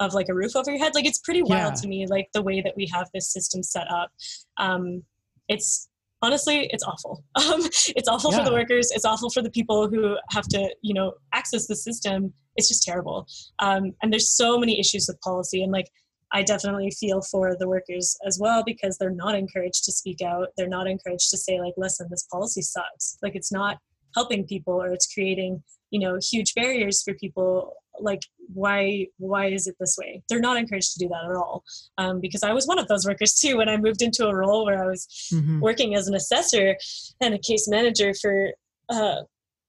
of 0.00 0.12
like 0.12 0.28
a 0.28 0.34
roof 0.34 0.56
over 0.56 0.70
your 0.70 0.80
head. 0.80 0.94
Like 0.94 1.06
it's 1.06 1.20
pretty 1.20 1.42
wild 1.42 1.74
yeah. 1.76 1.80
to 1.82 1.88
me 1.88 2.06
like 2.06 2.28
the 2.34 2.42
way 2.42 2.60
that 2.60 2.74
we 2.76 2.90
have 2.92 3.08
this 3.14 3.32
system 3.32 3.62
set 3.62 3.90
up. 3.90 4.10
Um 4.56 5.04
it's 5.48 5.88
honestly 6.22 6.68
it's 6.72 6.84
awful. 6.84 7.24
Um, 7.36 7.60
it's 7.64 8.08
awful 8.08 8.32
yeah. 8.32 8.38
for 8.38 8.44
the 8.44 8.52
workers. 8.52 8.90
It's 8.90 9.04
awful 9.04 9.30
for 9.30 9.42
the 9.42 9.50
people 9.50 9.88
who 9.88 10.16
have 10.30 10.48
to 10.48 10.74
you 10.82 10.94
know 10.94 11.12
access 11.32 11.66
the 11.66 11.76
system. 11.76 12.32
It's 12.56 12.68
just 12.68 12.82
terrible. 12.82 13.26
Um, 13.58 13.92
and 14.02 14.12
there's 14.12 14.34
so 14.34 14.58
many 14.58 14.80
issues 14.80 15.06
with 15.08 15.20
policy. 15.20 15.62
And 15.62 15.72
like 15.72 15.90
i 16.32 16.42
definitely 16.42 16.90
feel 16.90 17.22
for 17.22 17.56
the 17.56 17.68
workers 17.68 18.16
as 18.26 18.36
well 18.40 18.64
because 18.64 18.98
they're 18.98 19.10
not 19.10 19.36
encouraged 19.36 19.84
to 19.84 19.92
speak 19.92 20.20
out. 20.22 20.48
They're 20.56 20.68
not 20.68 20.88
encouraged 20.88 21.30
to 21.30 21.38
say 21.38 21.60
like 21.60 21.74
listen 21.76 22.08
this 22.10 22.26
policy 22.32 22.62
sucks. 22.62 23.18
Like 23.22 23.36
it's 23.36 23.52
not 23.52 23.78
helping 24.14 24.46
people 24.46 24.74
or 24.82 24.92
it's 24.92 25.12
creating 25.12 25.62
you 25.90 26.00
know 26.00 26.18
huge 26.30 26.54
barriers 26.54 27.02
for 27.02 27.14
people 27.14 27.74
like 28.00 28.20
why 28.52 29.06
why 29.18 29.46
is 29.46 29.66
it 29.66 29.76
this 29.80 29.96
way? 30.00 30.22
They're 30.28 30.40
not 30.40 30.56
encouraged 30.56 30.92
to 30.92 30.98
do 30.98 31.08
that 31.08 31.30
at 31.30 31.36
all 31.36 31.64
um, 31.98 32.20
because 32.20 32.42
i 32.42 32.52
was 32.52 32.66
one 32.66 32.78
of 32.78 32.88
those 32.88 33.06
workers 33.06 33.34
too 33.34 33.56
when 33.56 33.68
i 33.68 33.76
moved 33.76 34.02
into 34.02 34.26
a 34.26 34.34
role 34.34 34.64
where 34.64 34.82
i 34.82 34.86
was 34.86 35.06
mm-hmm. 35.32 35.60
working 35.60 35.94
as 35.94 36.08
an 36.08 36.14
assessor 36.14 36.76
and 37.20 37.34
a 37.34 37.38
case 37.38 37.68
manager 37.68 38.12
for 38.20 38.50
uh, 38.88 39.16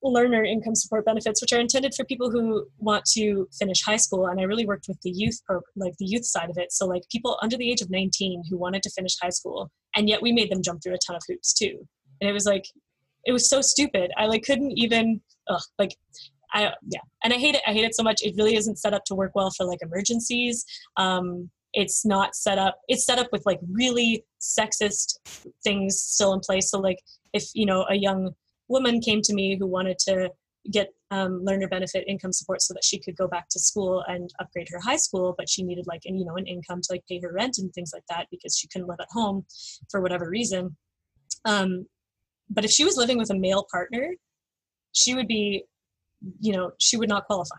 learner 0.03 0.43
income 0.43 0.75
support 0.75 1.03
benefits 1.05 1.41
which 1.41 1.51
are 1.51 1.59
intended 1.59 1.93
for 1.93 2.05
people 2.05 2.30
who 2.30 2.65
want 2.78 3.03
to 3.03 3.47
finish 3.57 3.82
high 3.84 3.97
school 3.97 4.28
and 4.28 4.39
i 4.39 4.43
really 4.43 4.65
worked 4.65 4.88
with 4.88 4.99
the 5.01 5.09
youth 5.09 5.39
pro- 5.45 5.61
like 5.75 5.93
the 5.97 6.05
youth 6.05 6.25
side 6.25 6.49
of 6.49 6.57
it. 6.57 6.71
So 6.71 6.86
like 6.86 7.03
people 7.11 7.38
under 7.41 7.57
the 7.57 7.69
age 7.69 7.82
of 7.82 7.89
19 7.89 8.43
who 8.49 8.57
wanted 8.57 8.84
to 8.84 8.91
finish 8.91 9.17
high 9.21 9.30
school 9.30 9.71
and 9.95 10.07
yet 10.07 10.21
we 10.21 10.32
made 10.32 10.51
them 10.51 10.61
jump 10.61 10.82
through 10.84 10.93
a 10.93 10.99
ton 11.05 11.15
of 11.15 11.23
hoops 11.28 11.53
too. 11.53 11.88
And 12.21 12.30
it 12.30 12.34
was 12.34 12.45
like 12.45 12.65
it 13.25 13.32
was 13.32 13.49
so 13.49 13.61
stupid. 13.61 14.11
I 14.17 14.25
like 14.28 14.43
couldn't 14.43 14.78
even 14.78 15.21
ugh, 15.49 15.61
like 15.80 15.95
I 16.54 16.74
yeah, 16.89 17.02
and 17.24 17.34
I 17.34 17.38
hate 17.38 17.56
it. 17.56 17.62
I 17.68 17.74
hate 17.74 17.86
it 17.86 17.95
so 17.95 18.04
much. 18.04 18.22
It 18.22 18.36
really 18.38 18.56
isn't 18.56 18.78
set 18.78 18.93
up 18.93 19.04
to 19.06 19.16
work 19.16 19.32
well 19.36 19.52
for 19.52 19.66
like 19.66 19.80
emergencies. 19.82 20.66
Um, 20.95 21.50
it's 21.74 22.06
not 22.06 22.36
set 22.36 22.58
up. 22.58 22.80
It's 22.88 23.06
set 23.06 23.20
up 23.20 23.28
with 23.32 23.45
like 23.45 23.60
really 23.72 24.26
sexist 24.41 25.18
things 25.64 26.00
still 26.00 26.34
in 26.34 26.39
place. 26.39 26.70
So 26.70 26.80
like 26.80 27.00
if 27.34 27.50
you 27.54 27.66
know 27.66 27.86
a 27.89 27.95
young 27.95 28.32
woman 28.68 29.00
came 29.00 29.22
to 29.24 29.34
me 29.34 29.58
who 29.58 29.68
wanted 29.68 30.00
to 30.00 30.32
get 30.72 30.89
um, 31.12 31.43
learner 31.43 31.68
benefit 31.68 32.04
income 32.08 32.34
support 32.34 32.62
so 32.62 32.74
that 32.74 32.84
she 32.84 33.00
could 33.00 33.16
go 33.16 33.28
back 33.28 33.48
to 33.50 33.60
school 33.60 34.04
and 34.08 34.30
upgrade 34.39 34.68
her 34.70 34.80
high 34.80 34.98
school 34.98 35.34
but 35.38 35.48
she 35.48 35.64
needed 35.64 35.88
like 35.88 36.02
an, 36.06 36.18
you 36.18 36.26
know 36.26 36.36
an 36.36 36.45
income 36.45 36.82
to 36.82 36.91
like 36.91 37.04
pay 37.08 37.20
her 37.22 37.32
rent 37.32 37.58
and 37.58 37.74
things 37.74 37.91
like 37.93 38.04
that 38.10 38.28
because 38.30 38.58
she 38.58 38.68
couldn't 38.68 38.88
live 38.88 39.00
at 39.00 39.08
home 39.12 39.45
for 39.89 40.02
whatever 40.02 40.30
reason 40.30 40.76
um, 41.45 41.86
but 42.50 42.66
if 42.66 42.72
she 42.72 42.84
was 42.84 42.98
living 42.98 43.18
with 43.18 43.30
a 43.30 43.38
male 43.38 43.66
partner 43.72 44.14
she 44.91 45.16
would 45.16 45.28
be 45.28 45.64
you 46.39 46.53
know 46.53 46.72
she 46.80 46.97
would 46.97 47.09
not 47.09 47.26
qualify 47.26 47.55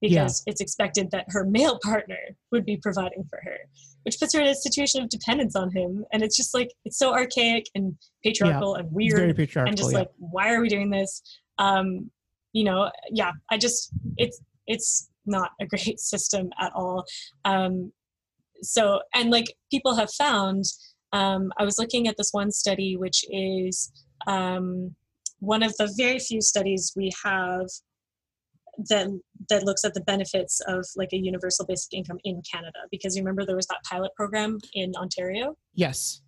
because 0.00 0.42
yeah. 0.46 0.50
it's 0.52 0.60
expected 0.60 1.10
that 1.10 1.24
her 1.28 1.44
male 1.44 1.78
partner 1.84 2.18
would 2.52 2.64
be 2.64 2.76
providing 2.76 3.24
for 3.28 3.40
her 3.42 3.56
which 4.04 4.18
puts 4.18 4.34
her 4.34 4.40
in 4.40 4.46
a 4.46 4.54
situation 4.54 5.02
of 5.02 5.08
dependence 5.08 5.56
on 5.56 5.70
him 5.70 6.04
and 6.12 6.22
it's 6.22 6.36
just 6.36 6.54
like 6.54 6.70
it's 6.84 6.98
so 6.98 7.12
archaic 7.12 7.66
and 7.74 7.96
patriarchal 8.24 8.74
yeah. 8.74 8.82
and 8.82 8.92
weird 8.92 9.36
patriarchal, 9.36 9.68
and 9.68 9.76
just 9.76 9.92
yeah. 9.92 9.98
like 9.98 10.10
why 10.18 10.52
are 10.52 10.60
we 10.60 10.68
doing 10.68 10.90
this 10.90 11.22
um 11.58 12.10
you 12.52 12.64
know 12.64 12.90
yeah 13.10 13.32
i 13.50 13.58
just 13.58 13.90
it's 14.16 14.40
it's 14.66 15.10
not 15.26 15.50
a 15.60 15.66
great 15.72 15.98
system 15.98 16.50
at 16.60 16.72
all 16.74 17.04
um 17.44 17.92
so 18.62 19.00
and 19.14 19.30
like 19.30 19.54
people 19.70 19.94
have 19.94 20.10
found 20.12 20.64
um 21.12 21.52
i 21.58 21.64
was 21.64 21.78
looking 21.78 22.08
at 22.08 22.16
this 22.16 22.30
one 22.32 22.50
study 22.50 22.96
which 22.96 23.24
is 23.30 23.92
um 24.26 24.94
one 25.40 25.62
of 25.62 25.76
the 25.76 25.92
very 25.96 26.18
few 26.18 26.40
studies 26.40 26.92
we 26.96 27.10
have 27.24 27.66
that 28.88 29.08
that 29.48 29.64
looks 29.64 29.84
at 29.84 29.94
the 29.94 30.00
benefits 30.02 30.60
of 30.68 30.86
like 30.96 31.12
a 31.12 31.16
universal 31.16 31.66
basic 31.66 31.92
income 31.92 32.18
in 32.24 32.40
Canada 32.50 32.78
because 32.90 33.16
you 33.16 33.22
remember 33.22 33.44
there 33.44 33.56
was 33.56 33.66
that 33.66 33.78
pilot 33.88 34.12
program 34.16 34.58
in 34.74 34.92
Ontario. 34.96 35.56
Yes. 35.74 36.22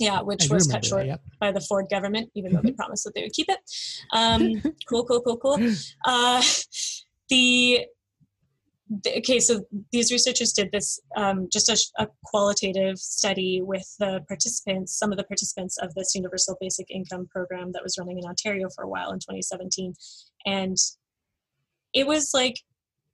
Yeah, 0.00 0.20
which 0.22 0.48
was 0.48 0.66
cut 0.66 0.84
short 0.84 1.06
that, 1.06 1.20
by 1.38 1.52
the 1.52 1.60
Ford 1.60 1.86
government, 1.90 2.30
even 2.34 2.52
though 2.52 2.62
they 2.62 2.72
promised 2.72 3.04
that 3.04 3.14
they 3.14 3.22
would 3.22 3.32
keep 3.32 3.48
it. 3.48 3.58
Um, 4.12 4.62
cool, 4.88 5.04
cool, 5.04 5.20
cool, 5.20 5.36
cool. 5.36 5.58
Uh, 6.06 6.42
the 7.28 7.86
okay, 9.06 9.38
so 9.38 9.64
these 9.92 10.12
researchers 10.12 10.52
did 10.52 10.70
this 10.72 11.00
um, 11.16 11.48
just 11.52 11.68
a, 11.68 12.02
a, 12.02 12.08
qualitative 12.24 12.98
study 12.98 13.60
with 13.62 13.86
the 13.98 14.20
participants, 14.28 14.98
some 14.98 15.12
of 15.12 15.18
the 15.18 15.24
participants 15.24 15.78
of 15.78 15.94
this 15.94 16.14
universal 16.14 16.56
basic 16.60 16.90
income 16.90 17.26
program 17.30 17.72
that 17.72 17.82
was 17.82 17.96
running 17.98 18.18
in 18.18 18.24
Ontario 18.24 18.68
for 18.74 18.84
a 18.84 18.88
while 18.88 19.10
in 19.10 19.18
2017. 19.18 19.94
And 20.46 20.76
it 21.92 22.06
was 22.06 22.30
like, 22.34 22.56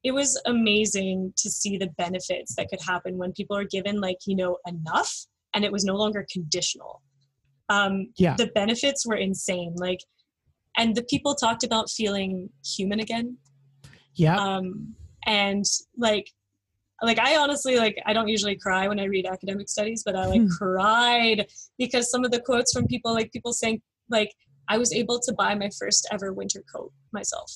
it 0.04 0.12
was 0.12 0.40
amazing 0.46 1.32
to 1.36 1.50
see 1.50 1.76
the 1.76 1.90
benefits 1.98 2.54
that 2.54 2.68
could 2.68 2.80
happen 2.80 3.18
when 3.18 3.32
people 3.32 3.56
are 3.56 3.64
given, 3.64 4.00
like, 4.00 4.18
you 4.26 4.36
know, 4.36 4.58
enough 4.66 5.26
and 5.54 5.64
it 5.64 5.72
was 5.72 5.84
no 5.84 5.96
longer 5.96 6.26
conditional. 6.32 7.02
Um, 7.68 8.12
yeah. 8.16 8.36
The 8.36 8.46
benefits 8.54 9.06
were 9.06 9.16
insane. 9.16 9.74
Like, 9.76 10.00
and 10.76 10.94
the 10.94 11.02
people 11.02 11.34
talked 11.34 11.64
about 11.64 11.90
feeling 11.90 12.50
human 12.64 13.00
again. 13.00 13.36
Yeah. 14.14 14.36
Um, 14.36 14.94
and 15.28 15.64
like 15.96 16.28
like 17.02 17.18
i 17.20 17.36
honestly 17.36 17.76
like 17.76 17.96
i 18.06 18.12
don't 18.12 18.28
usually 18.28 18.56
cry 18.56 18.88
when 18.88 18.98
i 18.98 19.04
read 19.04 19.26
academic 19.26 19.68
studies 19.68 20.02
but 20.04 20.16
i 20.16 20.24
like 20.26 20.40
Hmm. 20.40 20.48
cried 20.58 21.46
because 21.78 22.10
some 22.10 22.24
of 22.24 22.30
the 22.32 22.40
quotes 22.40 22.72
from 22.72 22.86
people 22.88 23.12
like 23.12 23.30
people 23.32 23.52
saying 23.52 23.80
like 24.10 24.32
i 24.68 24.76
was 24.78 24.92
able 24.92 25.18
to 25.20 25.32
buy 25.34 25.54
my 25.54 25.70
first 25.78 26.08
ever 26.10 26.32
winter 26.32 26.64
coat 26.74 26.90
myself 27.12 27.50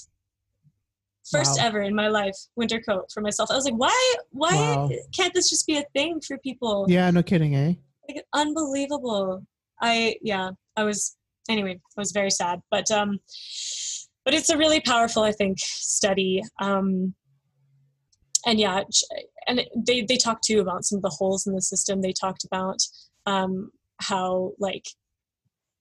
first 1.30 1.58
Wow. 1.58 1.66
ever 1.66 1.80
in 1.80 1.94
my 1.94 2.08
life 2.08 2.36
winter 2.56 2.80
coat 2.80 3.06
for 3.12 3.20
myself 3.20 3.50
i 3.50 3.54
was 3.54 3.64
like 3.64 3.74
why 3.74 4.14
why 4.30 4.56
Wow. 4.56 4.90
can't 5.16 5.34
this 5.34 5.48
just 5.50 5.66
be 5.66 5.78
a 5.78 5.84
thing 5.94 6.20
for 6.26 6.36
people 6.38 6.86
Yeah, 6.88 7.10
no 7.10 7.22
kidding, 7.22 7.56
eh? 7.56 7.74
like 8.08 8.22
unbelievable 8.34 9.44
i 9.80 10.16
yeah 10.22 10.50
i 10.76 10.84
was 10.84 11.16
anyway 11.48 11.74
i 11.74 12.00
was 12.00 12.12
very 12.12 12.30
sad 12.30 12.60
but 12.70 12.90
um 12.90 13.18
but 14.24 14.34
it's 14.34 14.50
a 14.50 14.58
really 14.58 14.80
powerful 14.80 15.22
i 15.22 15.32
think 15.32 15.58
study 15.58 16.42
um 16.60 17.14
and 18.46 18.58
yeah 18.58 18.82
and 19.48 19.62
they 19.86 20.02
they 20.02 20.16
talked 20.16 20.44
too 20.44 20.60
about 20.60 20.84
some 20.84 20.96
of 20.96 21.02
the 21.02 21.08
holes 21.18 21.46
in 21.46 21.54
the 21.54 21.62
system 21.62 22.00
they 22.00 22.12
talked 22.12 22.44
about 22.44 22.78
um 23.26 23.70
how 24.00 24.52
like 24.58 24.84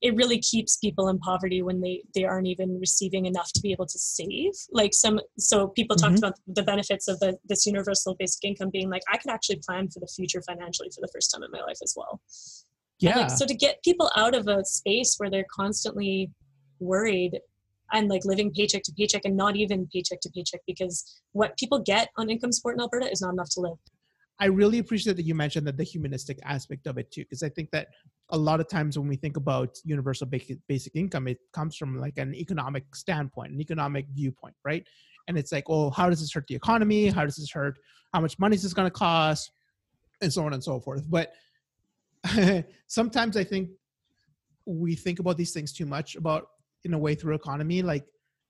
it 0.02 0.16
really 0.16 0.40
keeps 0.40 0.78
people 0.78 1.10
in 1.10 1.20
poverty 1.20 1.62
when 1.62 1.80
they 1.82 2.02
they 2.16 2.24
aren't 2.24 2.48
even 2.48 2.80
receiving 2.80 3.26
enough 3.28 3.52
to 3.54 3.62
be 3.62 3.72
able 3.72 3.86
to 3.86 4.00
save 4.00 4.52
like 4.72 4.94
some 4.94 5.20
so 5.38 5.68
people 5.70 5.96
talked 5.96 6.16
Mhm. 6.16 6.20
about 6.20 6.34
the 6.48 6.64
benefits 6.64 7.08
of 7.08 7.20
the 7.20 7.38
this 7.46 7.66
universal 7.66 8.16
basic 8.18 8.44
income 8.44 8.70
being 8.72 8.90
like 8.90 9.04
i 9.12 9.18
can 9.18 9.30
actually 9.30 9.60
plan 9.66 9.90
for 9.90 10.00
the 10.00 10.08
future 10.16 10.42
financially 10.42 10.90
for 10.94 11.02
the 11.02 11.10
first 11.14 11.32
time 11.32 11.44
in 11.44 11.52
my 11.52 11.62
life 11.62 11.78
as 11.84 11.94
well 11.96 12.20
Yeah. 13.00 13.18
like, 13.18 13.30
so 13.32 13.46
to 13.46 13.54
get 13.56 13.84
people 13.84 14.12
out 14.16 14.36
of 14.36 14.48
a 14.48 14.64
space 14.66 15.16
where 15.18 15.30
they're 15.30 15.52
constantly 15.56 16.32
worried 16.80 17.40
and 17.92 18.10
like 18.10 18.26
living 18.26 18.52
paycheck 18.52 18.84
to 18.84 18.94
paycheck 18.94 19.24
and 19.26 19.36
not 19.36 19.56
even 19.56 19.88
paycheck 19.94 20.20
to 20.22 20.30
paycheck 20.30 20.62
because 20.66 21.22
what 21.34 21.58
people 21.58 21.80
get 21.80 22.10
on 22.18 22.30
income 22.30 22.52
support 22.52 22.76
in 22.76 22.82
Alberta 22.82 23.12
is 23.12 23.22
not 23.22 23.34
enough 23.34 23.50
to 23.52 23.62
live. 23.62 23.78
I 24.40 24.46
really 24.46 24.80
appreciate 24.80 25.18
that 25.18 25.26
you 25.26 25.36
mentioned 25.36 25.68
that 25.68 25.78
the 25.78 25.84
humanistic 25.84 26.40
aspect 26.44 26.88
of 26.88 26.98
it 26.98 27.12
too, 27.12 27.22
because 27.22 27.44
I 27.44 27.50
think 27.50 27.70
that 27.72 27.90
a 28.30 28.38
lot 28.38 28.60
of 28.60 28.68
times 28.68 28.98
when 28.98 29.08
we 29.08 29.16
think 29.16 29.38
about 29.38 29.78
universal 29.84 30.26
basic, 30.26 30.96
income, 30.96 31.28
it 31.28 31.38
comes 31.54 31.78
from 31.78 32.00
like 32.00 32.18
an 32.18 32.34
economic 32.34 32.96
standpoint, 32.96 33.52
an 33.52 33.62
economic 33.62 34.08
viewpoint, 34.14 34.56
right? 34.66 34.84
And 35.28 35.38
it's 35.38 35.52
like, 35.52 35.66
oh, 35.68 35.92
how 35.92 36.10
does 36.10 36.22
this 36.22 36.34
hurt 36.34 36.48
the 36.48 36.56
economy? 36.56 37.08
How 37.08 37.24
does 37.24 37.36
this 37.36 37.52
hurt? 37.52 37.78
How 38.14 38.22
much 38.22 38.40
money 38.40 38.56
is 38.56 38.64
this 38.64 38.74
going 38.74 38.88
to 38.88 38.92
cost? 38.92 39.52
And 40.22 40.34
so 40.34 40.44
on 40.44 40.54
and 40.54 40.64
so 40.64 40.80
forth. 40.80 41.04
But 41.08 41.34
sometimes 42.88 43.38
I 43.38 43.44
think 43.44 43.70
we 44.66 44.96
think 44.96 45.20
about 45.20 45.38
these 45.38 45.52
things 45.52 45.72
too 45.72 45.86
much 45.86 46.16
about 46.16 46.48
in 46.84 46.94
a 46.94 46.98
way 46.98 47.16
through 47.16 47.36
economy. 47.36 47.82
Like 47.82 48.06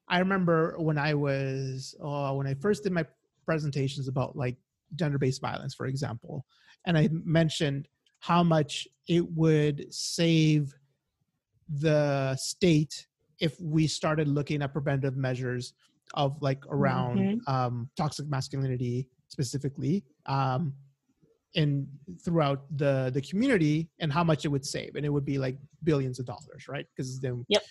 I 0.08 0.20
remember 0.20 0.76
when 0.78 0.98
I 0.98 1.14
was 1.14 1.96
uh, 2.04 2.34
when 2.34 2.48
I 2.48 2.54
first 2.56 2.84
did 2.84 2.92
my 2.92 3.06
presentations 3.46 4.08
about 4.08 4.36
like 4.36 4.58
gender-based 4.96 5.42
violence, 5.42 5.74
for 5.74 5.86
example, 5.86 6.46
and 6.86 6.98
I 6.98 7.10
mentioned 7.12 7.88
how 8.20 8.44
much 8.44 8.88
it 9.08 9.28
would 9.32 9.92
save 9.94 10.74
the 11.70 12.36
state 12.36 13.08
if 13.40 13.60
we 13.60 13.88
started 13.88 14.28
looking 14.28 14.62
at 14.62 14.74
preventive 14.74 15.16
measures 15.18 15.74
of 16.14 16.40
like 16.42 16.64
around 16.68 17.18
Mhm. 17.20 17.48
um, 17.48 17.90
toxic 17.96 18.28
masculinity 18.28 19.08
specifically 19.30 20.04
um, 20.26 20.74
in 21.54 21.88
throughout 22.24 22.66
the 22.78 23.10
the 23.14 23.22
community 23.22 23.90
and 24.00 24.12
how 24.12 24.24
much 24.24 24.46
it 24.46 24.50
would 24.50 24.66
save 24.66 24.96
and 24.96 25.06
it 25.06 25.10
would 25.10 25.26
be 25.26 25.38
like 25.38 25.58
billions 25.84 26.20
of 26.20 26.26
dollars 26.26 26.68
right 26.68 26.86
because 26.96 27.20
then 27.22 27.46
Yep. 27.48 27.64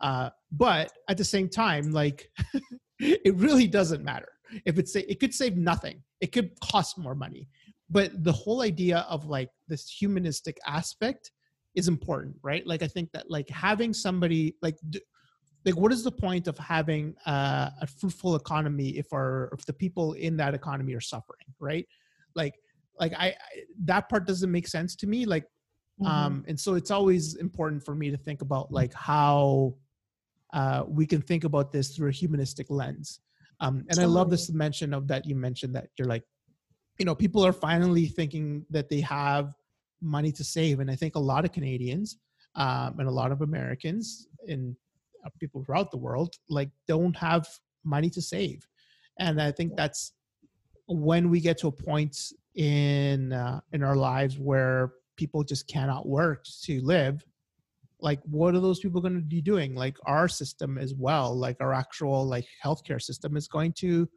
Uh, 0.00 0.30
but 0.52 0.92
at 1.08 1.16
the 1.16 1.24
same 1.24 1.48
time 1.48 1.92
like 1.92 2.30
it 2.98 3.34
really 3.36 3.66
doesn't 3.66 4.04
matter. 4.04 4.28
If 4.64 4.78
it's 4.78 4.96
it 4.96 5.20
could 5.20 5.34
save 5.34 5.56
nothing. 5.56 6.02
It 6.20 6.32
could 6.32 6.58
cost 6.60 6.98
more 6.98 7.14
money. 7.14 7.48
But 7.88 8.24
the 8.24 8.32
whole 8.32 8.62
idea 8.62 9.06
of 9.08 9.26
like 9.26 9.50
this 9.68 9.88
humanistic 9.88 10.58
aspect 10.66 11.30
is 11.74 11.86
important 11.88 12.34
right? 12.42 12.66
Like 12.66 12.82
i 12.82 12.88
think 12.88 13.12
that 13.12 13.30
like 13.30 13.48
having 13.48 13.92
somebody 13.92 14.56
like 14.60 14.76
d- 14.90 15.00
like 15.64 15.76
what 15.76 15.92
is 15.92 16.02
the 16.02 16.10
point 16.10 16.48
of 16.48 16.56
having 16.58 17.14
uh, 17.26 17.70
a 17.82 17.86
fruitful 17.86 18.34
economy 18.34 18.96
if 18.98 19.12
our 19.12 19.50
if 19.52 19.64
the 19.66 19.72
people 19.72 20.14
in 20.14 20.36
that 20.38 20.54
economy 20.54 20.94
are 20.94 21.00
suffering 21.00 21.46
right? 21.60 21.86
Like 22.34 22.54
like 22.98 23.12
I, 23.14 23.26
I 23.26 23.34
that 23.84 24.08
part 24.08 24.26
doesn't 24.26 24.50
make 24.50 24.66
sense 24.66 24.96
to 24.96 25.06
me 25.06 25.26
like 25.26 25.44
Mm-hmm. 26.00 26.10
um 26.10 26.44
and 26.48 26.58
so 26.58 26.74
it's 26.74 26.90
always 26.90 27.34
important 27.36 27.84
for 27.84 27.94
me 27.94 28.10
to 28.10 28.16
think 28.16 28.40
about 28.40 28.72
like 28.72 28.94
how 28.94 29.74
uh 30.52 30.84
we 30.86 31.06
can 31.06 31.20
think 31.20 31.44
about 31.44 31.72
this 31.72 31.94
through 31.94 32.08
a 32.08 32.12
humanistic 32.12 32.66
lens. 32.70 33.20
Um 33.60 33.84
and 33.90 33.98
i 34.00 34.04
love 34.04 34.30
this 34.30 34.50
mention 34.50 34.94
of 34.94 35.06
that 35.08 35.26
you 35.26 35.34
mentioned 35.34 35.74
that 35.74 35.88
you're 35.96 36.08
like 36.08 36.24
you 36.98 37.04
know 37.04 37.14
people 37.14 37.44
are 37.44 37.52
finally 37.52 38.06
thinking 38.06 38.64
that 38.70 38.88
they 38.88 39.00
have 39.00 39.52
money 40.00 40.32
to 40.32 40.44
save. 40.44 40.80
And 40.80 40.90
i 40.90 40.96
think 40.96 41.14
a 41.14 41.20
lot 41.32 41.44
of 41.44 41.52
canadians 41.52 42.18
um 42.56 42.98
and 42.98 43.08
a 43.08 43.16
lot 43.20 43.30
of 43.32 43.42
americans 43.42 44.26
and 44.48 44.74
uh, 45.24 45.30
people 45.38 45.62
throughout 45.62 45.90
the 45.90 45.96
world 45.96 46.34
like 46.48 46.70
don't 46.88 47.16
have 47.16 47.46
money 47.84 48.10
to 48.10 48.22
save. 48.22 48.66
And 49.18 49.40
i 49.40 49.50
think 49.52 49.76
that's 49.76 50.12
when 50.90 51.30
we 51.30 51.40
get 51.40 51.56
to 51.58 51.68
a 51.68 51.72
point 51.72 52.16
in 52.56 53.32
uh, 53.32 53.60
in 53.72 53.82
our 53.82 53.96
lives 53.96 54.38
where 54.38 54.92
people 55.16 55.44
just 55.44 55.68
cannot 55.68 56.06
work 56.06 56.44
to 56.62 56.80
live 56.80 57.24
like 58.02 58.20
what 58.24 58.54
are 58.54 58.60
those 58.60 58.80
people 58.80 59.00
going 59.00 59.14
to 59.14 59.20
be 59.20 59.40
doing? 59.40 59.74
Like 59.74 59.96
our 60.06 60.28
system 60.28 60.78
as 60.78 60.94
well 60.94 61.36
like 61.36 61.56
our 61.60 61.72
actual 61.72 62.26
like 62.26 62.46
healthcare 62.64 63.00
system 63.00 63.36
is 63.36 63.48
going 63.48 63.72
to 63.74 64.08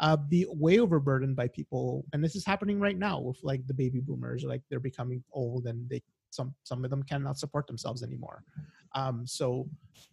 uh, 0.00 0.16
be 0.16 0.46
way 0.48 0.78
overburdened 0.78 1.36
by 1.36 1.46
people. 1.48 2.04
And 2.12 2.24
this 2.24 2.34
is 2.34 2.44
happening 2.44 2.80
right 2.80 2.98
now 2.98 3.20
with 3.20 3.38
like 3.42 3.66
the 3.66 3.74
baby 3.74 4.00
boomers 4.00 4.44
like 4.44 4.62
they're 4.70 4.80
becoming 4.80 5.22
old 5.32 5.66
and 5.66 5.88
they 5.88 6.02
some 6.30 6.54
some 6.62 6.84
of 6.84 6.90
them 6.90 7.02
cannot 7.02 7.38
support 7.38 7.66
themselves 7.66 8.02
anymore. 8.02 8.42
Um 8.94 9.26
so 9.26 9.68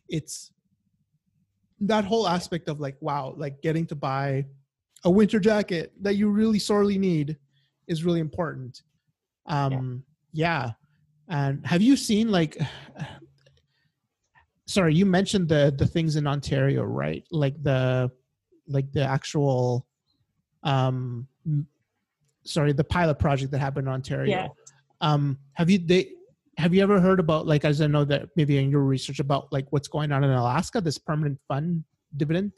it's 0.10 0.52
that 1.80 2.06
whole 2.06 2.28
aspect 2.28 2.70
of 2.70 2.80
like 2.80 2.98
wow 3.02 3.34
like 3.38 3.62
getting 3.62 3.86
to 3.88 3.96
buy 3.96 4.46
a 5.06 5.12
winter 5.12 5.40
jacket 5.40 5.94
that 6.02 6.16
you 6.16 6.30
really 6.30 6.60
sorely 6.60 6.98
need 6.98 7.38
is 7.88 8.04
really 8.04 8.20
important. 8.20 8.82
Um 9.46 10.04
yeah, 10.34 10.72
and 11.30 11.66
have 11.66 11.82
you 11.82 11.96
seen 11.98 12.30
like 12.32 12.58
sorry 14.66 14.94
you 14.94 15.06
mentioned 15.06 15.48
the 15.50 15.74
the 15.78 15.86
things 15.86 16.16
in 16.16 16.28
ontario 16.28 16.84
right 16.84 17.24
like 17.32 17.62
the 17.64 18.10
like 18.68 18.92
the 18.92 19.04
actual 19.04 19.86
um 20.64 21.28
sorry 22.44 22.72
the 22.74 22.84
pilot 22.84 23.18
project 23.20 23.52
that 23.52 23.60
happened 23.60 23.88
in 23.88 23.94
ontario 23.94 24.30
Yeah. 24.32 24.48
um 25.02 25.38
have 25.54 25.70
you 25.70 25.80
they 25.80 26.12
have 26.58 26.74
you 26.74 26.82
ever 26.82 27.00
heard 27.00 27.20
about 27.20 27.46
like 27.46 27.64
as 27.66 27.82
i 27.82 27.88
know 27.88 28.04
that 28.06 28.30
maybe 28.36 28.58
in 28.58 28.70
your 28.70 28.84
research 28.84 29.20
about 29.20 29.52
like 29.52 29.68
what's 29.72 29.88
going 29.88 30.12
on 30.12 30.24
in 30.24 30.32
alaska 30.32 30.82
this 30.82 30.98
permanent 30.98 31.40
fund 31.48 31.84
dividend 32.16 32.52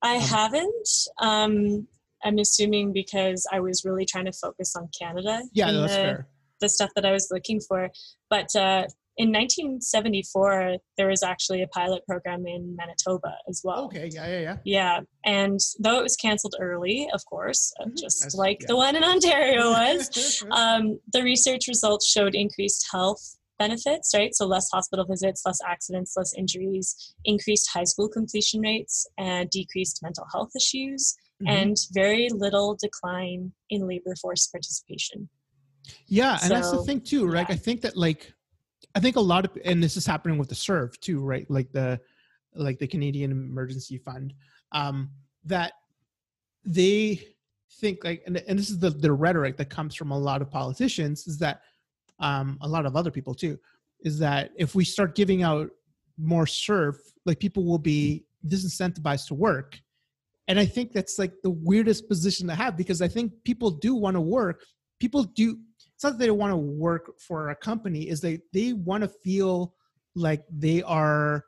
I 0.00 0.14
Um, 0.14 0.22
haven't. 0.22 0.88
Um, 1.20 1.88
I'm 2.24 2.38
assuming 2.38 2.92
because 2.92 3.44
I 3.52 3.58
was 3.58 3.84
really 3.84 4.04
trying 4.04 4.26
to 4.26 4.32
focus 4.32 4.76
on 4.76 4.88
Canada. 4.96 5.42
yeah 5.52 5.72
that's 5.72 5.92
the, 5.92 5.98
fair 5.98 6.28
the 6.60 6.68
stuff 6.68 6.90
that 6.94 7.04
I 7.06 7.12
was 7.12 7.28
looking 7.30 7.60
for. 7.60 7.90
But 8.30 8.54
uh, 8.56 8.84
in 9.16 9.32
1974, 9.32 10.76
there 10.96 11.08
was 11.08 11.22
actually 11.22 11.62
a 11.62 11.68
pilot 11.68 12.04
program 12.06 12.46
in 12.46 12.76
Manitoba 12.76 13.34
as 13.48 13.60
well. 13.64 13.86
okay 13.86 14.08
yeah 14.12 14.26
yeah 14.26 14.40
yeah 14.40 14.56
Yeah, 14.64 15.00
and 15.24 15.58
though 15.80 15.98
it 15.98 16.02
was 16.02 16.16
canceled 16.16 16.54
early, 16.60 17.08
of 17.12 17.24
course, 17.26 17.72
uh, 17.80 17.86
Mhm. 17.86 17.96
just 17.98 18.20
That's- 18.20 18.34
like 18.36 18.58
yeah. 18.60 18.66
the 18.68 18.76
one 18.76 18.94
in 18.96 19.04
Ontario 19.04 19.70
was, 19.70 20.42
um, 20.52 21.00
the 21.12 21.22
research 21.22 21.66
results 21.68 22.06
showed 22.06 22.34
increased 22.34 22.86
health 22.92 23.22
benefits, 23.58 24.14
right? 24.14 24.32
So 24.36 24.46
less 24.46 24.68
hospital 24.70 25.04
visits, 25.04 25.42
less 25.44 25.58
accidents, 25.66 26.14
less 26.16 26.32
injuries, 26.34 26.94
increased 27.24 27.68
high 27.72 27.84
school 27.92 28.08
completion 28.08 28.60
rates, 28.60 29.04
and 29.18 29.50
decreased 29.50 30.00
mental 30.00 30.26
health 30.32 30.52
issues, 30.56 31.16
Mhm. 31.42 31.48
and 31.56 31.76
very 31.92 32.28
little 32.30 32.76
decline 32.80 33.52
in 33.68 33.86
labor 33.88 34.14
force 34.22 34.46
participation. 34.46 35.28
Yeah, 36.06 36.38
and 36.42 36.50
that's 36.50 36.70
the 36.70 36.82
thing 36.84 37.00
too, 37.00 37.26
right? 37.26 37.46
yeah. 37.48 37.54
I 37.54 37.58
think 37.58 37.80
that 37.82 37.96
like 37.96 38.32
I 38.94 39.00
think 39.00 39.16
a 39.16 39.20
lot 39.20 39.44
of 39.44 39.56
and 39.64 39.82
this 39.82 39.96
is 39.96 40.06
happening 40.06 40.38
with 40.38 40.48
the 40.48 40.54
CERB 40.54 40.98
too, 41.00 41.20
right? 41.20 41.48
Like 41.50 41.72
the 41.72 42.00
like 42.54 42.78
the 42.78 42.86
Canadian 42.86 43.30
Emergency 43.30 43.98
Fund, 43.98 44.34
um, 44.72 45.10
that 45.44 45.72
they 46.64 47.22
think 47.80 48.04
like 48.04 48.22
and, 48.26 48.36
and 48.48 48.58
this 48.58 48.70
is 48.70 48.78
the 48.78 48.90
the 48.90 49.12
rhetoric 49.12 49.56
that 49.56 49.70
comes 49.70 49.94
from 49.94 50.10
a 50.10 50.18
lot 50.18 50.42
of 50.42 50.50
politicians 50.50 51.26
is 51.26 51.38
that 51.38 51.60
um 52.18 52.58
a 52.62 52.68
lot 52.68 52.86
of 52.86 52.96
other 52.96 53.10
people 53.10 53.34
too, 53.34 53.58
is 54.00 54.18
that 54.18 54.50
if 54.56 54.74
we 54.74 54.84
start 54.84 55.14
giving 55.14 55.42
out 55.42 55.70
more 56.16 56.44
CERB, 56.44 56.96
like 57.24 57.38
people 57.38 57.64
will 57.64 57.78
be 57.78 58.24
disincentivized 58.46 59.26
to 59.28 59.34
work. 59.34 59.80
And 60.48 60.58
I 60.58 60.64
think 60.64 60.92
that's 60.92 61.18
like 61.18 61.32
the 61.42 61.50
weirdest 61.50 62.08
position 62.08 62.48
to 62.48 62.54
have 62.54 62.76
because 62.76 63.02
I 63.02 63.08
think 63.08 63.32
people 63.44 63.70
do 63.70 63.94
want 63.94 64.14
to 64.14 64.20
work. 64.20 64.64
People 64.98 65.22
do 65.22 65.58
it's 65.98 66.04
not 66.04 66.12
that 66.12 66.18
they 66.20 66.30
want 66.30 66.52
to 66.52 66.56
work 66.56 67.18
for 67.18 67.50
a 67.50 67.56
company 67.56 68.08
is 68.08 68.20
they 68.20 68.38
they 68.52 68.72
want 68.72 69.02
to 69.02 69.08
feel 69.08 69.74
like 70.14 70.44
they 70.48 70.80
are 70.84 71.44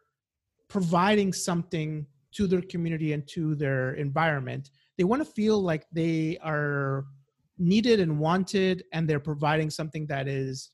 providing 0.68 1.32
something 1.32 2.04
to 2.32 2.48
their 2.48 2.62
community 2.62 3.12
and 3.12 3.28
to 3.28 3.54
their 3.54 3.94
environment. 3.94 4.70
They 4.98 5.04
want 5.04 5.24
to 5.24 5.32
feel 5.32 5.62
like 5.62 5.86
they 5.92 6.36
are 6.42 7.04
needed 7.58 8.00
and 8.00 8.18
wanted 8.18 8.82
and 8.92 9.08
they're 9.08 9.20
providing 9.20 9.70
something 9.70 10.04
that 10.08 10.26
is 10.26 10.72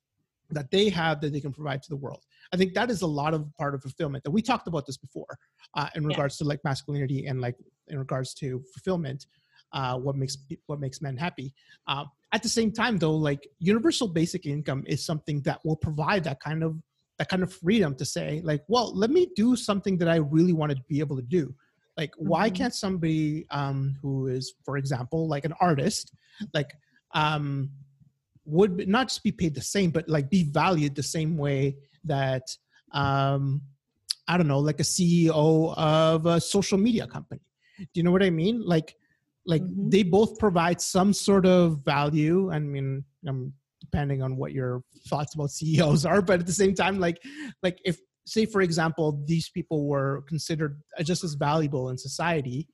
that 0.49 0.71
they 0.71 0.89
have 0.89 1.21
that 1.21 1.35
they 1.35 1.41
can 1.43 1.53
provide 1.53 1.83
to 1.83 1.91
the 1.91 1.97
world. 1.97 2.25
I 2.55 2.57
think 2.57 2.73
that 2.73 2.91
is 2.91 3.03
a 3.03 3.07
lot 3.07 3.35
of 3.35 3.55
part 3.57 3.75
of 3.75 3.83
fulfillment 3.83 4.25
that 4.25 4.31
we 4.31 4.41
talked 4.41 4.69
about 4.69 4.87
this 4.87 4.97
before 4.97 5.37
uh, 5.75 5.91
in 5.95 6.07
regards 6.07 6.37
yeah. 6.37 6.45
to 6.45 6.49
like 6.49 6.65
masculinity 6.65 7.27
and 7.27 7.43
like 7.43 7.57
in 7.89 7.99
regards 7.99 8.33
to 8.37 8.65
fulfillment 8.73 9.27
uh, 9.73 9.97
what 9.97 10.17
makes 10.17 10.37
what 10.67 10.81
makes 10.81 11.03
men 11.03 11.17
happy. 11.17 11.53
Uh, 11.87 12.05
at 12.33 12.43
the 12.43 12.49
same 12.49 12.73
time 12.73 12.99
though 12.99 13.15
like 13.15 13.49
universal 13.59 14.09
basic 14.09 14.47
income 14.47 14.85
is 14.87 15.05
something 15.05 15.41
that 15.43 15.65
will 15.65 15.77
provide 15.77 16.25
that 16.25 16.41
kind 16.41 16.63
of 16.63 16.77
that 17.19 17.29
kind 17.29 17.43
of 17.43 17.53
freedom 17.53 17.95
to 17.95 18.05
say 18.05 18.43
like 18.45 18.63
well 18.69 18.95
let 18.95 19.11
me 19.11 19.29
do 19.35 19.57
something 19.57 19.97
that 19.97 20.09
i 20.09 20.17
really 20.17 20.53
want 20.53 20.71
to 20.71 20.79
be 20.89 21.01
able 21.01 21.17
to 21.17 21.23
do. 21.23 21.55
Like 21.97 22.11
mm-hmm. 22.13 22.29
why 22.29 22.51
can't 22.51 22.75
somebody 22.75 23.47
um, 23.51 23.97
who 24.03 24.27
is 24.27 24.55
for 24.65 24.77
example 24.77 25.29
like 25.29 25.45
an 25.45 25.55
artist 25.61 26.13
like 26.53 26.75
um, 27.15 27.71
would 28.45 28.87
not 28.87 29.09
just 29.09 29.23
be 29.25 29.33
paid 29.33 29.55
the 29.55 29.63
same 29.63 29.91
but 29.91 30.09
like 30.09 30.29
be 30.29 30.43
valued 30.45 30.95
the 30.95 31.03
same 31.03 31.39
way 31.39 31.77
that 32.05 32.55
um, 32.93 33.63
i 34.29 34.37
don't 34.37 34.49
know 34.49 34.59
like 34.59 34.81
a 34.81 34.89
ceo 34.95 35.75
of 35.77 36.27
a 36.27 36.41
social 36.41 36.79
media 36.79 37.07
company? 37.07 37.41
Do 37.79 37.95
you 37.95 38.03
know 38.03 38.13
what 38.13 38.23
i 38.23 38.31
mean? 38.31 38.63
Like 38.63 38.97
like 39.47 39.63
mm-hmm. 39.63 39.89
they 39.91 40.03
both 40.03 40.39
provide 40.39 40.81
some 40.81 41.13
sort 41.13 41.47
of 41.47 41.81
value 41.85 42.51
i 42.53 42.59
mean 42.59 43.05
i'm 43.27 43.53
depending 43.81 44.23
on 44.23 44.37
what 44.37 44.53
your 44.53 44.83
thoughts 45.09 45.35
about 45.35 45.51
CEOs 45.51 46.05
are. 46.05 46.23
But 46.23 46.41
at 46.41 46.47
the 46.47 46.53
same 46.53 46.75
time, 46.75 46.99
like 46.99 47.23
like 47.63 47.79
if 47.85 47.99
say 48.27 48.45
for 48.45 48.61
example 48.61 49.23
these 49.27 49.49
people 49.51 49.87
were 49.87 50.23
considered 50.29 50.81
just 51.03 51.23
as 51.25 51.35
valuable 51.35 51.91
in 51.91 51.99
society, 51.99 52.69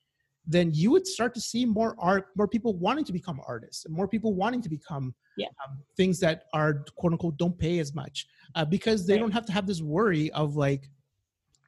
then 0.47 0.71
you 0.73 0.91
would 0.91 1.07
start 1.07 1.35
to 1.35 1.41
see 1.41 1.65
more 1.65 1.95
art, 1.99 2.27
more 2.37 2.49
people 2.49 2.77
wanting 2.79 3.05
to 3.05 3.13
become 3.13 3.41
artists, 3.47 3.85
and 3.85 3.95
more 3.95 4.09
people 4.09 4.35
wanting 4.35 4.63
to 4.63 4.69
become 4.69 5.15
yeah. 5.37 5.49
um, 5.65 5.79
things 5.97 6.19
that 6.21 6.45
are 6.55 6.85
quote 6.97 7.13
unquote 7.13 7.37
don't 7.37 7.59
pay 7.59 7.79
as 7.79 7.95
much 7.95 8.27
uh, 8.55 8.65
because 8.65 9.07
they 9.07 9.15
right. 9.15 9.21
don't 9.21 9.33
have 9.33 9.47
to 9.47 9.53
have 9.53 9.67
this 9.67 9.83
worry 9.83 10.31
of 10.33 10.57
like 10.57 10.89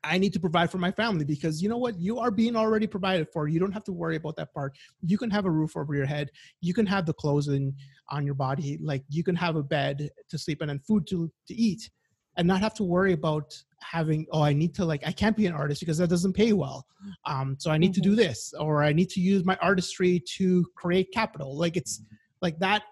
I 0.05 0.18
need 0.18 0.32
to 0.34 0.40
provide 0.40 0.70
for 0.70 0.78
my 0.78 0.90
family 0.90 1.24
because 1.24 1.62
you 1.62 1.68
know 1.68 1.78
what? 1.78 1.98
You 1.98 2.18
are 2.18 2.30
being 2.30 2.57
already 2.57 2.86
provided 2.86 3.28
for. 3.32 3.48
You 3.48 3.59
don't 3.59 3.72
have 3.72 3.84
to 3.84 3.92
worry 3.92 4.16
about 4.16 4.36
that 4.36 4.52
part. 4.52 4.76
You 5.02 5.16
can 5.16 5.30
have 5.30 5.46
a 5.46 5.50
roof 5.50 5.76
over 5.76 5.94
your 5.94 6.07
head. 6.07 6.30
You 6.61 6.74
can 6.74 6.86
have 6.86 7.07
the 7.07 7.14
clothes 7.14 7.48
in, 7.48 7.74
on 8.11 8.24
your 8.26 8.34
body. 8.34 8.78
Like 8.82 9.02
you 9.09 9.24
can 9.24 9.34
have 9.36 9.57
a 9.57 9.62
bed 9.62 10.11
to 10.28 10.38
sleep 10.38 10.62
in 10.62 10.70
and 10.70 10.84
food 10.84 11.07
to, 11.09 11.30
to 11.48 11.55
eat 11.55 11.90
and 12.36 12.46
not 12.46 12.61
have 12.61 12.74
to 12.74 12.84
worry 12.84 13.12
about 13.12 13.55
having, 13.80 14.26
oh, 14.32 14.42
I 14.42 14.52
need 14.52 14.74
to 14.74 14.84
like, 14.84 15.07
I 15.07 15.12
can't 15.12 15.36
be 15.36 15.46
an 15.46 15.55
artist 15.55 15.80
because 15.80 15.98
that 15.98 16.11
doesn't 16.11 16.32
pay 16.32 16.52
well. 16.52 16.86
Um, 17.26 17.57
so 17.59 17.70
I 17.70 17.78
need 17.78 17.92
mm-hmm. 17.92 17.94
to 17.94 18.00
do 18.00 18.11
mm-hmm. 18.11 18.28
this 18.28 18.52
or 18.59 18.82
I 18.82 18.92
need 18.92 19.09
to 19.11 19.20
use 19.20 19.44
my 19.44 19.57
artistry 19.62 20.22
to 20.36 20.66
create 20.76 21.12
capital. 21.12 21.57
Like 21.57 21.76
it's 21.76 22.02
like 22.42 22.59
that 22.59 22.82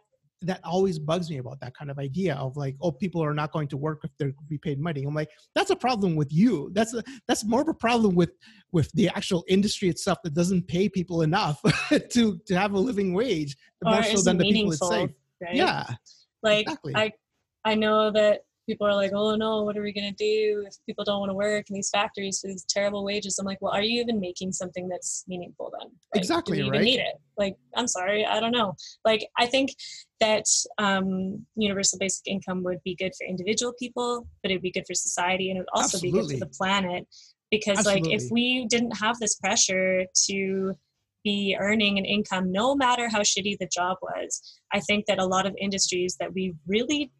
that 0.43 0.61
always 0.64 0.99
bugs 0.99 1.30
me 1.30 1.38
about 1.38 1.61
that 1.61 1.74
kind 1.76 1.90
of 1.90 1.99
idea 1.99 2.34
of 2.34 2.57
like 2.57 2.76
oh 2.80 2.93
people 2.93 3.22
are 3.22 3.34
not 3.34 3.53
going 3.53 3.68
to 3.68 3.76
work 3.76 4.01
if 4.05 4.11
they're 4.18 4.32
be 4.49 4.59
paid 4.59 4.80
money 4.80 5.05
i'm 5.05 5.14
like 5.14 5.30
that's 5.55 5.70
a 5.70 5.76
problem 5.76 6.16
with 6.16 6.32
you 6.32 6.70
that's 6.72 6.95
a, 6.95 7.03
that's 7.26 7.45
more 7.45 7.61
of 7.61 7.68
a 7.68 7.74
problem 7.74 8.14
with 8.14 8.32
with 8.72 8.90
the 8.93 9.09
actual 9.09 9.45
industry 9.49 9.88
itself 9.88 10.18
that 10.24 10.34
doesn't 10.34 10.66
pay 10.68 10.88
people 10.88 11.22
enough 11.22 11.61
to 12.11 12.38
to 12.47 12.55
have 12.55 12.72
a 12.72 12.78
living 12.78 13.12
wage 13.12 13.57
more 13.84 14.03
so 14.03 14.22
than 14.22 14.38
the 14.38 14.45
people 14.45 14.72
itself 14.72 15.11
right? 15.43 15.55
yeah 15.55 15.86
like 16.43 16.62
exactly. 16.62 16.93
i 16.97 17.11
i 17.64 17.74
know 17.74 18.11
that 18.11 18.40
people 18.66 18.86
are 18.86 18.94
like, 18.94 19.12
oh 19.14 19.34
no, 19.34 19.62
what 19.62 19.76
are 19.76 19.82
we 19.82 19.92
going 19.92 20.12
to 20.12 20.16
do 20.16 20.64
if 20.66 20.74
people 20.86 21.04
don't 21.04 21.20
want 21.20 21.30
to 21.30 21.34
work 21.34 21.68
in 21.68 21.74
these 21.74 21.90
factories 21.90 22.40
for 22.40 22.48
these 22.48 22.64
terrible 22.68 23.04
wages? 23.04 23.38
I'm 23.38 23.46
like, 23.46 23.60
well, 23.60 23.72
are 23.72 23.82
you 23.82 24.00
even 24.00 24.20
making 24.20 24.52
something 24.52 24.88
that's 24.88 25.24
meaningful 25.26 25.72
then? 25.78 25.90
Like, 26.14 26.22
exactly. 26.22 26.56
Do 26.56 26.62
we 26.62 26.68
even 26.68 26.78
right? 26.78 26.84
need 26.84 27.00
it? 27.00 27.20
Like, 27.36 27.56
I'm 27.76 27.88
sorry, 27.88 28.24
I 28.24 28.40
don't 28.40 28.52
know. 28.52 28.74
Like, 29.04 29.26
I 29.38 29.46
think 29.46 29.70
that 30.20 30.44
um, 30.78 31.44
universal 31.56 31.98
basic 31.98 32.26
income 32.26 32.62
would 32.64 32.82
be 32.84 32.94
good 32.94 33.12
for 33.18 33.26
individual 33.26 33.72
people, 33.78 34.26
but 34.42 34.50
it'd 34.50 34.62
be 34.62 34.70
good 34.70 34.86
for 34.86 34.94
society 34.94 35.50
and 35.50 35.58
it 35.58 35.62
would 35.62 35.68
also 35.74 35.96
Absolutely. 35.96 36.20
be 36.20 36.28
good 36.28 36.38
for 36.38 36.44
the 36.46 36.56
planet. 36.56 37.06
Because, 37.50 37.78
Absolutely. 37.78 38.10
like, 38.10 38.22
if 38.22 38.30
we 38.30 38.66
didn't 38.70 38.96
have 38.96 39.18
this 39.18 39.34
pressure 39.36 40.04
to 40.28 40.74
be 41.24 41.56
earning 41.58 41.98
an 41.98 42.04
income 42.04 42.50
no 42.50 42.74
matter 42.74 43.08
how 43.08 43.20
shitty 43.20 43.56
the 43.58 43.68
job 43.72 43.96
was. 44.02 44.60
I 44.72 44.80
think 44.80 45.06
that 45.06 45.20
a 45.20 45.24
lot 45.24 45.46
of 45.46 45.54
industries 45.60 46.16
that 46.18 46.34
we 46.34 46.54
really 46.66 47.12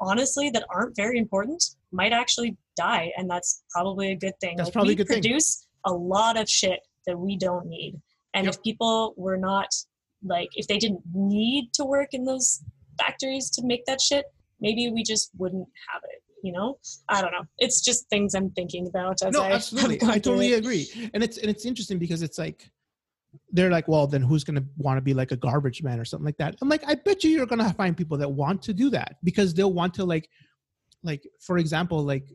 honestly 0.00 0.50
that 0.50 0.64
aren't 0.70 0.96
very 0.96 1.18
important 1.18 1.62
might 1.90 2.12
actually 2.12 2.56
die 2.76 3.12
and 3.16 3.28
that's 3.28 3.62
probably 3.70 4.12
a 4.12 4.16
good 4.16 4.34
thing. 4.40 4.56
That's 4.56 4.68
like, 4.68 4.72
probably 4.72 4.94
we 4.94 5.02
a 5.02 5.04
good 5.04 5.08
produce 5.08 5.66
thing. 5.84 5.92
a 5.92 5.96
lot 5.96 6.38
of 6.38 6.48
shit 6.48 6.80
that 7.06 7.18
we 7.18 7.36
don't 7.36 7.66
need. 7.66 8.00
And 8.34 8.46
yep. 8.46 8.54
if 8.54 8.62
people 8.62 9.14
were 9.16 9.36
not 9.36 9.68
like 10.24 10.48
if 10.54 10.66
they 10.68 10.78
didn't 10.78 11.02
need 11.12 11.72
to 11.74 11.84
work 11.84 12.08
in 12.12 12.24
those 12.24 12.62
factories 12.98 13.50
to 13.50 13.62
make 13.64 13.84
that 13.86 14.00
shit 14.00 14.24
maybe 14.60 14.90
we 14.90 15.02
just 15.02 15.30
wouldn't 15.36 15.66
have 15.90 16.02
it 16.04 16.22
you 16.42 16.52
know? 16.52 16.76
I 17.08 17.22
don't 17.22 17.30
know. 17.30 17.44
It's 17.58 17.80
just 17.80 18.08
things 18.08 18.34
i'm 18.34 18.50
thinking 18.50 18.86
about 18.86 19.22
as 19.22 19.32
no 19.32 19.42
I 19.42 19.52
absolutely. 19.52 19.98
I 20.02 20.18
totally 20.18 20.54
agree. 20.54 20.88
And 21.14 21.22
it's 21.22 21.38
and 21.38 21.48
it's 21.48 21.64
interesting 21.64 21.98
because 21.98 22.22
it's 22.22 22.38
like 22.38 22.70
they're 23.50 23.70
like, 23.70 23.88
well, 23.88 24.06
then 24.06 24.22
who's 24.22 24.44
going 24.44 24.56
to 24.56 24.64
want 24.76 24.98
to 24.98 25.02
be 25.02 25.14
like 25.14 25.30
a 25.30 25.36
garbage 25.36 25.82
man 25.82 25.98
or 25.98 26.04
something 26.04 26.24
like 26.24 26.36
that? 26.38 26.56
I'm 26.60 26.68
like, 26.68 26.82
I 26.86 26.94
bet 26.94 27.24
you 27.24 27.30
you're 27.30 27.46
going 27.46 27.66
to 27.66 27.74
find 27.74 27.96
people 27.96 28.16
that 28.18 28.30
want 28.30 28.62
to 28.62 28.74
do 28.74 28.90
that 28.90 29.16
because 29.24 29.54
they'll 29.54 29.72
want 29.72 29.94
to 29.94 30.04
like, 30.04 30.28
like 31.02 31.26
for 31.40 31.58
example, 31.58 32.02
like 32.02 32.26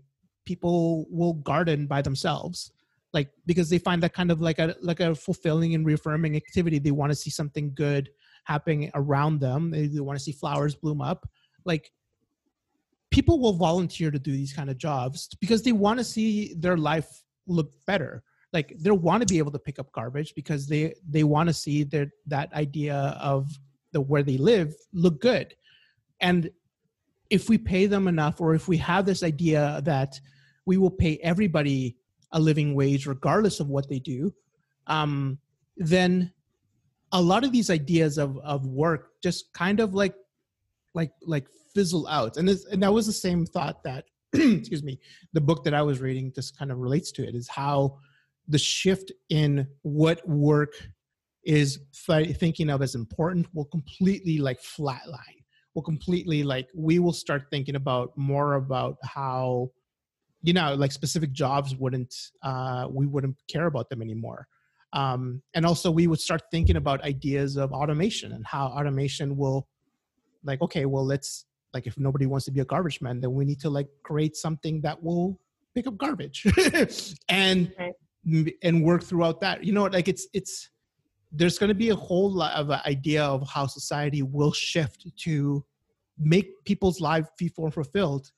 people 0.46 1.06
will 1.10 1.34
garden 1.34 1.88
by 1.88 2.02
themselves, 2.02 2.72
like 3.14 3.30
because 3.46 3.70
they 3.70 3.78
find 3.78 4.02
that 4.04 4.14
kind 4.14 4.32
of 4.32 4.42
like 4.42 4.60
a 4.60 4.76
like 4.82 5.00
a 5.00 5.16
fulfilling 5.16 5.76
and 5.76 5.86
reaffirming 5.86 6.36
activity. 6.36 6.80
They 6.80 6.92
want 6.92 7.12
to 7.12 7.16
see 7.16 7.30
something 7.30 7.74
good 7.76 8.10
happening 8.46 8.92
around 8.96 9.40
them. 9.40 9.72
They, 9.72 9.88
they 9.88 10.00
want 10.00 10.18
to 10.18 10.24
see 10.24 10.32
flowers 10.32 10.76
bloom 10.76 11.02
up. 11.02 11.30
Like 11.66 11.92
people 13.12 13.40
will 13.40 13.54
volunteer 13.54 14.12
to 14.12 14.20
do 14.20 14.32
these 14.32 14.54
kind 14.54 14.70
of 14.70 14.78
jobs 14.78 15.30
because 15.40 15.64
they 15.64 15.72
want 15.72 16.00
to 16.00 16.04
see 16.04 16.54
their 16.56 16.78
life 16.78 17.24
look 17.48 17.72
better 17.86 18.24
like 18.54 18.74
they 18.80 18.92
want 18.92 19.22
to 19.22 19.32
be 19.32 19.40
able 19.40 19.52
to 19.52 19.60
pick 19.60 19.80
up 19.80 19.92
garbage 19.92 20.34
because 20.36 20.68
they 20.68 20.94
they 21.08 21.24
want 21.24 21.50
to 21.50 21.54
see 21.54 21.84
that 21.84 22.10
that 22.26 22.52
idea 22.54 23.18
of 23.22 23.50
the 23.92 24.02
where 24.02 24.24
they 24.24 24.38
live 24.38 24.74
look 24.94 25.22
good. 25.22 25.54
And 26.20 26.50
if 27.30 27.50
we 27.50 27.58
pay 27.58 27.86
them 27.86 28.08
enough 28.08 28.40
or 28.40 28.56
if 28.56 28.68
we 28.68 28.78
have 28.78 29.06
this 29.06 29.22
idea 29.22 29.82
that 29.84 30.20
we 30.66 30.78
will 30.78 30.92
pay 30.92 31.20
everybody 31.22 31.98
a 32.32 32.40
living 32.40 32.74
wage 32.74 33.06
regardless 33.06 33.60
of 33.60 33.68
what 33.68 33.88
they 33.90 34.00
do 34.00 34.34
um, 34.88 35.38
then 35.76 36.32
a 37.12 37.22
lot 37.22 37.44
of 37.44 37.52
these 37.52 37.70
ideas 37.70 38.18
of 38.18 38.38
of 38.40 38.66
work 38.66 39.12
just 39.22 39.54
kind 39.54 39.80
of 39.80 39.94
like 39.94 40.16
like 40.94 41.12
like 41.22 41.48
fizzle 41.74 42.08
out. 42.08 42.38
And 42.38 42.48
this, 42.48 42.66
and 42.66 42.82
that 42.82 42.92
was 42.92 43.06
the 43.06 43.14
same 43.14 43.46
thought 43.46 43.84
that 43.84 44.06
excuse 44.34 44.84
me 44.84 45.00
the 45.32 45.40
book 45.40 45.64
that 45.64 45.74
i 45.74 45.82
was 45.82 46.02
reading 46.02 46.34
just 46.34 46.58
kind 46.60 46.70
of 46.70 46.80
relates 46.80 47.14
to 47.14 47.26
it 47.26 47.34
is 47.34 47.48
how 47.48 47.98
the 48.48 48.58
shift 48.58 49.12
in 49.30 49.68
what 49.82 50.28
work 50.28 50.74
is 51.44 51.80
thinking 51.96 52.70
of 52.70 52.82
as 52.82 52.96
important 52.96 53.48
will 53.54 53.66
completely 53.66 54.38
like 54.38 54.62
flatline 54.62 55.38
will 55.78 55.84
completely 55.84 56.44
like 56.44 56.68
we 56.74 56.98
will 56.98 57.14
start 57.14 57.44
thinking 57.52 57.76
about 57.76 58.12
more 58.18 58.56
about 58.56 58.98
how 59.04 59.70
you 60.42 60.52
know 60.52 60.74
like 60.74 60.92
specific 60.92 61.32
jobs 61.32 61.76
wouldn't 61.76 62.14
uh, 62.42 62.88
we 62.90 63.06
wouldn't 63.06 63.36
care 63.48 63.68
about 63.68 63.88
them 63.90 64.02
anymore. 64.02 64.48
Um, 64.94 65.44
and 65.54 65.68
also 65.68 65.92
we 65.92 66.08
would 66.08 66.20
start 66.20 66.42
thinking 66.50 66.78
about 66.78 67.04
ideas 67.04 67.58
of 67.58 67.72
automation 67.74 68.32
and 68.32 68.44
how 68.46 68.68
automation 68.68 69.38
will 69.38 69.68
like 70.44 70.62
okay 70.64 70.86
well 70.86 71.06
let's 71.06 71.46
like 71.76 71.86
if 71.86 71.96
nobody 72.00 72.26
wants 72.26 72.46
to 72.46 72.52
be 72.52 72.62
a 72.62 72.66
garbage 72.66 73.00
man 73.00 73.20
then 73.22 73.34
we 73.34 73.46
need 73.46 73.60
to 73.60 73.70
like 73.70 73.88
create 74.04 74.36
something 74.36 74.82
that 74.82 75.02
will 75.04 75.40
pick 75.76 75.86
up 75.86 75.96
garbage. 75.98 76.44
And 77.30 77.72
right 77.78 77.94
and 78.64 78.84
work 78.84 79.04
throughout 79.04 79.42
that. 79.42 79.64
You 79.64 79.74
know 79.74 79.86
like 79.86 80.08
it's 80.08 80.28
it's 80.34 80.70
there's 81.32 81.58
going 81.58 81.70
to 81.70 81.76
be 81.76 81.90
a 81.90 81.96
whole 81.96 82.32
lot 82.32 82.54
of 82.54 82.70
an 82.70 82.80
idea 82.86 83.24
of 83.24 83.48
how 83.50 83.68
society 83.68 84.22
will 84.22 84.54
shift 84.54 85.06
to 85.18 85.64
make 86.18 86.64
people's 86.66 87.02
lives 87.02 87.28
feel 87.38 87.50
more 87.58 87.72
fulfilled. 87.72 88.32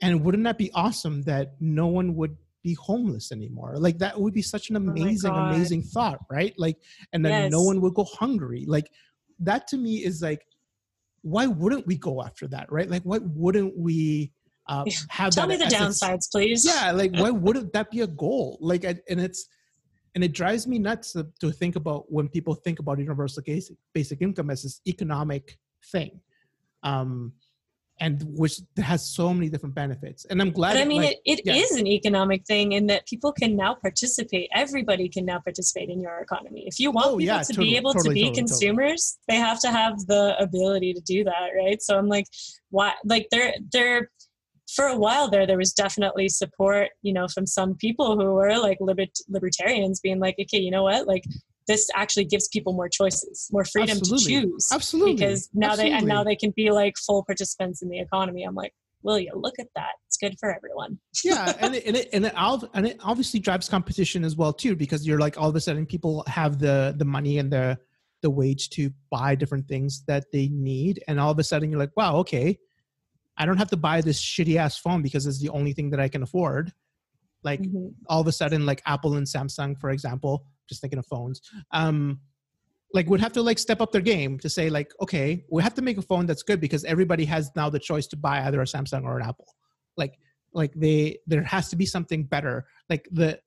And 0.00 0.24
wouldn't 0.24 0.44
that 0.44 0.58
be 0.58 0.70
awesome 0.74 1.22
that 1.22 1.54
no 1.60 1.86
one 1.86 2.16
would 2.16 2.36
be 2.62 2.74
homeless 2.74 3.32
anymore? 3.32 3.74
Like 3.76 3.98
that 3.98 4.18
would 4.18 4.34
be 4.34 4.42
such 4.42 4.70
an 4.70 4.76
oh 4.76 4.80
amazing 4.80 5.30
oh 5.30 5.36
amazing 5.36 5.82
thought 5.82 6.18
right? 6.30 6.54
Like 6.56 6.78
and 7.12 7.24
then 7.24 7.44
yes. 7.44 7.52
no 7.52 7.62
one 7.62 7.80
would 7.80 7.94
go 7.94 8.04
hungry. 8.04 8.64
Like 8.66 8.90
that 9.40 9.66
to 9.68 9.76
me 9.76 10.04
is 10.04 10.22
like 10.22 10.44
why 11.22 11.46
wouldn't 11.46 11.86
we 11.86 11.96
go 11.96 12.22
after 12.22 12.48
that 12.48 12.70
right? 12.72 12.90
Like 12.90 13.02
why 13.02 13.18
wouldn't 13.22 13.76
we 13.76 14.32
uh, 14.66 14.84
have 15.08 15.30
tell 15.30 15.46
me 15.46 15.56
the 15.56 15.64
downsides 15.64 16.30
please 16.30 16.64
yeah 16.64 16.90
like 16.92 17.12
why 17.16 17.30
wouldn't 17.30 17.72
that 17.72 17.90
be 17.90 18.00
a 18.00 18.06
goal 18.06 18.58
like 18.60 18.84
and 18.84 19.00
it's 19.08 19.48
and 20.14 20.22
it 20.22 20.32
drives 20.32 20.66
me 20.66 20.78
nuts 20.78 21.12
to, 21.12 21.26
to 21.40 21.50
think 21.50 21.74
about 21.74 22.10
when 22.12 22.28
people 22.28 22.54
think 22.54 22.80
about 22.80 22.98
universal 22.98 23.42
basic, 23.44 23.76
basic 23.94 24.20
income 24.20 24.50
as 24.50 24.62
this 24.62 24.80
economic 24.86 25.58
thing 25.90 26.20
um 26.82 27.32
and 28.02 28.24
which 28.36 28.60
has 28.78 29.06
so 29.06 29.32
many 29.32 29.48
different 29.48 29.76
benefits. 29.76 30.24
And 30.24 30.42
I'm 30.42 30.50
glad. 30.50 30.72
But 30.72 30.82
I 30.82 30.84
mean, 30.86 31.02
like, 31.02 31.20
it, 31.24 31.38
it 31.38 31.46
yeah. 31.46 31.54
is 31.54 31.72
an 31.76 31.86
economic 31.86 32.44
thing 32.46 32.72
in 32.72 32.88
that 32.88 33.06
people 33.06 33.32
can 33.32 33.54
now 33.54 33.74
participate. 33.74 34.48
Everybody 34.52 35.08
can 35.08 35.24
now 35.24 35.38
participate 35.38 35.88
in 35.88 36.00
your 36.00 36.18
economy. 36.18 36.64
If 36.66 36.80
you 36.80 36.90
want 36.90 37.06
Oh, 37.06 37.18
people 37.18 37.20
yeah, 37.22 37.42
to 37.42 37.52
totally, 37.52 37.70
be 37.70 37.76
able 37.76 37.92
totally, 37.92 38.08
to 38.08 38.14
be 38.14 38.22
totally, 38.22 38.38
consumers, 38.38 39.18
they 39.28 39.36
have 39.36 39.60
to 39.60 39.70
have 39.70 39.98
the 40.06 40.34
ability 40.40 40.94
to 40.94 41.00
do 41.00 41.22
that, 41.24 41.50
right? 41.56 41.80
So 41.80 41.96
I'm 41.96 42.08
like, 42.08 42.26
why? 42.70 42.94
Like, 43.04 43.28
there, 43.30 43.54
there. 43.72 44.10
For 44.74 44.86
a 44.86 44.96
while 44.96 45.28
there, 45.28 45.46
there 45.46 45.58
was 45.58 45.72
definitely 45.72 46.28
support, 46.28 46.90
you 47.02 47.12
know, 47.12 47.26
from 47.28 47.46
some 47.46 47.74
people 47.74 48.16
who 48.16 48.32
were 48.32 48.58
like 48.58 48.78
libert- 48.80 49.18
libertarians, 49.28 50.00
being 50.00 50.18
like, 50.18 50.36
okay, 50.40 50.58
you 50.58 50.70
know 50.70 50.84
what, 50.84 51.06
like 51.06 51.24
this 51.66 51.88
actually 51.94 52.24
gives 52.24 52.48
people 52.48 52.72
more 52.72 52.88
choices, 52.88 53.48
more 53.52 53.64
freedom 53.64 53.98
Absolutely. 53.98 54.34
to 54.34 54.40
choose 54.42 54.68
Absolutely. 54.72 55.14
because 55.14 55.48
now 55.54 55.76
they 55.76 55.90
and 55.90 56.06
now 56.06 56.24
they 56.24 56.36
can 56.36 56.52
be 56.56 56.70
like 56.70 56.94
full 56.96 57.24
participants 57.24 57.82
in 57.82 57.88
the 57.88 58.00
economy. 58.00 58.42
I'm 58.42 58.54
like, 58.54 58.72
will 59.02 59.18
you 59.18 59.32
look 59.34 59.54
at 59.60 59.68
that? 59.74 59.92
It's 60.06 60.16
good 60.16 60.36
for 60.38 60.54
everyone. 60.54 60.98
yeah, 61.24 61.52
and 61.60 61.74
it, 61.74 61.86
and 61.86 61.96
it 61.96 62.08
and 62.12 62.26
it, 62.26 62.34
and 62.74 62.86
it 62.86 62.96
obviously 63.00 63.40
drives 63.40 63.68
competition 63.68 64.24
as 64.24 64.36
well 64.36 64.52
too, 64.52 64.74
because 64.74 65.06
you're 65.06 65.18
like 65.18 65.38
all 65.38 65.48
of 65.48 65.56
a 65.56 65.60
sudden 65.60 65.86
people 65.86 66.24
have 66.26 66.58
the 66.58 66.94
the 66.96 67.04
money 67.04 67.38
and 67.38 67.52
the 67.52 67.78
the 68.22 68.30
wage 68.30 68.70
to 68.70 68.90
buy 69.10 69.34
different 69.34 69.66
things 69.68 70.04
that 70.06 70.24
they 70.32 70.48
need, 70.48 71.02
and 71.08 71.20
all 71.20 71.30
of 71.30 71.38
a 71.38 71.44
sudden 71.44 71.70
you're 71.70 71.80
like, 71.80 71.96
wow, 71.96 72.16
okay, 72.16 72.58
I 73.36 73.46
don't 73.46 73.56
have 73.56 73.70
to 73.70 73.76
buy 73.76 74.00
this 74.00 74.20
shitty 74.20 74.56
ass 74.56 74.78
phone 74.78 75.02
because 75.02 75.26
it's 75.26 75.40
the 75.40 75.48
only 75.48 75.72
thing 75.72 75.90
that 75.90 76.00
I 76.00 76.08
can 76.08 76.22
afford. 76.22 76.72
Like 77.42 77.60
Mhm. 77.60 77.94
all 78.08 78.20
of 78.20 78.26
a 78.26 78.32
sudden, 78.32 78.66
like 78.66 78.82
Apple 78.86 79.14
and 79.14 79.26
Samsung, 79.26 79.78
for 79.78 79.90
example, 79.90 80.46
just 80.68 80.80
thinking 80.80 80.98
of 80.98 81.06
phones, 81.06 81.40
um, 81.72 82.20
like 82.94 83.08
would 83.08 83.20
have 83.20 83.32
to 83.32 83.42
like 83.42 83.58
step 83.58 83.80
up 83.80 83.90
their 83.90 84.02
game 84.02 84.38
to 84.38 84.48
say 84.48 84.68
like, 84.70 84.92
okay, 85.00 85.44
we 85.50 85.62
have 85.62 85.74
to 85.74 85.82
make 85.82 85.98
a 85.98 86.02
phone 86.02 86.26
that's 86.26 86.42
good 86.42 86.60
because 86.60 86.84
everybody 86.84 87.24
has 87.24 87.50
now 87.56 87.68
the 87.70 87.78
choice 87.78 88.06
to 88.08 88.16
buy 88.16 88.42
either 88.44 88.60
a 88.60 88.64
Samsung 88.64 89.04
or 89.04 89.18
an 89.18 89.26
Apple. 89.26 89.48
Like, 89.96 90.18
like 90.52 90.72
they 90.74 91.18
there 91.26 91.42
has 91.42 91.68
to 91.70 91.76
be 91.76 91.86
something 91.86 92.24
better. 92.24 92.66
Like 92.90 93.08
the 93.10 93.40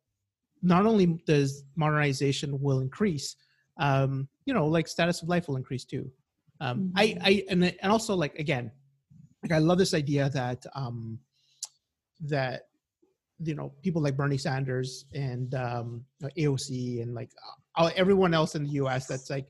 not 0.61 0.85
only 0.87 1.21
does 1.27 1.63
modernization 1.75 2.59
will 2.59 2.79
increase, 2.79 3.35
um, 3.77 4.27
you 4.45 4.53
know, 4.53 4.65
like 4.65 4.87
status 4.87 5.21
of 5.21 5.29
life 5.29 5.47
will 5.47 5.57
increase 5.57 5.85
too. 5.85 6.11
Um, 6.59 6.91
I, 6.95 7.05
Mhm. 7.07 7.21
I, 7.23 7.43
and 7.49 7.63
and 7.63 7.91
also 7.91 8.15
like 8.15 8.35
again, 8.39 8.71
like 9.45 9.55
I 9.55 9.59
love 9.59 9.77
this 9.77 9.93
idea 9.93 10.29
that 10.31 10.65
um, 10.73 11.19
that 12.21 12.63
you 13.39 13.53
know 13.53 13.73
people 13.83 14.01
like 14.01 14.17
Bernie 14.17 14.37
Sanders 14.37 15.05
and 15.13 15.53
um, 15.53 16.05
AOC 16.37 17.03
and 17.03 17.13
like 17.13 17.29
uh, 17.75 17.91
everyone 17.95 18.33
else 18.33 18.55
in 18.55 18.63
the 18.63 18.71
U.S. 18.71 19.05
that's 19.05 19.29
like 19.29 19.45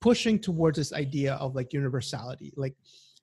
pushing 0.00 0.38
towards 0.38 0.76
this 0.76 0.92
idea 0.92 1.34
of 1.34 1.54
like 1.54 1.72
universality, 1.72 2.52
like 2.56 2.74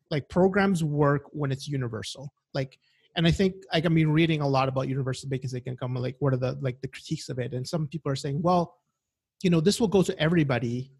like 0.10 0.28
programs 0.30 0.84
work 0.84 1.24
when 1.32 1.52
it's 1.52 1.68
universal, 1.68 2.34
like. 2.54 2.80
And 3.16 3.28
I 3.28 3.32
think 3.32 3.56
like 3.74 3.86
I've 3.86 3.94
been 3.94 4.12
reading 4.12 4.40
a 4.40 4.48
lot 4.48 4.70
about 4.70 4.88
universal 4.88 5.30
basic 5.30 5.68
income, 5.68 5.94
like 5.96 6.16
what 6.20 6.32
are 6.34 6.38
the 6.38 6.58
like 6.62 6.80
the 6.82 6.88
critiques 6.88 7.28
of 7.28 7.38
it, 7.40 7.54
and 7.54 7.68
some 7.68 7.88
people 7.88 8.12
are 8.12 8.16
saying, 8.16 8.42
well, 8.42 8.78
you 9.42 9.50
know, 9.50 9.60
this 9.60 9.80
will 9.80 9.90
go 9.90 10.04
to 10.04 10.18
everybody, 10.18 10.92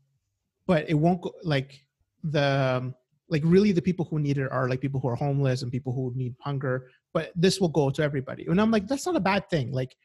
but 0.66 0.90
it 0.90 0.96
won't 0.96 1.22
go 1.22 1.32
like 1.44 1.80
the 2.24 2.82
um, 2.82 2.96
like 3.30 3.42
really 3.46 3.72
the 3.72 3.82
people 3.82 4.06
who 4.10 4.20
need 4.20 4.38
it 4.38 4.52
are 4.52 4.70
like 4.70 4.82
people 4.82 5.00
who 5.00 5.08
are 5.08 5.16
homeless 5.16 5.62
and 5.62 5.72
people 5.72 5.94
who 5.94 6.12
need 6.16 6.36
hunger 6.42 6.88
but 7.14 7.32
this 7.36 7.60
will 7.60 7.70
go 7.70 7.90
to 7.90 8.02
everybody. 8.04 8.46
And 8.48 8.60
i'm 8.62 8.72
like 8.72 8.88
that's 8.88 9.06
not 9.06 9.16
a 9.16 9.20
bad 9.20 9.50
thing. 9.50 9.72
Like 9.72 9.96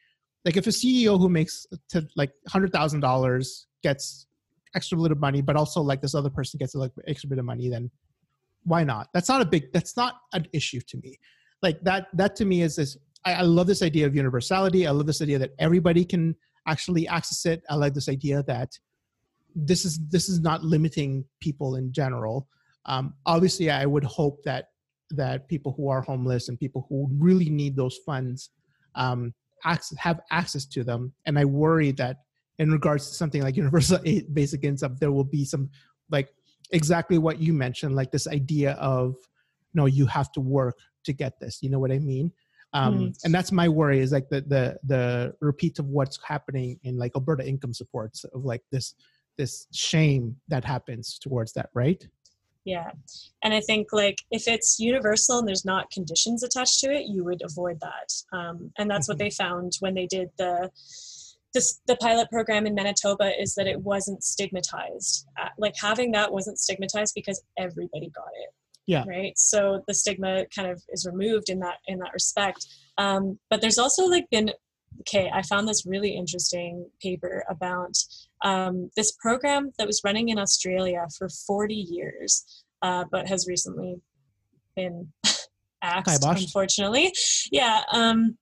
like 0.43 0.57
if 0.57 0.67
a 0.67 0.71
ceo 0.71 1.17
who 1.17 1.29
makes 1.29 1.65
uh, 1.73 1.77
to 1.89 2.07
like 2.15 2.31
hundred 2.47 2.71
thousand 2.71 2.99
dollars 2.99 3.67
gets 3.83 4.27
extra 4.75 4.97
bit 4.97 5.11
of 5.11 5.19
money 5.19 5.41
but 5.41 5.55
also 5.55 5.81
like 5.81 6.01
this 6.01 6.15
other 6.15 6.29
person 6.29 6.57
gets 6.57 6.75
like 6.75 6.91
extra 7.07 7.29
bit 7.29 7.39
of 7.39 7.45
money 7.45 7.69
then 7.69 7.89
why 8.65 8.83
not? 8.83 9.09
That's 9.13 9.29
not 9.29 9.41
a 9.41 9.45
big 9.45 9.71
that's 9.71 9.95
not 9.95 10.15
an 10.33 10.47
issue 10.51 10.81
to 10.87 10.97
me. 10.97 11.17
Like 11.61 11.81
that 11.83 12.07
that 12.13 12.35
to 12.37 12.45
me 12.45 12.61
is 12.63 12.75
this 12.75 12.97
I, 13.23 13.35
I 13.35 13.41
love 13.41 13.67
this 13.67 13.81
idea 13.81 14.05
of 14.05 14.15
universality. 14.15 14.85
I 14.85 14.91
love 14.91 15.05
this 15.05 15.21
idea 15.21 15.39
that 15.39 15.51
everybody 15.59 16.03
can 16.03 16.35
actually 16.67 17.07
access 17.07 17.45
it. 17.45 17.63
I 17.69 17.75
like 17.75 17.93
this 17.93 18.09
idea 18.09 18.43
that 18.43 18.77
this 19.55 19.85
is 19.85 19.99
this 20.09 20.27
is 20.27 20.41
not 20.41 20.63
limiting 20.63 21.25
people 21.39 21.75
in 21.75 21.93
general 21.93 22.47
um, 22.85 23.13
obviously 23.25 23.69
i 23.69 23.85
would 23.85 24.03
hope 24.03 24.43
that 24.43 24.69
that 25.11 25.47
people 25.47 25.73
who 25.77 25.87
are 25.87 26.01
homeless 26.01 26.49
and 26.49 26.59
people 26.59 26.85
who 26.89 27.07
really 27.19 27.49
need 27.49 27.75
those 27.75 27.97
funds 28.05 28.49
um, 28.95 29.33
access, 29.63 29.97
have 29.99 30.19
access 30.31 30.65
to 30.65 30.83
them. 30.83 31.13
And 31.25 31.37
i 31.37 31.45
worry 31.45 31.91
that 31.93 32.17
in 32.59 32.71
regards 32.71 33.07
to 33.07 33.13
something 33.13 33.41
like 33.41 33.55
universal 33.63 33.99
basic 34.33 34.63
income 34.63 34.95
there 34.99 35.11
will 35.11 35.23
be 35.23 35.45
some 35.45 35.69
like 36.09 36.29
exactly 36.71 37.17
what 37.17 37.39
you 37.39 37.53
mentioned 37.53 37.95
like 37.95 38.11
this 38.11 38.27
idea 38.27 38.71
of 38.73 39.15
no 39.73 39.85
you 39.85 40.05
have 40.05 40.31
to 40.31 40.41
work 40.41 40.77
to 41.03 41.13
get 41.13 41.39
this. 41.39 41.59
You 41.61 41.69
know 41.69 41.79
what 41.79 41.91
i 41.91 41.99
mean? 41.99 42.31
Um, 42.73 42.95
Mm. 42.95 43.17
and 43.23 43.33
that's 43.33 43.51
my 43.51 43.69
worry 43.69 43.99
is 43.99 44.11
like 44.11 44.27
the 44.29 44.41
the 44.41 44.77
the 44.83 45.33
repeat 45.39 45.79
of 45.79 45.85
what's 45.85 46.19
happening 46.23 46.79
in 46.83 46.97
like 46.97 47.13
alberta 47.15 47.47
income 47.47 47.73
supports 47.73 48.23
of 48.25 48.43
like 48.43 48.63
this 48.71 48.95
this 49.37 49.67
shame 49.71 50.35
that 50.47 50.65
happens 50.65 51.19
towards 51.19 51.53
that 51.53 51.69
right 51.73 52.05
Yeah. 52.65 52.91
And 53.43 53.53
I 53.53 53.61
think 53.61 53.87
like 53.93 54.17
if 54.31 54.47
it's 54.47 54.79
universal 54.79 55.37
and 55.39 55.47
there's 55.47 55.65
not 55.65 55.91
conditions 55.91 56.43
attached 56.43 56.79
to 56.79 56.91
it, 56.91 57.05
you 57.07 57.23
would 57.23 57.41
avoid 57.45 57.79
that. 57.79 58.37
Um, 58.37 58.71
and 58.77 58.89
that's 58.89 59.07
what 59.07 59.17
Mhm. 59.17 59.19
they 59.19 59.29
found 59.29 59.73
when 59.79 59.93
they 59.93 60.07
did 60.07 60.29
the 60.37 60.71
this, 61.53 61.79
the 61.87 61.95
pilot 61.95 62.29
program 62.29 62.67
in 62.67 62.75
Manitoba 62.75 63.31
is 63.41 63.55
that 63.55 63.65
it 63.65 63.79
wasn't 63.79 64.21
stigmatized. 64.21 65.25
Uh, 65.41 65.47
like 65.57 65.73
having 65.81 66.11
that 66.11 66.33
wasn't 66.33 66.59
stigmatized 66.59 67.13
because 67.15 67.41
everybody 67.57 68.09
got 68.09 68.27
it. 68.41 68.49
Yeah. 68.87 69.05
Right. 69.07 69.37
So 69.37 69.81
the 69.87 69.93
stigma 69.93 70.47
kind 70.53 70.69
of 70.69 70.83
is 70.89 71.05
removed 71.05 71.47
in 71.49 71.59
that 71.59 71.77
in 71.87 71.99
that 71.99 72.11
respect. 72.13 72.65
Um, 72.97 73.39
but 73.49 73.61
there's 73.61 73.77
also 73.77 74.05
like 74.05 74.29
been 74.29 74.51
okay. 75.01 75.29
I 75.33 75.43
found 75.43 75.67
this 75.69 75.85
really 75.85 76.15
interesting 76.15 76.89
paper 77.01 77.45
about 77.49 77.95
um, 78.43 78.89
this 78.95 79.11
program 79.13 79.71
that 79.77 79.87
was 79.87 80.01
running 80.03 80.29
in 80.29 80.39
Australia 80.39 81.05
for 81.17 81.29
40 81.29 81.73
years, 81.73 82.63
uh, 82.81 83.05
but 83.11 83.27
has 83.27 83.47
recently 83.47 84.01
been 84.75 85.11
axed, 85.81 86.23
unfortunately. 86.23 87.13
Yeah. 87.51 87.81
Um, 87.91 88.37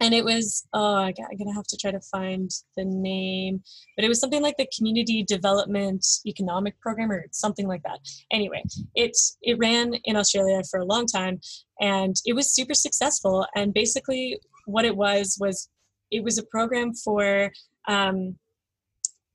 and 0.00 0.14
it 0.14 0.24
was, 0.24 0.64
oh, 0.72 0.96
I'm 0.96 1.12
going 1.12 1.48
to 1.48 1.54
have 1.54 1.66
to 1.66 1.76
try 1.76 1.90
to 1.90 2.00
find 2.00 2.50
the 2.76 2.84
name, 2.84 3.62
but 3.96 4.04
it 4.04 4.08
was 4.08 4.20
something 4.20 4.42
like 4.42 4.56
the 4.56 4.68
Community 4.76 5.24
Development 5.24 6.04
Economic 6.24 6.78
Program 6.80 7.10
or 7.10 7.26
something 7.32 7.66
like 7.66 7.82
that. 7.82 7.98
Anyway, 8.30 8.62
it, 8.94 9.16
it 9.42 9.58
ran 9.58 9.94
in 10.04 10.16
Australia 10.16 10.62
for 10.70 10.78
a 10.78 10.84
long 10.84 11.06
time 11.06 11.40
and 11.80 12.14
it 12.24 12.34
was 12.34 12.54
super 12.54 12.74
successful. 12.74 13.44
And 13.56 13.74
basically, 13.74 14.38
what 14.66 14.84
it 14.84 14.96
was 14.96 15.36
was 15.40 15.68
it 16.10 16.22
was 16.22 16.38
a 16.38 16.44
program 16.44 16.94
for 16.94 17.50
um, 17.88 18.38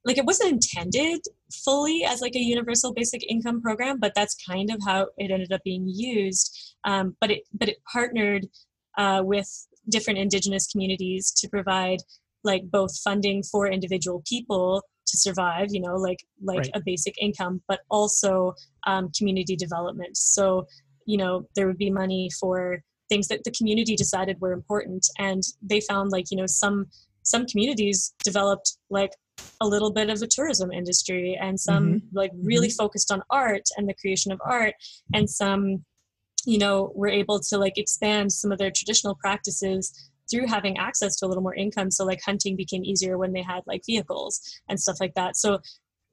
like 0.06 0.18
it 0.18 0.26
wasn't 0.26 0.52
intended 0.52 1.22
fully 1.54 2.04
as 2.04 2.22
like 2.22 2.36
a 2.36 2.40
universal 2.40 2.94
basic 2.94 3.24
income 3.30 3.62
program 3.62 4.00
but 4.00 4.14
that's 4.16 4.36
kind 4.50 4.70
of 4.72 4.78
how 4.86 5.08
it 5.18 5.32
ended 5.32 5.52
up 5.52 5.62
being 5.64 5.86
used 5.88 6.76
um, 6.86 7.16
but 7.22 7.32
it 7.32 7.44
but 7.54 7.70
it 7.70 7.78
partnered 7.92 8.46
uh, 8.98 9.22
with 9.24 9.68
different 9.90 10.20
indigenous 10.20 10.68
communities 10.68 11.32
to 11.32 11.48
provide 11.50 12.00
like 12.44 12.64
both 12.72 12.98
funding 13.00 13.42
for 13.44 13.68
individual 13.68 14.24
people 14.28 14.82
to 15.06 15.18
survive 15.18 15.68
you 15.72 15.82
know 15.82 15.96
like 15.96 16.20
like 16.42 16.60
Right. 16.60 16.70
a 16.76 16.82
basic 16.86 17.16
income 17.22 17.62
but 17.68 17.82
also 17.90 18.54
um, 18.88 19.10
community 19.18 19.56
development 19.56 20.18
so 20.18 20.66
you 21.06 21.18
know 21.18 21.48
there 21.56 21.68
would 21.68 21.78
be 21.78 21.90
money 21.90 22.30
for 22.40 22.82
things 23.10 23.28
that 23.28 23.44
the 23.44 23.52
community 23.52 23.96
decided 23.96 24.40
were 24.40 24.54
important 24.54 25.06
and 25.20 25.44
they 25.62 25.82
found 25.82 26.12
like 26.12 26.26
you 26.32 26.38
know 26.38 26.48
some 26.48 26.88
some 27.24 27.46
communities 27.46 28.14
developed 28.24 28.78
like 28.90 29.12
a 29.62 29.68
little 29.68 29.92
bit 29.92 30.10
of 30.10 30.22
a 30.22 30.28
tourism 30.28 30.72
industry 30.72 31.38
and 31.40 31.60
some 31.60 32.02
like 32.14 32.32
really 32.42 32.70
focused 32.70 33.12
on 33.12 33.24
art 33.30 33.64
and 33.78 33.88
the 33.88 33.94
creation 33.94 34.32
of 34.32 34.40
art 34.46 34.74
and 35.14 35.30
some 35.30 35.84
you 36.46 36.58
know 36.58 36.92
were 36.96 37.08
able 37.08 37.40
to 37.40 37.58
like 37.58 37.78
expand 37.78 38.32
some 38.32 38.52
of 38.52 38.58
their 38.60 38.72
traditional 38.72 39.16
practices 39.16 40.12
through 40.30 40.48
having 40.48 40.78
access 40.78 41.16
to 41.18 41.26
a 41.26 41.28
little 41.28 41.44
more 41.44 41.56
income. 41.56 41.92
So 41.92 42.06
like 42.06 42.22
hunting 42.26 42.56
became 42.56 42.84
easier 42.84 43.18
when 43.18 43.34
they 43.34 43.42
had 43.42 43.62
like 43.68 43.82
vehicles 43.86 44.42
and 44.70 44.80
stuff 44.80 44.98
like 45.00 45.14
that. 45.16 45.36
So 45.38 45.60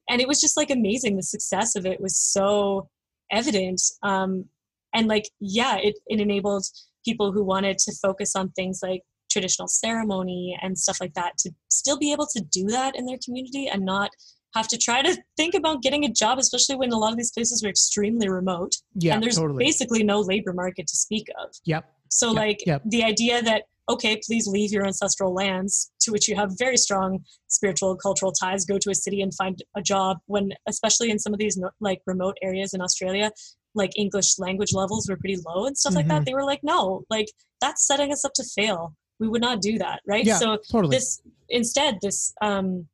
and 0.08 0.20
it 0.20 0.28
was 0.28 0.40
just 0.40 0.56
like 0.56 0.70
amazing. 0.70 1.16
The 1.16 1.22
success 1.22 1.76
of 1.76 1.86
it 1.86 2.00
was 2.00 2.18
so 2.18 2.88
evident 3.30 3.80
um 4.02 4.44
and 4.92 5.06
like 5.06 5.30
yeah 5.38 5.76
it, 5.76 5.94
it 6.08 6.18
enabled 6.18 6.64
people 7.04 7.30
who 7.30 7.44
wanted 7.44 7.78
to 7.78 7.92
focus 8.02 8.34
on 8.34 8.50
things 8.50 8.80
like 8.82 9.02
traditional 9.30 9.68
ceremony 9.68 10.58
and 10.62 10.78
stuff 10.78 11.00
like 11.00 11.14
that 11.14 11.36
to 11.38 11.50
still 11.68 11.98
be 11.98 12.12
able 12.12 12.26
to 12.26 12.40
do 12.50 12.64
that 12.66 12.96
in 12.96 13.06
their 13.06 13.18
community 13.24 13.68
and 13.68 13.84
not 13.84 14.10
have 14.54 14.66
to 14.68 14.76
try 14.76 15.00
to 15.00 15.16
think 15.36 15.54
about 15.54 15.80
getting 15.82 16.04
a 16.04 16.08
job 16.12 16.38
especially 16.38 16.74
when 16.76 16.90
a 16.92 16.98
lot 16.98 17.12
of 17.12 17.16
these 17.18 17.30
places 17.30 17.62
are 17.64 17.68
extremely 17.68 18.28
remote 18.28 18.74
yeah 18.94 19.14
and 19.14 19.22
there's 19.22 19.36
totally. 19.36 19.64
basically 19.64 20.02
no 20.02 20.20
labor 20.20 20.52
market 20.52 20.86
to 20.86 20.96
speak 20.96 21.26
of. 21.42 21.48
Yep. 21.64 21.84
So 22.08 22.28
Yep, 22.28 22.36
like 22.36 22.66
yep. 22.66 22.82
the 22.84 23.04
idea 23.04 23.40
that 23.42 23.62
okay 23.88 24.20
please 24.26 24.46
leave 24.46 24.70
your 24.72 24.84
ancestral 24.86 25.32
lands 25.32 25.90
to 26.00 26.10
which 26.12 26.28
you 26.28 26.34
have 26.36 26.50
very 26.58 26.76
strong 26.76 27.20
spiritual 27.48 27.96
cultural 27.96 28.32
ties 28.32 28.64
go 28.64 28.78
to 28.78 28.90
a 28.90 28.94
city 28.94 29.20
and 29.22 29.32
find 29.34 29.62
a 29.76 29.82
job 29.82 30.18
when 30.26 30.50
especially 30.68 31.10
in 31.10 31.18
some 31.18 31.32
of 31.32 31.38
these 31.38 31.58
like 31.80 32.00
remote 32.06 32.36
areas 32.42 32.72
in 32.74 32.80
australia 32.80 33.30
like 33.74 33.90
english 33.96 34.38
language 34.38 34.72
levels 34.72 35.08
were 35.08 35.16
pretty 35.16 35.38
low 35.46 35.66
and 35.66 35.76
stuff 35.78 35.94
like 35.94 36.06
Mhm. 36.06 36.08
that 36.10 36.24
they 36.24 36.34
were 36.34 36.44
like 36.44 36.60
no 36.62 37.02
like 37.10 37.28
that's 37.60 37.86
setting 37.86 38.12
us 38.12 38.24
up 38.24 38.32
to 38.34 38.44
fail 38.44 38.94
we 39.20 39.28
would 39.28 39.40
not 39.42 39.60
do 39.60 39.78
that 39.78 40.00
right 40.06 40.24
Yeah, 40.24 40.38
so 40.38 40.58
totally. 40.70 40.96
this 40.96 41.20
instead 41.48 41.98
this 42.02 42.32
um 42.40 42.88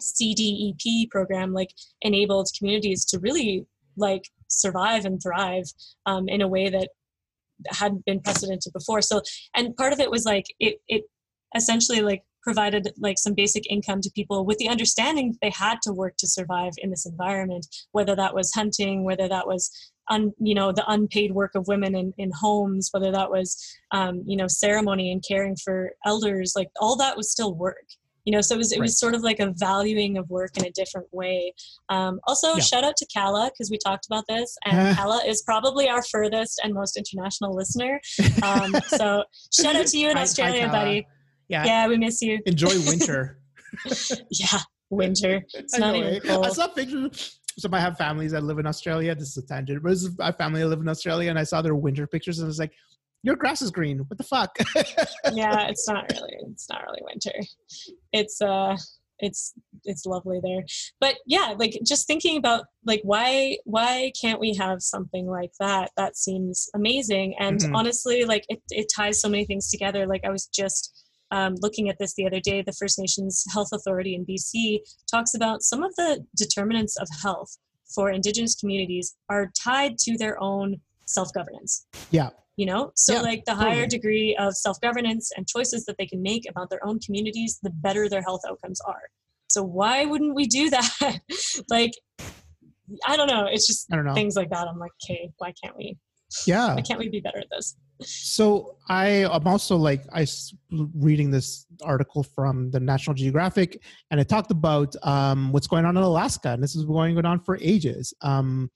CDEP 0.00 1.10
program 1.10 1.52
like 1.52 1.70
enabled 2.02 2.48
communities 2.56 3.04
to 3.06 3.18
really 3.18 3.66
like 3.96 4.28
survive 4.48 5.04
and 5.04 5.20
thrive 5.22 5.64
um, 6.04 6.28
in 6.28 6.42
a 6.42 6.48
way 6.48 6.68
that 6.68 6.88
hadn't 7.68 8.04
been 8.04 8.20
precedented 8.20 8.72
before 8.72 9.00
so 9.00 9.22
and 9.54 9.74
part 9.76 9.92
of 9.94 10.00
it 10.00 10.10
was 10.10 10.24
like 10.26 10.44
it 10.60 10.76
it 10.88 11.04
essentially 11.56 12.02
like 12.02 12.22
provided 12.46 12.88
like 12.98 13.18
some 13.18 13.34
basic 13.34 13.64
income 13.68 14.00
to 14.00 14.10
people 14.14 14.46
with 14.46 14.56
the 14.58 14.68
understanding 14.68 15.32
that 15.32 15.38
they 15.42 15.50
had 15.50 15.78
to 15.82 15.92
work 15.92 16.14
to 16.16 16.28
survive 16.28 16.72
in 16.78 16.90
this 16.90 17.04
environment 17.04 17.66
whether 17.90 18.14
that 18.14 18.32
was 18.34 18.52
hunting 18.54 19.02
whether 19.02 19.28
that 19.28 19.48
was 19.48 19.68
un, 20.10 20.32
you 20.38 20.54
know 20.54 20.70
the 20.70 20.84
unpaid 20.86 21.32
work 21.32 21.50
of 21.56 21.66
women 21.66 21.96
in, 21.96 22.14
in 22.18 22.30
homes 22.40 22.88
whether 22.92 23.10
that 23.10 23.30
was 23.30 23.48
um, 23.90 24.22
you 24.24 24.36
know 24.36 24.46
ceremony 24.46 25.10
and 25.10 25.24
caring 25.26 25.56
for 25.64 25.90
elders 26.06 26.52
like 26.54 26.68
all 26.80 26.94
that 26.96 27.16
was 27.16 27.32
still 27.32 27.52
work 27.52 27.86
you 28.26 28.32
know? 28.32 28.40
So 28.40 28.56
it 28.56 28.58
was 28.58 28.72
it 28.72 28.80
Right. 28.80 28.86
was 28.86 28.98
sort 28.98 29.14
of 29.14 29.22
like 29.22 29.38
a 29.38 29.52
valuing 29.56 30.18
of 30.18 30.28
work 30.28 30.56
in 30.56 30.64
a 30.64 30.70
different 30.72 31.06
way. 31.12 31.54
Um, 31.88 32.18
also 32.26 32.54
Yeah. 32.56 32.60
shout 32.70 32.82
out 32.82 32.96
to 32.96 33.06
kala 33.14 33.50
because 33.52 33.70
we 33.70 33.78
talked 33.78 34.06
about 34.06 34.24
this 34.28 34.56
and 34.64 34.96
kala 34.98 35.22
is 35.24 35.42
probably 35.42 35.88
our 35.88 36.02
furthest 36.02 36.60
and 36.64 36.74
most 36.74 36.96
international 36.96 37.54
listener. 37.54 38.00
Um, 38.42 38.74
so 38.88 39.22
shout 39.52 39.76
out 39.76 39.86
to 39.86 39.96
you 39.96 40.10
in 40.10 40.16
Hi- 40.16 40.20
hi, 40.20 40.22
australia 40.24 40.68
buddy 40.68 41.06
Yeah. 41.48 41.64
yeah 41.64 41.88
we 41.88 41.96
miss 41.96 42.20
you 42.22 42.40
Enjoy 42.46 42.68
winter. 42.86 43.38
yeah 44.30 44.60
winter 44.90 45.42
it's 45.54 45.78
not 45.78 45.94
Anyway, 45.94 46.16
even 46.16 46.28
cold 46.28 46.46
I 46.46 46.48
saw 46.50 46.68
pictures. 46.68 47.38
So 47.58 47.68
I 47.72 47.80
have 47.80 47.96
families 47.96 48.32
that 48.32 48.42
live 48.42 48.58
in 48.58 48.66
Australia. 48.66 49.14
This 49.14 49.30
is 49.30 49.38
a 49.38 49.46
tangent, 49.46 49.82
but 49.82 49.88
this 49.90 50.02
is 50.04 50.14
a 50.20 50.32
family 50.32 50.60
that 50.60 50.68
live 50.68 50.80
in 50.80 50.88
Australia, 50.88 51.30
and 51.30 51.38
I 51.38 51.44
saw 51.44 51.62
their 51.62 51.74
winter 51.74 52.06
pictures, 52.06 52.38
and 52.38 52.44
I 52.46 52.48
was 52.48 52.58
like, 52.58 52.72
"Your 53.22 53.34
grass 53.34 53.62
is 53.62 53.70
green. 53.70 53.98
What 54.00 54.18
the 54.18 54.24
fuck?" 54.24 54.56
yeah 55.32 55.66
it's 55.68 55.88
not 55.88 56.04
really 56.12 56.34
it's 56.52 56.68
not 56.68 56.82
really 56.86 57.00
winter 57.02 57.32
it's 58.12 58.40
uh 58.42 58.76
it's 59.18 59.54
it's 59.84 60.04
lovely 60.04 60.38
there 60.42 60.62
but 61.00 61.14
yeah 61.26 61.54
like 61.58 61.78
just 61.84 62.06
thinking 62.06 62.36
about 62.36 62.66
like 62.84 63.00
why 63.02 63.56
why 63.64 64.12
can't 64.20 64.38
we 64.38 64.54
have 64.54 64.82
something 64.82 65.26
like 65.26 65.52
that 65.58 65.90
that 65.96 66.16
seems 66.18 66.68
amazing 66.74 67.34
and 67.40 67.60
Mhm. 67.60 67.74
honestly 67.74 68.24
like 68.26 68.44
it, 68.50 68.60
it 68.68 68.86
ties 68.94 69.18
so 69.20 69.28
many 69.30 69.46
things 69.46 69.70
together 69.70 70.06
like 70.06 70.20
i 70.24 70.30
was 70.30 70.46
just 70.46 71.05
um, 71.30 71.54
looking 71.60 71.88
at 71.88 71.96
this 71.98 72.14
the 72.14 72.26
other 72.26 72.40
day 72.40 72.62
the 72.62 72.72
first 72.72 72.98
nations 72.98 73.44
health 73.52 73.68
authority 73.72 74.14
in 74.14 74.24
bc 74.24 74.78
talks 75.10 75.34
about 75.34 75.62
some 75.62 75.82
of 75.82 75.94
the 75.96 76.24
determinants 76.36 76.96
of 76.96 77.08
health 77.22 77.58
for 77.94 78.10
indigenous 78.10 78.54
communities 78.54 79.16
are 79.28 79.50
tied 79.62 79.96
to 79.98 80.16
their 80.18 80.40
own 80.42 80.80
self-governance. 81.06 81.86
Yeah, 82.10 82.30
you 82.56 82.66
know? 82.66 82.90
So 82.96 83.14
Yeah, 83.14 83.20
like 83.20 83.44
the 83.44 83.54
higher 83.54 83.84
totally. 83.84 83.88
degree 83.88 84.36
of 84.38 84.54
self-governance 84.56 85.30
and 85.36 85.46
choices 85.46 85.84
that 85.84 85.96
they 85.98 86.06
can 86.06 86.20
make 86.22 86.48
about 86.50 86.68
their 86.70 86.84
own 86.84 86.98
communities 86.98 87.58
the 87.62 87.70
better 87.70 88.08
their 88.08 88.22
health 88.22 88.40
outcomes 88.48 88.80
are. 88.80 89.02
So 89.48 89.62
why 89.62 90.04
wouldn't 90.04 90.34
we 90.34 90.46
do 90.46 90.68
that? 90.76 91.20
Like 91.70 91.92
i 93.06 93.16
don't 93.16 93.28
know. 93.28 93.46
It's 93.50 93.66
just 93.66 93.86
I 93.92 93.96
don't 93.96 94.04
know. 94.04 94.14
things 94.14 94.36
like 94.36 94.50
that. 94.50 94.66
I'm 94.68 94.78
like 94.78 94.92
okay 95.04 95.30
why 95.38 95.52
can't 95.62 95.76
we? 95.76 95.96
Yeah. 96.46 96.74
why 96.74 96.82
can't 96.82 96.98
we 96.98 97.08
be 97.08 97.20
better 97.20 97.38
at 97.38 97.46
this 97.50 97.76
So 98.00 98.76
I 98.88 99.06
am 99.08 99.46
also 99.46 99.76
like 99.76 100.02
I 100.12 100.26
reading 100.94 101.30
this 101.30 101.66
article 101.82 102.22
from 102.22 102.70
the 102.70 102.80
National 102.80 103.14
Geographic, 103.14 103.82
and 104.10 104.20
it 104.20 104.28
talked 104.28 104.50
about 104.50 104.94
um, 105.02 105.52
what's 105.52 105.66
going 105.66 105.84
on 105.84 105.96
in 105.96 106.02
Alaska, 106.02 106.50
and 106.50 106.62
this 106.62 106.76
is 106.76 106.84
going 106.84 107.24
on 107.24 107.40
for 107.40 107.58
ages. 107.60 108.12
Um, 108.20 108.70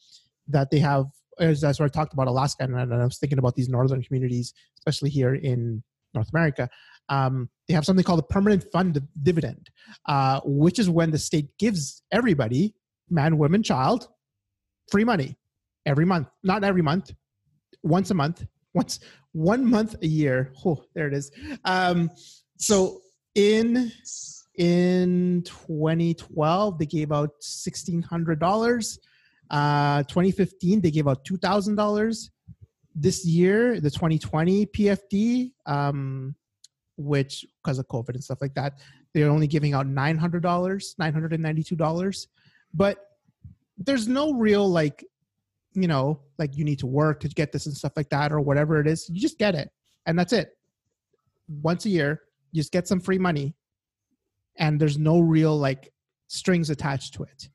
that 0.48 0.70
they 0.70 0.78
have, 0.78 1.06
as 1.38 1.60
that's 1.60 1.78
where 1.78 1.86
I 1.86 1.90
talked 1.90 2.12
about 2.12 2.26
Alaska, 2.26 2.64
and, 2.64 2.74
and 2.74 2.94
I 2.94 3.04
was 3.04 3.18
thinking 3.18 3.38
about 3.38 3.54
these 3.54 3.68
northern 3.68 4.02
communities, 4.02 4.52
especially 4.78 5.10
here 5.10 5.34
in 5.34 5.82
North 6.14 6.30
America. 6.32 6.68
Um, 7.08 7.48
they 7.68 7.74
have 7.74 7.84
something 7.84 8.04
called 8.04 8.20
a 8.20 8.24
permanent 8.24 8.64
fund 8.72 9.00
dividend, 9.22 9.68
uh, 10.06 10.40
which 10.44 10.78
is 10.78 10.88
when 10.88 11.10
the 11.10 11.18
state 11.18 11.56
gives 11.58 12.02
everybody, 12.10 12.74
man, 13.08 13.38
woman, 13.38 13.62
child, 13.62 14.08
free 14.90 15.04
money 15.04 15.36
every 15.86 16.04
month. 16.04 16.28
Not 16.42 16.64
every 16.64 16.82
month, 16.82 17.12
once 17.82 18.10
a 18.10 18.14
month, 18.14 18.46
once 18.74 19.00
one 19.32 19.64
month 19.64 19.96
a 20.02 20.06
year. 20.06 20.52
Oh, 20.64 20.82
there 20.94 21.06
it 21.06 21.14
is. 21.14 21.30
Um, 21.64 22.10
so 22.56 23.00
in 23.34 23.92
in 24.56 25.42
2012, 25.44 26.78
they 26.78 26.86
gave 26.86 27.12
out 27.12 27.30
sixteen 27.40 28.02
hundred 28.02 28.40
dollars. 28.40 28.98
Uh, 29.50 30.04
2015, 30.04 30.80
they 30.80 30.90
gave 30.90 31.08
out 31.08 31.24
two 31.24 31.36
thousand 31.36 31.76
dollars. 31.76 32.30
This 32.94 33.24
year, 33.24 33.80
the 33.80 33.90
2020 33.90 34.66
PFD, 34.66 35.52
um, 35.66 36.34
which 36.96 37.46
because 37.62 37.78
of 37.78 37.86
COVID 37.86 38.10
and 38.10 38.22
stuff 38.22 38.40
like 38.40 38.54
that, 38.54 38.80
they're 39.14 39.30
only 39.30 39.46
giving 39.46 39.74
out 39.74 39.86
nine 39.86 40.18
hundred 40.18 40.42
dollars, 40.42 40.94
nine 40.98 41.12
hundred 41.12 41.32
and 41.32 41.42
ninety-two 41.42 41.76
dollars. 41.76 42.28
But 42.74 42.98
there's 43.78 44.06
no 44.06 44.34
real 44.34 44.68
like 44.68 45.04
you 45.74 45.88
know, 45.88 46.20
like 46.38 46.56
you 46.56 46.64
need 46.64 46.78
to 46.80 46.86
work 46.86 47.20
to 47.20 47.28
get 47.28 47.52
this 47.52 47.66
and 47.66 47.76
stuff 47.76 47.92
like 47.96 48.08
that, 48.10 48.32
or 48.32 48.40
whatever 48.40 48.80
it 48.80 48.86
is. 48.86 49.08
You 49.08 49.20
just 49.20 49.38
get 49.38 49.54
it, 49.54 49.70
and 50.06 50.18
that's 50.18 50.32
it. 50.32 50.56
Once 51.48 51.84
a 51.86 51.90
year, 51.90 52.22
you 52.52 52.60
just 52.60 52.72
get 52.72 52.88
some 52.88 53.00
free 53.00 53.18
money, 53.18 53.54
and 54.56 54.80
there's 54.80 54.98
no 54.98 55.20
real 55.20 55.56
like 55.56 55.92
strings 56.26 56.70
attached 56.70 57.14
to 57.14 57.24
it. 57.24 57.48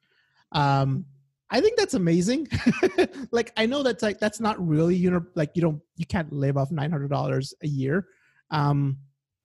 Um, 0.52 1.06
I 1.50 1.62
think 1.62 1.78
that's 1.78 1.94
amazing. 1.94 2.48
like 3.32 3.52
I 3.58 3.66
know 3.66 3.84
that's 3.84 4.04
like 4.04 4.20
that's 4.20 4.40
not 4.40 4.66
really 4.66 4.96
you 4.96 5.12
know 5.12 5.26
like 5.36 5.52
you 5.56 5.62
don't 5.62 5.82
you 5.96 6.06
can't 6.06 6.32
live 6.32 6.58
off 6.58 6.72
nine 6.72 6.92
hundred 6.92 7.10
dollars 7.10 7.54
a 7.64 7.68
year, 7.68 8.08
um, 8.52 8.98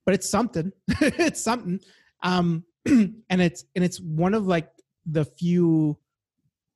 but 0.05 0.15
it's 0.15 0.31
something. 0.31 0.73
it's 0.89 1.43
something, 1.43 1.81
um, 2.23 2.65
and 2.87 3.23
it's 3.31 3.65
and 3.75 3.85
it's 3.85 4.01
one 4.01 4.35
of 4.35 4.47
like 4.47 4.71
the 5.07 5.25
few 5.25 5.99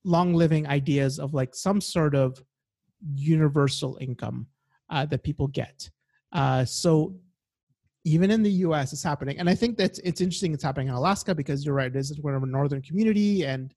long 0.05 0.35
living 0.35 0.67
ideas 0.67 1.19
of 1.19 1.35
like 1.35 1.55
some 1.55 1.81
sort 1.81 2.15
of 2.15 2.43
universal 3.15 3.99
income 4.01 4.47
uh, 4.91 5.07
that 5.07 5.23
people 5.23 5.47
get. 5.49 5.91
Uh, 6.33 6.65
so 6.65 7.15
even 8.05 8.31
in 8.31 8.43
the 8.43 8.51
U.S., 8.51 8.93
it's 8.93 9.03
happening, 9.03 9.39
and 9.39 9.49
I 9.49 9.55
think 9.55 9.79
that 9.79 9.99
it's 10.05 10.21
interesting. 10.21 10.53
It's 10.53 10.63
happening 10.63 10.89
in 10.89 10.95
Alaska 10.95 11.35
because 11.35 11.65
you're 11.65 11.75
right. 11.75 11.95
It 11.95 11.97
is 11.97 12.21
one 12.21 12.35
of 12.35 12.43
a 12.43 12.47
northern 12.47 12.83
community, 12.83 13.45
and 13.45 13.75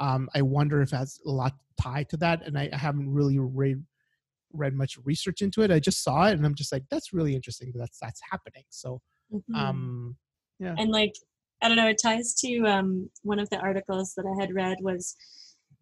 um, 0.00 0.28
I 0.34 0.42
wonder 0.42 0.82
if 0.82 0.90
that's 0.90 1.20
a 1.26 1.30
lot 1.30 1.52
tied 1.80 2.08
to 2.10 2.16
that. 2.18 2.44
And 2.44 2.58
I, 2.58 2.68
I 2.72 2.76
haven't 2.76 3.08
really 3.08 3.38
read 3.38 3.84
read 4.52 4.74
much 4.74 4.98
research 5.04 5.42
into 5.42 5.62
it. 5.62 5.70
I 5.70 5.78
just 5.78 6.02
saw 6.02 6.26
it, 6.26 6.32
and 6.32 6.44
I'm 6.44 6.56
just 6.56 6.72
like, 6.72 6.82
that's 6.90 7.12
really 7.12 7.36
interesting. 7.36 7.70
That 7.72 7.80
that's 7.80 7.98
that's 8.00 8.20
happening. 8.30 8.64
So 8.70 9.00
Mhm. 9.32 9.54
um, 9.54 10.16
yeah, 10.58 10.74
and 10.78 10.90
like 10.90 11.12
i 11.62 11.68
don't 11.68 11.76
know 11.76 11.88
it 11.88 11.98
ties 12.02 12.34
to 12.34 12.60
um, 12.62 13.10
one 13.22 13.38
of 13.38 13.48
the 13.50 13.58
articles 13.58 14.14
that 14.16 14.24
i 14.26 14.40
had 14.40 14.54
read 14.54 14.78
was 14.80 15.16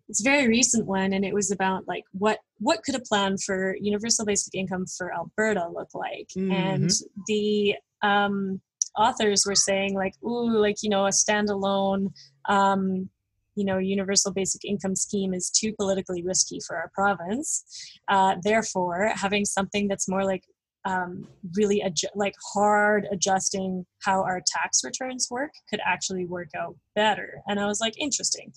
it's 0.08 0.20
a 0.20 0.30
very 0.30 0.46
recent 0.46 0.86
one 0.86 1.12
and 1.12 1.24
it 1.24 1.34
was 1.34 1.50
about 1.50 1.86
like 1.88 2.04
what 2.12 2.38
what 2.58 2.82
could 2.84 2.94
a 2.94 3.00
plan 3.00 3.36
for 3.38 3.76
universal 3.80 4.24
basic 4.24 4.54
income 4.54 4.84
for 4.96 5.12
alberta 5.12 5.68
look 5.68 5.94
like? 5.94 6.28
And 6.52 6.90
the 7.26 7.74
um, 8.02 8.60
authors 8.96 9.44
were 9.46 9.54
saying 9.54 9.94
like 9.94 10.14
ooh 10.24 10.58
like 10.58 10.76
you 10.82 10.90
know 10.90 11.06
a 11.06 11.10
standalone 11.10 12.12
um, 12.48 13.10
you 13.56 13.64
know 13.64 13.78
universal 13.78 14.32
basic 14.32 14.64
income 14.64 14.94
scheme 14.94 15.34
is 15.34 15.50
too 15.50 15.72
politically 15.78 16.22
risky 16.22 16.60
for 16.66 16.76
our 16.76 16.90
province. 16.94 17.64
Uh, 18.08 18.36
therefore 18.42 19.10
having 19.14 19.44
something 19.44 19.88
that's 19.88 20.08
more 20.08 20.24
like 20.24 20.44
um, 20.86 21.26
really 21.56 21.82
adju- 21.84 22.14
like 22.14 22.34
hard 22.54 23.08
adjusting 23.10 23.84
how 24.02 24.22
our 24.22 24.40
tax 24.46 24.82
returns 24.84 25.26
work 25.30 25.50
could 25.68 25.80
actually 25.84 26.24
work 26.26 26.48
out 26.56 26.76
better. 26.94 27.42
And 27.48 27.58
I 27.58 27.66
was 27.66 27.80
like, 27.80 27.98
interesting. 27.98 28.52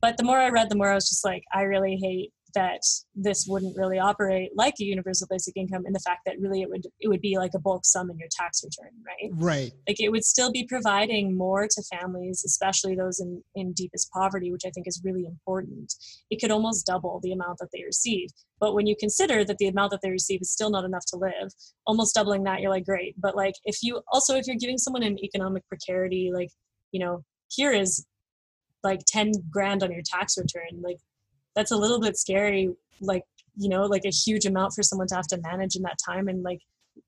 But 0.00 0.16
the 0.16 0.24
more 0.24 0.38
I 0.38 0.48
read, 0.48 0.68
the 0.68 0.76
more 0.76 0.90
I 0.90 0.96
was 0.96 1.08
just 1.08 1.24
like, 1.24 1.44
I 1.52 1.62
really 1.62 1.96
hate 1.96 2.32
that 2.54 2.80
this 3.14 3.46
wouldn't 3.48 3.76
really 3.76 3.98
operate 3.98 4.50
like 4.56 4.74
a 4.80 4.84
universal 4.84 5.26
basic 5.30 5.56
income 5.56 5.84
in 5.86 5.92
the 5.92 6.00
fact 6.00 6.20
that 6.26 6.38
really 6.40 6.62
it 6.62 6.68
would 6.68 6.86
it 7.00 7.08
would 7.08 7.20
be 7.20 7.36
like 7.36 7.52
a 7.54 7.58
bulk 7.58 7.84
sum 7.84 8.10
in 8.10 8.18
your 8.18 8.28
tax 8.30 8.62
return, 8.64 8.92
right? 9.06 9.30
right. 9.34 9.72
like 9.86 10.00
it 10.00 10.10
would 10.10 10.24
still 10.24 10.50
be 10.50 10.64
providing 10.64 11.36
more 11.36 11.66
to 11.66 11.82
families 11.90 12.42
especially 12.44 12.94
those 12.94 13.20
in, 13.20 13.42
in 13.54 13.72
deepest 13.72 14.10
poverty 14.10 14.50
which 14.50 14.62
i 14.66 14.70
think 14.70 14.86
is 14.86 15.00
really 15.04 15.26
important 15.26 15.94
it 16.30 16.40
could 16.40 16.50
almost 16.50 16.86
double 16.86 17.20
the 17.22 17.32
amount 17.32 17.58
that 17.58 17.68
they 17.72 17.82
receive 17.84 18.28
but 18.60 18.74
when 18.74 18.86
you 18.86 18.96
consider 18.98 19.44
that 19.44 19.58
the 19.58 19.68
amount 19.68 19.90
that 19.90 20.00
they 20.02 20.10
receive 20.10 20.40
is 20.40 20.50
still 20.50 20.70
not 20.70 20.84
enough 20.84 21.04
to 21.06 21.16
live 21.16 21.52
almost 21.86 22.14
doubling 22.14 22.44
that 22.44 22.60
you're 22.60 22.70
like 22.70 22.84
great 22.84 23.14
but 23.20 23.36
like 23.36 23.54
if 23.64 23.78
you 23.82 24.00
also 24.12 24.36
if 24.36 24.46
you're 24.46 24.56
giving 24.56 24.78
someone 24.78 25.02
an 25.02 25.18
economic 25.22 25.66
precarity 25.68 26.30
like 26.32 26.50
you 26.92 27.00
know 27.00 27.24
here 27.48 27.72
is 27.72 28.06
like 28.84 29.00
10 29.06 29.32
grand 29.50 29.82
on 29.82 29.92
your 29.92 30.02
tax 30.04 30.36
return 30.38 30.80
like 30.82 30.98
that's 31.58 31.72
a 31.72 31.76
little 31.76 31.98
bit 32.00 32.16
scary 32.16 32.70
like 33.00 33.24
you 33.56 33.68
know 33.68 33.82
like 33.82 34.04
a 34.04 34.10
huge 34.10 34.46
amount 34.46 34.72
for 34.72 34.84
someone 34.84 35.08
to 35.08 35.16
have 35.16 35.26
to 35.26 35.38
manage 35.42 35.74
in 35.74 35.82
that 35.82 35.98
time 36.08 36.28
and 36.28 36.44
like 36.44 36.60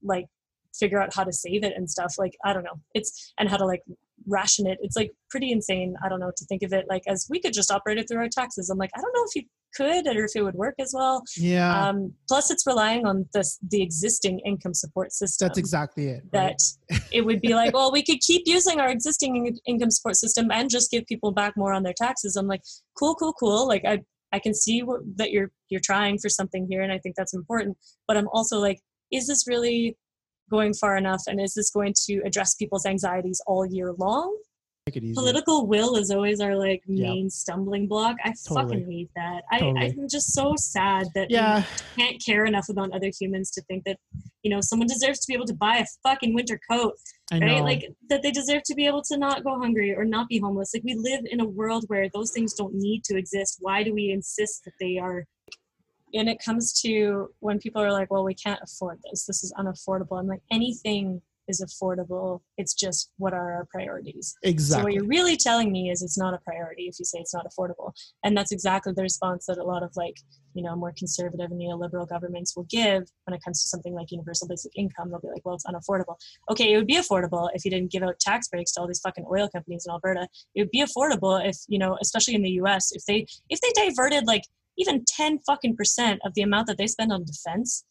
like 0.02 0.26
figure 0.74 1.00
out 1.00 1.14
how 1.14 1.22
to 1.22 1.32
save 1.32 1.62
it 1.62 1.72
and 1.76 1.88
stuff 1.88 2.14
like 2.18 2.36
i 2.44 2.52
don't 2.52 2.64
know 2.64 2.78
it's 2.94 3.32
and 3.38 3.48
how 3.48 3.56
to 3.56 3.64
like 3.64 3.82
ration 4.26 4.66
it 4.66 4.76
it's 4.82 4.96
like 4.96 5.12
pretty 5.30 5.52
insane 5.52 5.94
i 6.04 6.08
don't 6.08 6.18
know 6.18 6.32
to 6.36 6.44
think 6.46 6.64
of 6.64 6.72
it 6.72 6.84
like 6.88 7.02
as 7.06 7.28
we 7.30 7.38
could 7.40 7.52
just 7.52 7.70
operate 7.70 7.96
it 7.96 8.08
through 8.08 8.18
our 8.18 8.28
taxes 8.28 8.68
i'm 8.70 8.78
like 8.78 8.90
i 8.96 9.00
don't 9.00 9.12
know 9.14 9.24
if 9.28 9.36
you 9.36 9.42
could 9.74 10.06
or 10.06 10.24
if 10.24 10.32
it 10.34 10.42
would 10.42 10.54
work 10.54 10.74
as 10.78 10.92
well. 10.94 11.22
Yeah, 11.36 11.88
Um, 11.88 12.12
plus, 12.28 12.50
it's 12.50 12.66
relying 12.66 13.06
on 13.06 13.26
this 13.32 13.58
the 13.68 13.82
existing 13.82 14.40
income 14.40 14.74
support 14.74 15.12
system. 15.12 15.48
that's 15.48 15.58
exactly 15.58 16.08
it. 16.08 16.24
right? 16.32 16.60
that 16.90 17.00
it 17.12 17.22
would 17.24 17.40
be 17.40 17.54
like, 17.60 17.74
well, 17.74 17.92
we 17.92 18.02
could 18.02 18.20
keep 18.20 18.42
using 18.46 18.80
our 18.80 18.90
existing 18.90 19.46
in- 19.46 19.58
income 19.66 19.90
support 19.90 20.16
system 20.16 20.50
and 20.50 20.70
just 20.70 20.90
give 20.90 21.06
people 21.06 21.30
back 21.32 21.56
more 21.56 21.72
on 21.72 21.82
their 21.82 21.94
taxes. 21.94 22.36
I'm 22.36 22.46
like, 22.46 22.62
cool, 22.98 23.14
cool, 23.14 23.32
cool. 23.32 23.66
Like 23.66 23.84
I, 23.84 24.00
I 24.32 24.38
can 24.38 24.54
see 24.54 24.82
what, 24.82 25.00
that 25.16 25.30
you're 25.30 25.50
you're 25.68 25.80
trying 25.84 26.18
for 26.18 26.28
something 26.28 26.66
here, 26.68 26.82
and 26.82 26.92
I 26.92 26.98
think 26.98 27.16
that's 27.16 27.34
important. 27.34 27.76
But 28.06 28.16
I'm 28.16 28.28
also 28.28 28.58
like, 28.58 28.80
is 29.12 29.26
this 29.26 29.46
really 29.46 29.96
going 30.50 30.74
far 30.74 30.96
enough, 30.96 31.22
and 31.26 31.40
is 31.40 31.54
this 31.54 31.70
going 31.70 31.94
to 32.06 32.20
address 32.24 32.54
people's 32.54 32.86
anxieties 32.86 33.40
all 33.46 33.66
year 33.66 33.92
long? 33.98 34.36
It 34.96 35.04
easy. 35.04 35.14
Political 35.14 35.66
will 35.66 35.96
is 35.96 36.10
always 36.10 36.40
our 36.40 36.56
like 36.56 36.82
main 36.86 37.30
stumbling 37.30 37.86
block. 37.88 38.16
I 38.24 38.32
Totally. 38.46 38.76
fucking 38.78 38.90
hate 38.90 39.10
that. 39.16 39.42
I, 39.50 39.58
Totally. 39.60 39.86
I'm 39.86 40.08
just 40.08 40.32
so 40.32 40.54
sad 40.56 41.06
that 41.14 41.28
we 41.28 41.34
Yeah, 41.34 41.64
can't 41.98 42.22
care 42.24 42.44
enough 42.44 42.68
about 42.68 42.92
other 42.92 43.10
humans 43.18 43.50
to 43.52 43.62
think 43.62 43.84
that 43.84 43.98
you 44.42 44.50
know 44.50 44.60
someone 44.60 44.88
deserves 44.88 45.20
to 45.20 45.26
be 45.28 45.34
able 45.34 45.46
to 45.46 45.54
buy 45.54 45.76
a 45.78 45.86
fucking 46.02 46.34
winter 46.34 46.58
coat 46.70 46.94
I 47.32 47.38
right 47.38 47.58
know. 47.58 47.64
like 47.64 47.84
that 48.08 48.22
they 48.22 48.30
deserve 48.30 48.62
to 48.64 48.74
be 48.74 48.86
able 48.86 49.02
to 49.02 49.18
not 49.18 49.44
go 49.44 49.58
hungry 49.58 49.94
or 49.94 50.04
not 50.04 50.28
be 50.28 50.38
homeless 50.38 50.70
like 50.74 50.82
we 50.82 50.94
live 50.94 51.20
in 51.30 51.40
a 51.40 51.44
world 51.44 51.84
where 51.88 52.08
those 52.14 52.32
things 52.32 52.54
don't 52.54 52.74
need 52.74 53.04
to 53.04 53.16
exist 53.18 53.58
why 53.60 53.82
do 53.82 53.92
we 53.92 54.10
insist 54.10 54.64
that 54.64 54.72
they 54.80 54.96
are 54.98 55.26
and 56.14 56.28
it 56.28 56.38
comes 56.44 56.72
to 56.82 57.28
when 57.40 57.58
people 57.58 57.80
are 57.82 57.92
like 57.92 58.10
well 58.10 58.24
we 58.24 58.34
can't 58.34 58.60
afford 58.64 58.98
this 59.10 59.26
this 59.26 59.44
is 59.44 59.52
unaffordable 59.58 60.18
i'm 60.18 60.26
like 60.26 60.42
anything 60.50 61.20
is 61.48 61.60
affordable 61.60 62.40
it's 62.56 62.74
just 62.74 63.10
what 63.18 63.32
are 63.32 63.52
our 63.52 63.66
priorities 63.70 64.34
Exactly. 64.42 64.80
so 64.80 64.84
what 64.84 64.92
you're 64.94 65.04
really 65.04 65.36
telling 65.36 65.72
me 65.72 65.90
is 65.90 66.02
it's 66.02 66.18
not 66.18 66.34
a 66.34 66.38
priority 66.38 66.84
if 66.84 66.98
you 66.98 67.04
say 67.04 67.18
it's 67.18 67.34
not 67.34 67.46
affordable. 67.46 67.92
And 68.24 68.36
that's 68.36 68.52
exactly 68.52 68.92
the 68.92 69.02
response 69.02 69.46
that 69.46 69.58
a 69.58 69.64
lot 69.64 69.82
of 69.82 69.90
like, 69.96 70.16
you 70.54 70.62
know, 70.62 70.74
more 70.76 70.92
conservative 70.96 71.50
and 71.50 71.60
neoliberal 71.60 72.08
governments 72.08 72.56
will 72.56 72.66
give 72.70 73.04
when 73.24 73.34
it 73.34 73.42
comes 73.44 73.62
to 73.62 73.68
something 73.68 73.94
like 73.94 74.10
universal 74.10 74.48
basic 74.48 74.72
income. 74.76 75.10
They'll 75.10 75.20
be 75.20 75.28
like, 75.28 75.44
well, 75.44 75.54
it's 75.54 75.66
unaffordable. 75.66 76.16
Okay, 76.50 76.72
it 76.72 76.76
would 76.76 76.86
be 76.86 76.96
affordable 76.96 77.48
if 77.54 77.64
you 77.64 77.70
didn't 77.70 77.90
give 77.90 78.02
out 78.02 78.18
tax 78.20 78.48
breaks 78.48 78.72
to 78.72 78.80
all 78.80 78.86
these 78.86 79.00
fucking 79.00 79.26
oil 79.30 79.48
companies 79.48 79.84
in 79.86 79.92
Alberta. 79.92 80.28
It 80.54 80.62
would 80.62 80.70
be 80.70 80.82
affordable 80.82 81.44
if, 81.46 81.58
you 81.68 81.78
know, 81.78 81.96
especially 82.00 82.34
in 82.34 82.42
the 82.42 82.50
US, 82.62 82.92
if 82.92 83.04
they 83.06 83.26
if 83.48 83.60
they 83.60 83.70
diverted 83.86 84.26
like 84.26 84.42
even 84.78 85.04
10 85.06 85.40
fucking 85.40 85.76
percent 85.76 86.20
of 86.24 86.34
the 86.34 86.42
amount 86.42 86.66
that 86.66 86.78
they 86.78 86.86
spend 86.86 87.12
on 87.12 87.24
defense, 87.24 87.84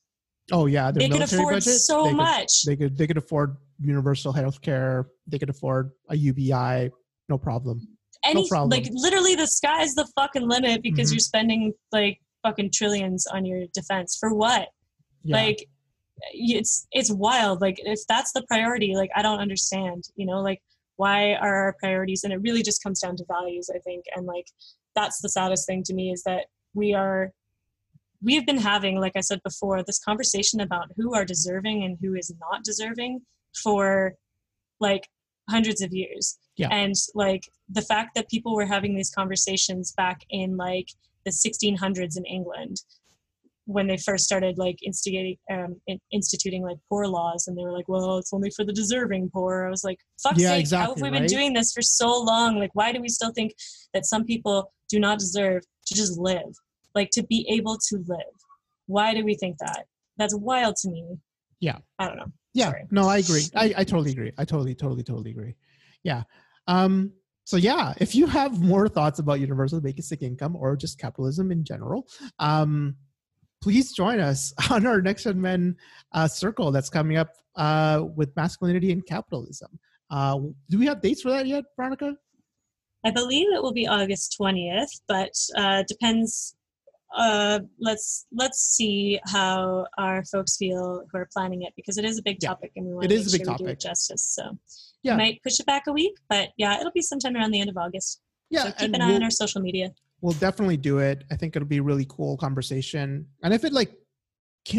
oh 0.52 0.66
yeah, 0.66 0.91
their 0.91 1.00
they 1.02 1.08
could 1.10 1.20
military 1.20 1.41
afford 1.41 1.54
budget, 1.56 1.74
so 1.80 2.04
they 2.04 2.10
could- 2.10 2.18
much. 2.18 2.64
they 2.64 2.76
could 2.76 2.97
they 2.97 3.08
could 3.08 3.18
afford 3.18 3.58
universal 3.80 4.32
health 4.34 4.62
care. 4.62 5.08
They 5.28 5.39
could 5.39 5.50
afford 5.50 5.91
a 6.10 6.16
UBI, 6.16 6.91
no 7.30 7.38
problem. 7.38 7.88
any 8.26 8.47
problem. 8.50 8.70
like 8.70 8.89
literally 8.91 9.34
the 9.36 9.47
sky's 9.47 9.95
the 9.95 10.06
fucking 10.16 10.45
limit 10.47 10.82
because 10.84 11.10
Mhm. 11.10 11.14
you're 11.14 11.20
spending 11.22 11.74
like 11.93 12.20
fucking 12.43 12.70
trillions 12.72 13.26
on 13.28 13.45
your 13.45 13.66
defense 13.74 14.18
for 14.20 14.34
what 14.34 14.68
Yeah. 15.24 15.38
like 15.38 15.70
it's 16.34 16.86
it's 16.91 17.10
wild 17.12 17.62
like 17.62 17.80
if 17.86 18.00
that's 18.10 18.34
the 18.34 18.41
priority 18.43 18.93
like 18.93 19.10
i 19.16 19.22
don't 19.22 19.39
understand 19.39 20.04
you 20.18 20.26
know 20.26 20.41
like 20.41 20.62
why 20.97 21.34
are 21.36 21.56
our 21.64 21.74
priorities 21.80 22.26
and 22.26 22.34
it 22.34 22.41
really 22.41 22.62
just 22.62 22.84
comes 22.84 23.00
down 23.00 23.16
to 23.16 23.24
values 23.26 23.70
i 23.74 23.80
think 23.80 24.04
and 24.16 24.26
like 24.26 24.47
that's 24.95 25.22
the 25.22 25.30
saddest 25.30 25.66
thing 25.66 25.82
to 25.84 25.93
me 25.93 26.12
is 26.12 26.22
that 26.24 26.47
we 26.74 26.93
are 26.93 27.32
we 28.22 28.36
have 28.36 28.45
been 28.45 28.57
having 28.57 28.99
like 28.99 29.13
i 29.15 29.22
said 29.22 29.41
before 29.43 29.84
this 29.84 29.99
conversation 29.99 30.59
about 30.59 30.91
who 30.97 31.13
are 31.13 31.26
deserving 31.26 31.84
and 31.84 31.97
who 32.01 32.15
is 32.15 32.34
not 32.39 32.63
deserving 32.63 33.22
for 33.63 34.13
like 34.80 35.07
hundreds 35.49 35.82
of 35.82 35.93
years. 35.93 36.38
Yeah. 36.57 36.67
and 36.72 36.93
like 37.15 37.43
the 37.70 37.82
fact 37.82 38.15
that 38.15 38.30
people 38.30 38.53
were 38.53 38.65
having 38.65 38.93
these 38.93 39.09
conversations 39.09 39.93
back 39.95 40.22
in 40.30 40.57
like 40.57 40.88
the 41.24 41.32
1600s 41.32 42.17
in 42.17 42.26
england 42.26 42.82
when 43.63 43.88
they 43.88 43.95
first 43.95 44.26
started 44.26 44.57
like 44.57 44.78
instigating 44.84 45.38
um, 45.49 45.80
instituting 46.11 46.63
like 46.63 46.76
poor 46.89 47.07
laws 47.07 47.47
and 47.47 47.57
they 47.57 47.63
were 47.63 47.72
like 47.72 47.88
well 47.88 48.17
it's 48.17 48.34
only 48.34 48.49
for 48.49 48.65
the 48.65 48.74
deserving 48.74 49.30
poor. 49.30 49.67
I 49.67 49.70
was 49.70 49.86
like 49.86 49.99
fuck 50.22 50.34
Yeah, 50.36 50.49
sake 50.49 50.51
how 50.51 50.59
exactly, 50.59 50.95
have 50.95 51.13
we 51.13 51.17
been 51.17 51.28
doing 51.28 51.53
this 51.53 51.72
for 51.72 51.82
so 51.82 52.09
long? 52.20 52.59
Like 52.59 52.72
why 52.74 52.91
do 52.91 52.99
we 52.99 53.07
still 53.07 53.32
think 53.32 53.53
that 53.93 54.05
some 54.05 54.26
people 54.26 54.74
do 54.89 54.99
not 54.99 55.17
deserve 55.20 55.63
to 55.86 55.93
just 55.95 56.17
live 56.20 56.53
like 56.95 57.09
to 57.11 57.23
be 57.23 57.45
able 57.49 57.77
to 57.89 58.03
live. 58.07 58.35
Why 58.87 59.13
do 59.13 59.23
we 59.23 59.35
think 59.35 59.57
that? 59.59 59.85
That's 60.17 60.35
wild 60.35 60.75
to 60.77 60.89
me. 60.89 61.17
Yeah. 61.59 61.77
i 61.99 62.07
don't 62.07 62.17
know. 62.17 62.31
Yeah. 62.53 62.67
Sorry. 62.67 62.85
no 62.91 63.07
i 63.07 63.17
agree. 63.17 63.43
I, 63.55 63.73
I 63.77 63.83
totally 63.83 64.11
agree. 64.11 64.31
I 64.37 64.45
totally 64.45 64.75
totally 64.75 65.03
totally 65.03 65.31
agree. 65.31 65.55
Yeah. 66.03 66.23
Um 66.67 67.13
so 67.45 67.57
yeah 67.57 67.93
if 67.97 68.13
you 68.13 68.27
have 68.27 68.61
more 68.61 68.87
thoughts 68.87 69.19
about 69.19 69.39
universal 69.39 69.81
basic 69.81 70.21
income 70.21 70.55
or 70.55 70.75
just 70.75 70.99
capitalism 70.99 71.51
in 71.51 71.63
general 71.63 72.07
um 72.37 72.95
please 73.61 73.91
join 73.91 74.19
us 74.19 74.53
on 74.69 74.85
our 74.85 75.01
next 75.01 75.23
gen 75.23 75.41
men 75.41 75.75
uh, 76.13 76.27
circle 76.27 76.71
that's 76.71 76.89
coming 76.89 77.17
up 77.17 77.31
uh 77.55 78.03
with 78.15 78.35
masculinity 78.35 78.91
and 78.91 79.05
capitalism. 79.05 79.79
Uh 80.09 80.39
do 80.69 80.77
we 80.79 80.85
have 80.85 81.01
dates 81.01 81.21
for 81.21 81.29
that 81.29 81.47
yet 81.47 81.65
veronica? 81.75 82.15
I 83.05 83.11
believe 83.11 83.47
it 83.53 83.61
will 83.61 83.73
be 83.73 83.87
August 83.87 84.35
20th, 84.39 85.01
but 85.07 85.31
uh, 85.55 85.83
depends. 85.87 86.55
Uh, 87.16 87.60
let's 87.80 88.28
let's 88.32 88.60
see 88.60 89.20
how 89.26 89.86
our 89.97 90.24
folks 90.26 90.57
feel 90.57 91.03
who 91.12 91.18
are 91.18 91.28
planning 91.34 91.64
it 91.64 91.74
because 91.76 91.97
it 91.97 92.05
is 92.05 92.20
a 92.20 92.22
big 92.22 92.38
Yeah, 92.41 92.49
topic 92.49 92.72
and 92.76 92.86
we 92.86 92.93
want 92.93 93.10
to 93.10 93.16
make 93.16 93.24
sure 93.30 93.39
big 93.39 93.47
we 93.47 93.55
do 93.55 93.66
it 93.68 93.80
justice. 93.80 94.22
So 94.24 94.57
Yeah. 95.01 95.14
we 95.14 95.18
might 95.18 95.43
push 95.43 95.60
it 95.60 95.66
back 95.66 95.88
a 95.88 95.91
week, 95.91 96.14
but 96.30 96.49
yeah, 96.57 96.80
it'll 96.80 96.91
be 96.91 97.01
sometime 97.01 97.36
around 97.36 97.51
the 97.51 97.60
end 97.62 97.70
of 97.70 97.78
August. 97.78 98.22
yeah 98.51 98.64
so 98.66 98.72
keep 98.74 98.93
an 98.93 99.01
eye 99.01 99.07
we'll- 99.07 99.16
on 99.18 99.24
our 99.24 99.32
social 99.32 99.62
media. 99.62 99.91
we'll 100.22 100.34
definitely 100.34 100.78
do 100.78 100.99
it. 100.99 101.24
I 101.32 101.36
think 101.36 101.55
it'll 101.55 101.68
be 101.68 101.78
a 101.78 101.84
really 101.84 102.05
cool 102.10 102.38
conversation. 102.38 103.26
And 103.43 103.53
if 103.53 103.64
it 103.64 103.74
like, 103.74 103.91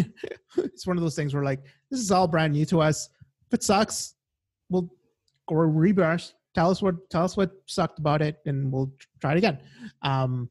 it's 0.56 0.86
one 0.86 0.96
of 0.96 1.02
those 1.02 1.16
things 1.16 1.34
where 1.34 1.42
like 1.44 1.62
this 1.90 1.98
is 2.00 2.10
all 2.12 2.28
brand 2.28 2.52
new 2.52 2.64
to 2.66 2.80
us. 2.80 3.08
If 3.48 3.54
it 3.54 3.62
sucks, 3.64 4.14
we'll 4.68 4.88
or 5.48 5.68
rebrush. 5.68 6.32
Tell 6.54 6.70
us 6.70 6.80
what 6.82 7.10
tell 7.10 7.24
us 7.24 7.36
what 7.36 7.50
sucked 7.66 7.98
about 7.98 8.22
it, 8.22 8.36
and 8.46 8.70
we'll 8.72 8.92
try 9.20 9.32
it 9.32 9.38
again. 9.38 9.58
Um, 10.02 10.48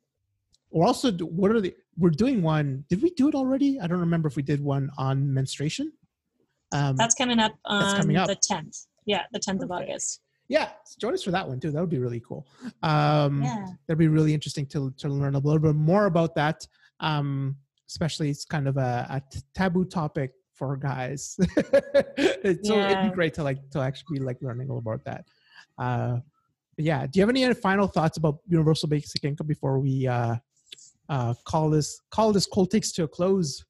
we're 0.72 0.86
also 0.86 1.12
what 1.12 1.52
are 1.52 1.62
the 1.62 1.74
we're 1.98 2.10
doing 2.12 2.42
one. 2.42 2.86
Did 2.90 3.02
we 3.02 3.10
do 3.12 3.28
it 3.28 3.36
already? 3.36 3.80
I 3.80 3.88
don't 3.88 4.00
remember 4.00 4.28
if 4.28 4.36
we 4.36 4.44
did 4.44 4.62
one 4.64 4.90
on 4.98 5.34
menstruation. 5.34 5.92
Um, 6.72 6.96
That's 6.96 7.16
coming 7.16 7.40
up 7.40 7.54
on 7.66 7.98
coming 8.00 8.16
up. 8.18 8.28
the 8.28 8.36
10th. 8.36 8.86
Yeah, 9.06 9.24
the 9.34 9.40
10th 9.40 9.64
of 9.64 9.72
August. 9.72 10.22
yeah, 10.48 10.70
join 11.00 11.14
us 11.14 11.24
for 11.24 11.32
that 11.32 11.48
one 11.48 11.60
too. 11.60 11.72
That 11.72 11.80
would 11.82 11.90
be 11.90 11.98
really 12.00 12.20
cool. 12.22 12.48
Um, 12.84 13.42
Yeah. 13.44 13.66
that'd 13.88 13.98
be 13.98 14.08
really 14.08 14.34
interesting 14.34 14.66
to 14.68 14.92
to 14.98 15.10
learn 15.10 15.36
a 15.36 15.40
little 15.40 15.60
bit 15.60 15.76
more 15.76 16.06
about 16.06 16.36
that. 16.36 16.66
Um, 17.00 17.56
especially 17.88 18.30
it's 18.30 18.46
kind 18.46 18.68
of 18.68 18.78
a, 18.78 19.08
a 19.10 19.22
t- 19.32 19.40
taboo 19.56 19.84
topic 19.86 20.32
for 20.54 20.78
guys. 20.78 21.38
So 22.64 22.78
it'd 22.80 23.04
be 23.04 23.16
great 23.16 23.34
to 23.36 23.44
like 23.44 23.58
to 23.72 23.80
actually 23.80 24.20
be 24.20 24.26
like 24.26 24.38
learning 24.42 24.70
a 24.70 24.74
little 24.74 24.80
about 24.92 25.04
that. 25.06 25.26
Uh, 25.78 26.18
yeah. 26.78 27.06
Do 27.08 27.12
you 27.20 27.22
have 27.22 27.30
any 27.30 27.44
other 27.46 27.54
final 27.56 27.88
thoughts 27.88 28.18
about 28.18 28.40
universal 28.48 28.88
basic 28.90 29.24
income 29.24 29.48
before 29.48 29.80
we 29.80 30.08
uh, 30.08 30.36
uh, 31.10 31.34
call 31.44 31.70
this 31.70 32.02
call 32.12 32.32
this 32.32 32.46
cold 32.46 32.72
takes 32.72 32.92
to 32.94 33.04
a 33.04 33.08
close? 33.08 33.66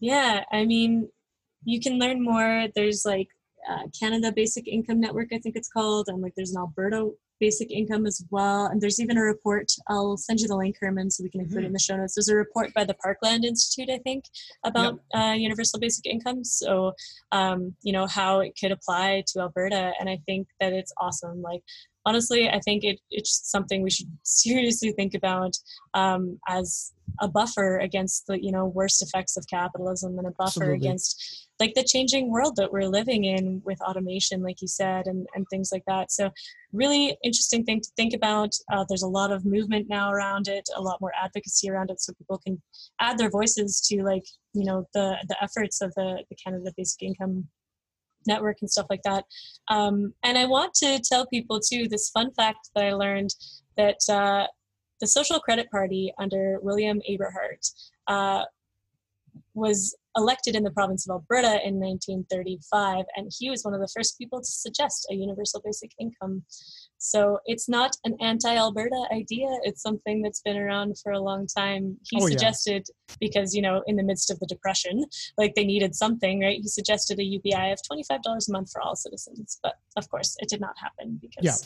Yeah, 0.00 0.44
I 0.52 0.64
mean, 0.64 1.08
you 1.64 1.80
can 1.80 1.98
learn 1.98 2.22
more. 2.22 2.68
There's 2.74 3.04
like 3.04 3.28
uh, 3.68 3.84
Canada 3.98 4.32
Basic 4.32 4.68
Income 4.68 5.00
Network, 5.00 5.28
I 5.32 5.38
think 5.38 5.56
it's 5.56 5.68
called, 5.68 6.08
and 6.08 6.20
like 6.20 6.34
there's 6.36 6.50
an 6.50 6.58
Alberta 6.58 7.10
Basic 7.40 7.70
Income 7.70 8.06
as 8.06 8.24
well. 8.30 8.66
And 8.66 8.80
there's 8.80 9.00
even 9.00 9.16
a 9.16 9.22
report. 9.22 9.70
I'll 9.88 10.16
send 10.16 10.40
you 10.40 10.48
the 10.48 10.56
link, 10.56 10.76
Herman, 10.80 11.10
so 11.10 11.22
we 11.22 11.30
can 11.30 11.40
include 11.40 11.64
it 11.64 11.68
in 11.68 11.72
the 11.72 11.78
show 11.78 11.96
notes. 11.96 12.14
There's 12.14 12.28
a 12.28 12.36
report 12.36 12.72
by 12.74 12.84
the 12.84 12.94
Parkland 12.94 13.44
Institute, 13.44 13.90
I 13.90 13.98
think, 13.98 14.24
about 14.64 15.00
uh, 15.14 15.34
universal 15.36 15.80
basic 15.80 16.06
income. 16.06 16.44
So, 16.44 16.92
um, 17.32 17.74
you 17.82 17.92
know, 17.92 18.06
how 18.06 18.40
it 18.40 18.52
could 18.60 18.72
apply 18.72 19.24
to 19.28 19.40
Alberta, 19.40 19.92
and 19.98 20.08
I 20.08 20.18
think 20.26 20.48
that 20.60 20.72
it's 20.72 20.92
awesome. 20.98 21.42
Like 21.42 21.62
honestly, 22.06 22.48
I 22.48 22.60
think 22.60 22.84
it, 22.84 23.00
it's 23.10 23.50
something 23.50 23.82
we 23.82 23.90
should 23.90 24.08
seriously 24.22 24.92
think 24.92 25.14
about 25.14 25.52
um, 25.94 26.38
as 26.48 26.92
a 27.20 27.28
buffer 27.28 27.78
against 27.78 28.26
the 28.26 28.42
you 28.42 28.50
know 28.50 28.66
worst 28.66 29.02
effects 29.02 29.36
of 29.36 29.46
capitalism 29.48 30.18
and 30.18 30.26
a 30.26 30.30
buffer 30.32 30.64
Absolutely. 30.64 30.76
against 30.76 31.48
like 31.60 31.74
the 31.74 31.84
changing 31.84 32.30
world 32.30 32.56
that 32.56 32.72
we're 32.72 32.88
living 32.88 33.24
in 33.24 33.62
with 33.64 33.80
automation 33.82 34.42
like 34.42 34.60
you 34.60 34.68
said 34.68 35.06
and, 35.06 35.26
and 35.34 35.46
things 35.50 35.70
like 35.70 35.84
that 35.86 36.10
so 36.10 36.30
really 36.72 37.16
interesting 37.22 37.62
thing 37.64 37.80
to 37.80 37.90
think 37.96 38.14
about 38.14 38.50
uh, 38.72 38.84
there's 38.88 39.02
a 39.02 39.08
lot 39.08 39.30
of 39.30 39.44
movement 39.44 39.86
now 39.88 40.10
around 40.10 40.48
it 40.48 40.68
a 40.76 40.80
lot 40.80 41.00
more 41.00 41.12
advocacy 41.22 41.70
around 41.70 41.90
it 41.90 42.00
so 42.00 42.12
people 42.14 42.40
can 42.44 42.60
add 43.00 43.18
their 43.18 43.30
voices 43.30 43.80
to 43.80 44.02
like 44.02 44.24
you 44.52 44.64
know 44.64 44.84
the 44.94 45.16
the 45.28 45.36
efforts 45.42 45.80
of 45.80 45.92
the, 45.94 46.24
the 46.30 46.36
canada 46.36 46.72
basic 46.76 47.02
income 47.02 47.46
network 48.26 48.58
and 48.60 48.70
stuff 48.70 48.86
like 48.90 49.02
that. 49.04 49.24
Um, 49.68 50.14
and 50.22 50.36
i 50.36 50.44
want 50.44 50.74
to 50.74 51.00
tell 51.00 51.26
people 51.26 51.60
too 51.60 51.88
this 51.88 52.10
fun 52.10 52.32
fact 52.32 52.70
that 52.74 52.84
i 52.84 52.92
learned 52.92 53.30
that 53.76 53.98
uh, 54.08 54.46
the 55.00 55.06
social 55.06 55.38
credit 55.40 55.70
party 55.70 56.12
under 56.18 56.58
william 56.62 57.00
aberhart 57.10 57.70
uh, 58.08 58.44
was 59.54 59.96
elected 60.16 60.54
in 60.54 60.62
the 60.62 60.70
province 60.70 61.08
of 61.08 61.14
alberta 61.14 61.60
in 61.66 61.78
1935 61.80 63.04
and 63.16 63.30
he 63.38 63.50
was 63.50 63.64
one 63.64 63.74
of 63.74 63.80
the 63.80 63.92
first 63.94 64.18
people 64.18 64.40
to 64.40 64.50
suggest 64.50 65.06
a 65.10 65.14
universal 65.14 65.60
basic 65.64 65.90
income 66.00 66.42
So 67.04 67.38
it's 67.44 67.68
not 67.68 67.92
an 68.04 68.16
anti-Alberta 68.20 69.00
idea. 69.12 69.48
It's 69.62 69.82
something 69.82 70.22
that's 70.22 70.40
been 70.40 70.56
around 70.56 70.96
for 71.02 71.12
a 71.12 71.20
long 71.20 71.46
time. 71.46 71.98
He 72.10 72.16
Oh, 72.18 72.26
yeah. 72.26 72.30
suggested 72.32 72.86
because 73.20 73.54
you 73.54 73.60
know 73.60 73.82
in 73.86 73.96
the 73.96 74.02
midst 74.02 74.30
of 74.30 74.38
the 74.40 74.46
depression, 74.46 75.04
like 75.36 75.54
they 75.54 75.66
needed 75.66 75.94
something, 75.94 76.40
right? 76.40 76.58
He 76.62 76.68
suggested 76.68 77.18
a 77.18 77.24
UBI 77.24 77.66
of 77.72 77.78
twenty-five 77.86 78.22
dollars 78.22 78.48
a 78.48 78.52
month 78.52 78.70
for 78.72 78.80
all 78.80 78.96
citizens, 78.96 79.58
but 79.62 79.74
of 79.96 80.08
course 80.08 80.34
it 80.40 80.48
did 80.48 80.60
not 80.60 80.74
happen 80.84 81.18
because. 81.20 81.44
Yeah. 81.44 81.56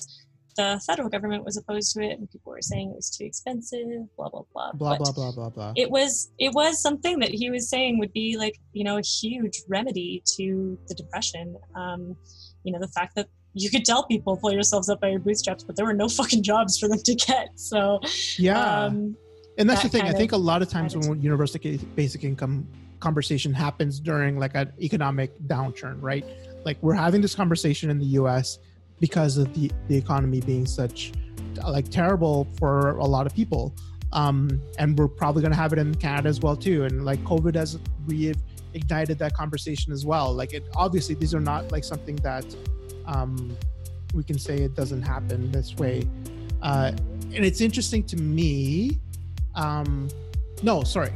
The 0.57 0.83
federal 0.85 1.09
government 1.09 1.45
was 1.45 1.57
opposed 1.57 1.93
to 1.95 2.03
it, 2.03 2.19
and 2.19 2.29
people 2.29 2.51
were 2.51 2.61
saying 2.61 2.91
it 2.91 2.97
was 2.97 3.11
too 3.17 3.25
expensive. 3.25 3.87
Blah 4.17 4.29
blah 4.31 4.43
blah. 4.53 4.73
Blah 4.73 4.99
But 4.99 5.05
blah 5.05 5.13
blah 5.13 5.31
blah 5.37 5.51
blah. 5.51 5.73
it 5.77 5.89
was 5.89 6.33
it 6.41 6.53
was 6.53 6.83
something 6.83 7.21
that 7.21 7.31
he 7.31 7.49
was 7.49 7.69
saying 7.71 8.01
would 8.01 8.13
be 8.13 8.37
like 8.37 8.57
you 8.73 8.83
know 8.83 8.97
a 8.99 9.03
huge 9.03 9.57
remedy 9.69 10.21
to 10.37 10.77
the 10.89 10.97
depression 10.97 11.55
um 11.77 12.17
you 12.65 12.73
know 12.73 12.81
the 12.81 12.89
fact 12.89 13.15
that 13.15 13.29
you 13.55 13.71
could 13.71 13.85
tell 13.85 14.05
people 14.05 14.37
pull 14.37 14.53
yourselves 14.53 14.89
up 14.89 15.01
by 15.01 15.09
your 15.09 15.21
bootstraps 15.21 15.65
but 15.65 15.77
there 15.77 15.87
were 15.87 15.95
no 15.95 16.09
fucking 16.09 16.43
jobs 16.43 16.79
for 16.79 16.89
them 16.89 16.99
to 16.99 17.15
get 17.15 17.51
so 17.57 18.01
yeah. 18.39 18.85
um 18.85 19.17
and 19.59 19.69
that's 19.69 19.83
the 19.83 19.89
thing. 19.89 20.03
I 20.03 20.13
think 20.13 20.33
a 20.33 20.37
lot 20.37 20.63
of 20.63 20.69
times 20.69 20.97
when 20.97 21.21
universal 21.21 21.61
basic 21.97 22.23
income 22.23 22.67
conversation 23.01 23.53
happens 23.53 23.99
during 23.99 24.39
like 24.39 24.55
an 24.55 24.73
economic 24.81 25.37
downturn, 25.47 25.97
right? 26.01 26.25
Like 26.65 26.79
we're 26.81 26.95
having 26.95 27.21
this 27.21 27.35
conversation 27.35 27.91
in 27.91 27.99
the 27.99 28.07
U.S. 28.21 28.61
because 29.01 29.37
of 29.37 29.53
the 29.55 29.71
the 29.89 29.97
economy 29.97 30.41
being 30.41 30.65
such 30.65 31.13
like 31.67 31.89
terrible 31.89 32.47
for 32.57 32.97
a 32.99 33.05
lot 33.05 33.27
of 33.27 33.35
people, 33.35 33.75
um, 34.13 34.61
and 34.79 34.97
we're 34.97 35.09
probably 35.09 35.43
going 35.43 35.53
to 35.53 35.59
have 35.59 35.73
it 35.73 35.79
in 35.81 35.93
Canada 35.97 36.29
as 36.29 36.39
well 36.41 36.57
too. 36.57 36.85
And 36.85 37.05
like 37.05 37.19
COVID 37.25 37.57
has 37.57 37.79
reignited 38.07 39.19
that 39.19 39.35
conversation 39.35 39.93
as 39.93 40.07
well. 40.07 40.33
Like 40.33 40.53
it 40.53 40.65
obviously 40.77 41.17
these 41.17 41.35
are 41.35 41.41
not 41.41 41.73
like 41.73 41.83
something 41.83 42.15
that 42.17 42.45
um, 43.09 43.57
we 44.15 44.23
can 44.23 44.39
say 44.39 44.59
it 44.59 44.75
doesn't 44.75 45.03
happen 45.03 45.51
this 45.51 45.75
way. 45.77 46.07
Uh, 46.63 46.93
and 47.35 47.45
it's 47.45 47.61
interesting 47.61 48.03
to 48.05 48.17
me 48.17 48.99
um 49.55 50.09
no 50.63 50.83
sorry. 50.83 51.13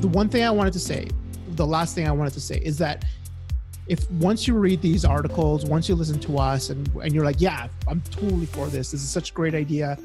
The 0.00 0.08
one 0.08 0.28
thing 0.28 0.42
i 0.44 0.50
wanted 0.50 0.72
to 0.74 0.78
say 0.78 1.08
the 1.50 1.66
last 1.66 1.94
thing 1.94 2.06
i 2.08 2.10
wanted 2.10 2.32
to 2.34 2.40
say 2.40 2.58
is 2.58 2.78
that 2.78 3.04
if 3.86 4.10
once 4.12 4.46
you 4.48 4.54
read 4.54 4.80
these 4.80 5.04
articles 5.04 5.64
once 5.66 5.88
you 5.88 5.94
listen 5.94 6.18
to 6.20 6.38
us 6.38 6.70
and 6.70 6.88
and 6.96 7.14
you're 7.14 7.24
like 7.24 7.40
yeah 7.40 7.68
i'm 7.88 8.00
totally 8.10 8.46
for 8.46 8.66
this. 8.66 8.90
This 8.90 9.02
is 9.02 9.10
such 9.10 9.30
a 9.30 9.34
great 9.34 9.54
idea. 9.54 9.98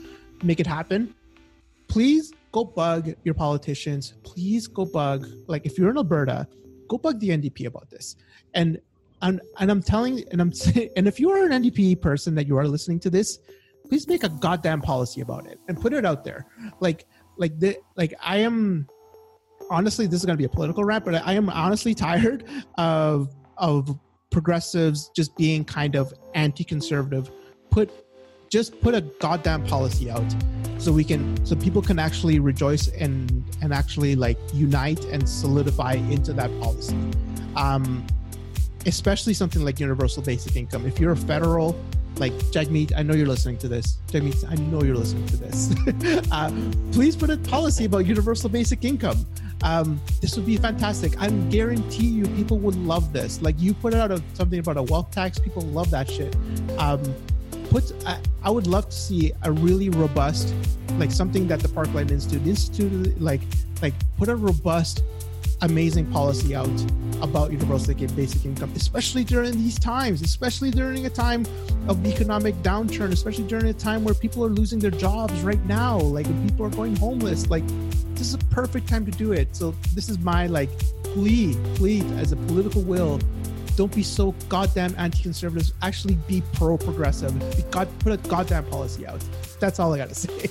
Make 0.43 0.59
it 0.59 0.67
happen. 0.67 1.13
Please 1.87 2.33
go 2.51 2.63
bug 2.63 3.13
your 3.23 3.33
politicians. 3.33 4.13
Please 4.23 4.67
go 4.67 4.85
bug 4.85 5.27
like 5.47 5.65
if 5.65 5.77
you're 5.77 5.89
in 5.89 5.97
alberta 5.97 6.47
go 6.87 6.97
bug 6.97 7.19
the 7.19 7.29
ndp 7.29 7.65
about 7.65 7.89
this. 7.89 8.15
And 8.53 8.79
and, 9.21 9.41
and 9.59 9.71
i'm 9.71 9.81
telling 9.81 10.23
and 10.31 10.41
i'm 10.41 10.51
and 10.95 11.07
if 11.07 11.19
you 11.19 11.29
are 11.29 11.45
an 11.45 11.63
ndp 11.63 11.99
person 12.01 12.35
that 12.35 12.47
you 12.47 12.57
are 12.57 12.67
listening 12.67 12.99
to 12.99 13.09
this 13.09 13.39
please 13.87 14.07
make 14.07 14.23
a 14.23 14.29
goddamn 14.29 14.81
policy 14.81 15.21
about 15.21 15.47
it 15.47 15.59
and 15.67 15.81
put 15.81 15.93
it 15.93 16.05
out 16.05 16.23
there. 16.23 16.45
Like 16.79 17.07
like 17.37 17.57
the 17.59 17.77
like 17.95 18.13
i 18.23 18.37
am 18.37 18.87
honestly 19.71 20.05
this 20.05 20.19
is 20.19 20.25
going 20.25 20.35
to 20.35 20.37
be 20.37 20.45
a 20.45 20.49
political 20.49 20.83
rant 20.83 21.05
but 21.05 21.15
i 21.15 21.33
am 21.33 21.49
honestly 21.49 21.95
tired 22.07 22.43
of 22.77 23.33
of 23.57 23.97
progressives 24.29 25.09
just 25.15 25.35
being 25.37 25.65
kind 25.65 25.95
of 25.95 26.13
anti-conservative. 26.33 27.31
Put 27.71 27.89
just 28.49 28.79
put 28.81 28.95
a 28.95 29.01
goddamn 29.19 29.63
policy 29.65 30.09
out 30.09 30.25
so 30.79 30.91
we 30.91 31.03
can 31.03 31.45
so 31.45 31.55
people 31.55 31.81
can 31.81 31.99
actually 31.99 32.39
rejoice 32.39 32.87
and 32.87 33.43
and 33.61 33.73
actually 33.73 34.15
like 34.15 34.37
unite 34.53 35.03
and 35.05 35.27
solidify 35.27 35.93
into 35.93 36.33
that 36.33 36.49
policy. 36.59 36.97
Um 37.55 38.05
especially 38.89 39.33
something 39.33 39.63
like 39.63 39.79
universal 39.79 40.21
basic 40.21 40.55
income 40.55 40.85
if 40.85 40.99
you're 40.99 41.13
a 41.13 41.17
federal 41.17 41.79
like 42.19 42.33
Jagmeet, 42.51 42.91
I 42.95 43.03
know 43.03 43.13
you're 43.13 43.27
listening 43.27 43.57
to 43.59 43.67
this. 43.67 43.97
Jagmeet, 44.07 44.43
I 44.49 44.55
know 44.55 44.83
you're 44.83 44.97
listening 44.97 45.25
to 45.27 45.37
this. 45.37 45.73
uh, 46.31 46.51
please 46.91 47.15
put 47.15 47.29
a 47.29 47.37
policy 47.37 47.85
about 47.85 48.05
universal 48.05 48.49
basic 48.49 48.83
income. 48.83 49.25
Um, 49.63 50.01
this 50.21 50.35
would 50.35 50.45
be 50.45 50.57
fantastic. 50.57 51.19
I 51.19 51.29
guarantee 51.29 52.07
you, 52.07 52.27
people 52.29 52.57
would 52.59 52.75
love 52.75 53.13
this. 53.13 53.41
Like 53.41 53.55
you 53.59 53.73
put 53.73 53.93
out 53.93 54.11
a, 54.11 54.21
something 54.33 54.59
about 54.59 54.77
a 54.77 54.83
wealth 54.83 55.11
tax, 55.11 55.39
people 55.39 55.61
love 55.63 55.89
that 55.91 56.09
shit. 56.09 56.35
Um, 56.77 57.01
put, 57.69 57.93
I, 58.05 58.19
I 58.43 58.49
would 58.49 58.67
love 58.67 58.89
to 58.89 58.95
see 58.95 59.31
a 59.43 59.51
really 59.51 59.89
robust, 59.89 60.53
like 60.97 61.11
something 61.11 61.47
that 61.47 61.61
the 61.61 61.69
Parkland 61.69 62.11
Institute, 62.11 62.47
Institute, 62.47 63.21
like, 63.21 63.41
like 63.81 63.93
put 64.17 64.29
a 64.29 64.35
robust 64.35 65.03
amazing 65.61 66.05
policy 66.11 66.55
out 66.55 66.69
about 67.21 67.51
universal 67.51 67.93
basic 67.93 68.45
income, 68.45 68.71
especially 68.75 69.23
during 69.23 69.51
these 69.53 69.77
times, 69.77 70.21
especially 70.21 70.71
during 70.71 71.05
a 71.05 71.09
time 71.09 71.45
of 71.87 72.05
economic 72.05 72.55
downturn, 72.63 73.11
especially 73.11 73.45
during 73.45 73.67
a 73.67 73.73
time 73.73 74.03
where 74.03 74.13
people 74.13 74.43
are 74.45 74.49
losing 74.49 74.79
their 74.79 74.91
jobs 74.91 75.41
right 75.41 75.63
now, 75.65 75.99
like 75.99 76.25
people 76.43 76.65
are 76.65 76.69
going 76.69 76.95
homeless. 76.95 77.49
Like 77.49 77.67
this 78.15 78.27
is 78.27 78.33
a 78.35 78.45
perfect 78.51 78.87
time 78.87 79.05
to 79.05 79.11
do 79.11 79.33
it. 79.33 79.55
So 79.55 79.71
this 79.93 80.09
is 80.09 80.19
my 80.19 80.47
like 80.47 80.69
plea, 81.03 81.57
plea 81.75 82.01
as 82.17 82.31
a 82.31 82.35
political 82.35 82.81
will. 82.81 83.19
Don't 83.75 83.93
be 83.95 84.03
so 84.03 84.31
goddamn 84.49 84.93
anti-conservative. 84.97 85.71
Actually, 85.81 86.15
be 86.27 86.43
pro-progressive. 86.53 87.33
God, 87.71 87.87
put 87.99 88.11
a 88.11 88.17
goddamn 88.27 88.65
policy 88.65 89.07
out. 89.07 89.23
That's 89.61 89.79
all 89.79 89.93
I 89.93 89.97
gotta 89.97 90.15
say. 90.15 90.49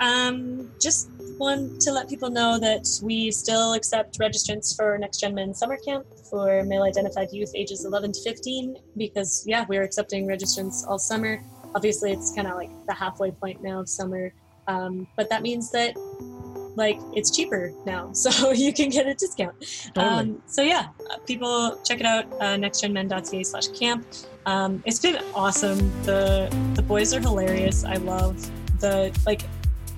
Um, 0.00 0.70
just 0.80 1.10
want 1.38 1.80
to 1.82 1.92
let 1.92 2.08
people 2.08 2.30
know 2.30 2.58
that 2.58 2.86
we 3.02 3.30
still 3.30 3.74
accept 3.74 4.18
registrants 4.18 4.76
for 4.76 4.96
Next 4.98 5.18
Gen 5.20 5.34
Men 5.34 5.54
Summer 5.54 5.76
Camp 5.76 6.06
for 6.30 6.62
male 6.64 6.82
identified 6.82 7.28
youth 7.32 7.52
ages 7.54 7.84
11 7.84 8.12
to 8.12 8.22
15 8.22 8.76
because, 8.96 9.44
yeah, 9.46 9.64
we're 9.68 9.82
accepting 9.82 10.26
registrants 10.26 10.86
all 10.86 10.98
summer. 10.98 11.42
Obviously, 11.74 12.12
it's 12.12 12.32
kind 12.34 12.48
of 12.48 12.56
like 12.56 12.70
the 12.86 12.94
halfway 12.94 13.30
point 13.30 13.62
now 13.62 13.80
of 13.80 13.88
summer, 13.88 14.32
um, 14.68 15.06
but 15.16 15.28
that 15.30 15.42
means 15.42 15.70
that 15.72 15.94
like 16.76 16.98
it's 17.14 17.34
cheaper 17.34 17.72
now, 17.84 18.12
so 18.12 18.52
you 18.52 18.72
can 18.72 18.88
get 18.88 19.06
a 19.06 19.14
discount. 19.14 19.54
Totally. 19.94 20.06
Um, 20.06 20.42
so 20.46 20.62
yeah, 20.62 20.88
people 21.26 21.78
check 21.84 22.00
it 22.00 22.06
out. 22.06 22.24
Uh, 22.34 22.56
nextgenmen.ca 22.56 23.42
slash 23.42 23.68
camp. 23.68 24.06
Um, 24.46 24.82
it's 24.86 25.00
been 25.00 25.18
awesome. 25.34 25.78
The 26.04 26.48
the 26.74 26.82
boys 26.82 27.12
are 27.12 27.20
hilarious. 27.20 27.84
I 27.84 27.96
love 27.96 28.34
the 28.80 29.14
like 29.26 29.42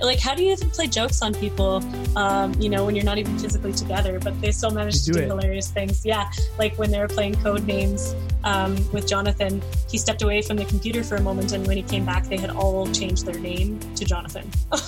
like 0.03 0.19
how 0.19 0.35
do 0.35 0.43
you 0.43 0.53
even 0.53 0.71
play 0.71 0.87
jokes 0.87 1.23
on 1.23 1.35
people 1.35 1.83
um, 2.17 2.55
you 2.59 2.69
know 2.69 2.85
when 2.85 2.95
you're 2.95 3.05
not 3.05 3.19
even 3.19 3.39
physically 3.39 3.73
together 3.73 4.19
but 4.19 4.39
they 4.41 4.51
still 4.51 4.71
manage 4.71 5.05
to 5.05 5.13
do 5.13 5.19
it. 5.19 5.27
hilarious 5.29 5.71
things? 5.71 6.05
Yeah 6.05 6.31
like 6.59 6.77
when 6.79 6.91
they 6.91 6.99
were 6.99 7.09
playing 7.09 7.37
code 7.37 7.67
names 7.67 8.15
um, 8.45 8.77
with 8.93 9.07
jonathan 9.07 9.63
he 9.89 9.99
stepped 9.99 10.23
away 10.23 10.43
from 10.43 10.57
the 10.57 10.65
computer 10.65 11.03
for 11.03 11.17
a 11.17 11.21
moment 11.21 11.53
and 11.53 11.67
when 11.67 11.77
he 11.77 11.83
came 11.83 12.05
back 12.05 12.25
they 12.25 12.37
had 12.37 12.51
all 12.51 12.87
changed 12.93 13.27
their 13.27 13.39
name 13.39 13.79
to 13.95 14.05
jonathan. 14.05 14.51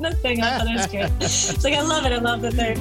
The 0.00 0.10
thing 0.10 0.42
i 0.42 0.58
thought 0.58 0.66
it 0.66 0.74
was 0.74 0.86
great. 0.88 1.10
It's 1.20 1.62
like 1.62 1.74
i 1.74 1.80
love 1.80 2.04
it. 2.04 2.12
I 2.12 2.18
love 2.18 2.42
that 2.42 2.54
they're 2.54 2.74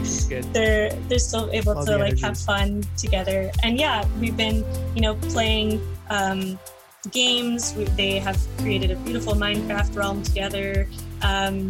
they're 0.51 0.89
they're 1.07 1.19
still 1.19 1.47
able 1.51 1.77
All 1.77 1.85
to 1.85 1.97
like 1.97 2.19
have 2.19 2.37
fun 2.37 2.83
together. 2.97 3.51
And 3.61 3.77
yeah 3.77 4.03
we've 4.19 4.35
been 4.35 4.65
you 4.95 5.01
know 5.01 5.13
playing 5.29 5.79
um, 6.09 6.57
games. 7.11 7.73
We, 7.77 7.85
they 7.85 8.19
have 8.19 8.39
created 8.57 8.91
a 8.91 8.95
beautiful 8.97 9.33
minecraft 9.33 9.95
realm 9.95 10.23
together 10.23 10.87
um, 11.23 11.69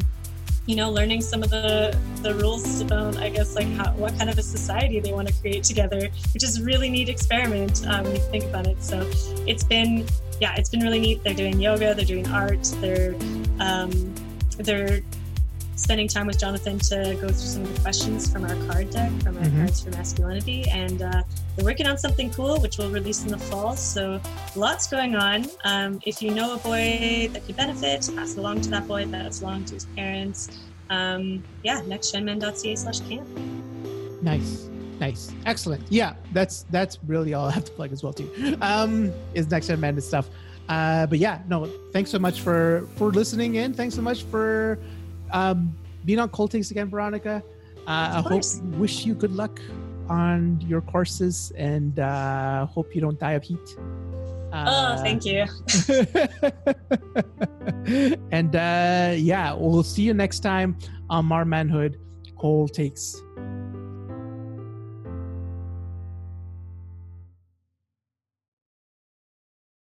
you 0.66 0.76
know 0.76 0.89
learning 0.89 1.22
some 1.22 1.43
of 1.43 1.49
the 1.49 1.97
the 2.22 2.34
rules 2.36 2.80
about 2.80 3.18
i 3.18 3.30
guess 3.30 3.54
like 3.54 3.68
how, 3.74 3.91
what 3.93 4.18
kind 4.18 4.30
of 4.30 4.38
a 4.38 4.41
society 4.41 4.99
they 5.01 5.12
want 5.12 5.28
to 5.28 5.34
create 5.41 5.63
together 5.63 6.09
which 6.34 6.43
is 6.43 6.59
a 6.59 6.63
really 6.63 6.89
neat 6.89 7.09
experiment 7.09 7.86
um, 7.88 8.04
when 8.04 8.16
you 8.16 8.21
think 8.21 8.46
about 8.46 8.67
it. 8.67 8.82
So 8.82 9.09
it's 9.47 9.63
been 9.63 10.05
yeah 10.39 10.55
it's 10.55 10.70
been 10.70 10.82
really 10.82 11.00
neat. 11.00 11.24
They're 11.24 11.34
doing 11.34 11.59
yoga 11.59 11.93
they're 11.93 12.05
doing 12.05 12.28
art 12.28 12.63
they're 12.82 13.16
um, 13.59 14.13
they're 14.58 15.01
spending 15.75 16.08
time 16.08 16.28
with 16.28 16.39
Jonathan 16.39 16.78
to 16.79 17.17
go 17.20 17.28
through 17.28 17.33
some 17.33 17.62
of 17.63 17.74
the 17.75 17.82
questions 17.82 18.32
from 18.32 18.43
our 18.43 18.55
card 18.67 18.89
deck, 18.91 19.12
from 19.24 19.37
our 19.37 19.43
Mhm. 19.43 19.58
cards 19.58 19.82
for 19.82 19.89
masculinity, 19.91 20.66
and 20.70 21.01
uh, 21.01 21.24
they're 21.55 21.66
working 21.66 21.87
on 21.87 21.97
something 21.97 22.29
cool, 22.32 22.59
which 22.59 22.78
we'll 22.78 22.91
release 22.91 23.24
in 23.24 23.29
the 23.29 23.37
fall. 23.37 23.75
So 23.75 24.21
lots 24.55 24.87
going 24.87 25.16
on. 25.16 25.45
Um, 25.63 26.00
if 26.05 26.21
you 26.21 26.32
know 26.32 26.54
a 26.54 26.58
boy 26.58 27.29
that 27.33 27.45
could 27.45 27.55
benefit, 27.58 28.09
pass 28.16 28.33
it 28.33 28.37
along 28.37 28.62
to 28.62 28.70
that 28.70 28.87
boy, 28.87 29.08
pass 29.08 29.41
it 29.41 29.43
along 29.43 29.66
to 29.66 29.74
his 29.75 29.86
parents. 29.95 30.50
Um, 30.89 31.43
yeah, 31.63 31.82
nextgenmen.ca 31.82 32.75
slash 32.75 33.00
camp. 33.01 33.28
Nice, 34.21 34.67
nice, 35.00 35.32
excellent. 35.45 35.83
Yeah, 35.89 36.13
that's 36.33 36.66
that's 36.70 37.00
really 37.08 37.33
all 37.33 37.47
I 37.47 37.51
have 37.51 37.66
to 37.66 37.71
plug 37.71 37.91
as 37.91 38.04
well 38.04 38.13
too. 38.13 38.29
Um, 38.62 39.12
is 39.33 39.50
next 39.50 39.67
gen 39.67 40.01
stuff. 40.01 40.29
Uh, 40.70 41.05
but 41.08 41.17
yeah, 41.20 41.39
no, 41.50 41.66
thanks 41.91 42.09
so 42.12 42.20
much 42.20 42.41
for 42.41 42.87
for 42.95 43.12
listening 43.12 43.55
in. 43.55 43.74
Thanks 43.74 43.95
so 43.95 44.01
much 44.01 44.24
for 44.24 44.78
um, 45.34 45.76
being 46.05 46.20
on 46.20 46.30
Cold 46.30 46.51
Takes 46.51 46.72
again, 46.72 46.89
Veronica. 46.89 47.43
Uh, 47.86 48.22
I 48.22 48.22
hope 48.22 48.43
wish 48.78 49.05
you 49.05 49.14
good 49.14 49.36
luck 49.36 49.60
on 50.08 50.62
your 50.62 50.82
courses 50.82 51.51
and 51.58 52.00
uh, 52.00 52.66
hope 52.68 52.96
you 52.96 53.01
don't 53.01 53.20
die 53.20 53.34
of 53.34 53.43
heat. 53.43 53.76
oh, 54.54 54.97
thank 55.01 55.26
you. 55.26 55.46
and 58.32 58.55
uh, 58.55 59.14
yeah, 59.18 59.54
we'll 59.54 59.84
see 59.84 60.04
you 60.04 60.14
next 60.14 60.39
time 60.39 60.78
on 61.10 61.26
Mar 61.26 61.43
Manhood. 61.43 62.00
Cole 62.38 62.68
takes 62.68 63.22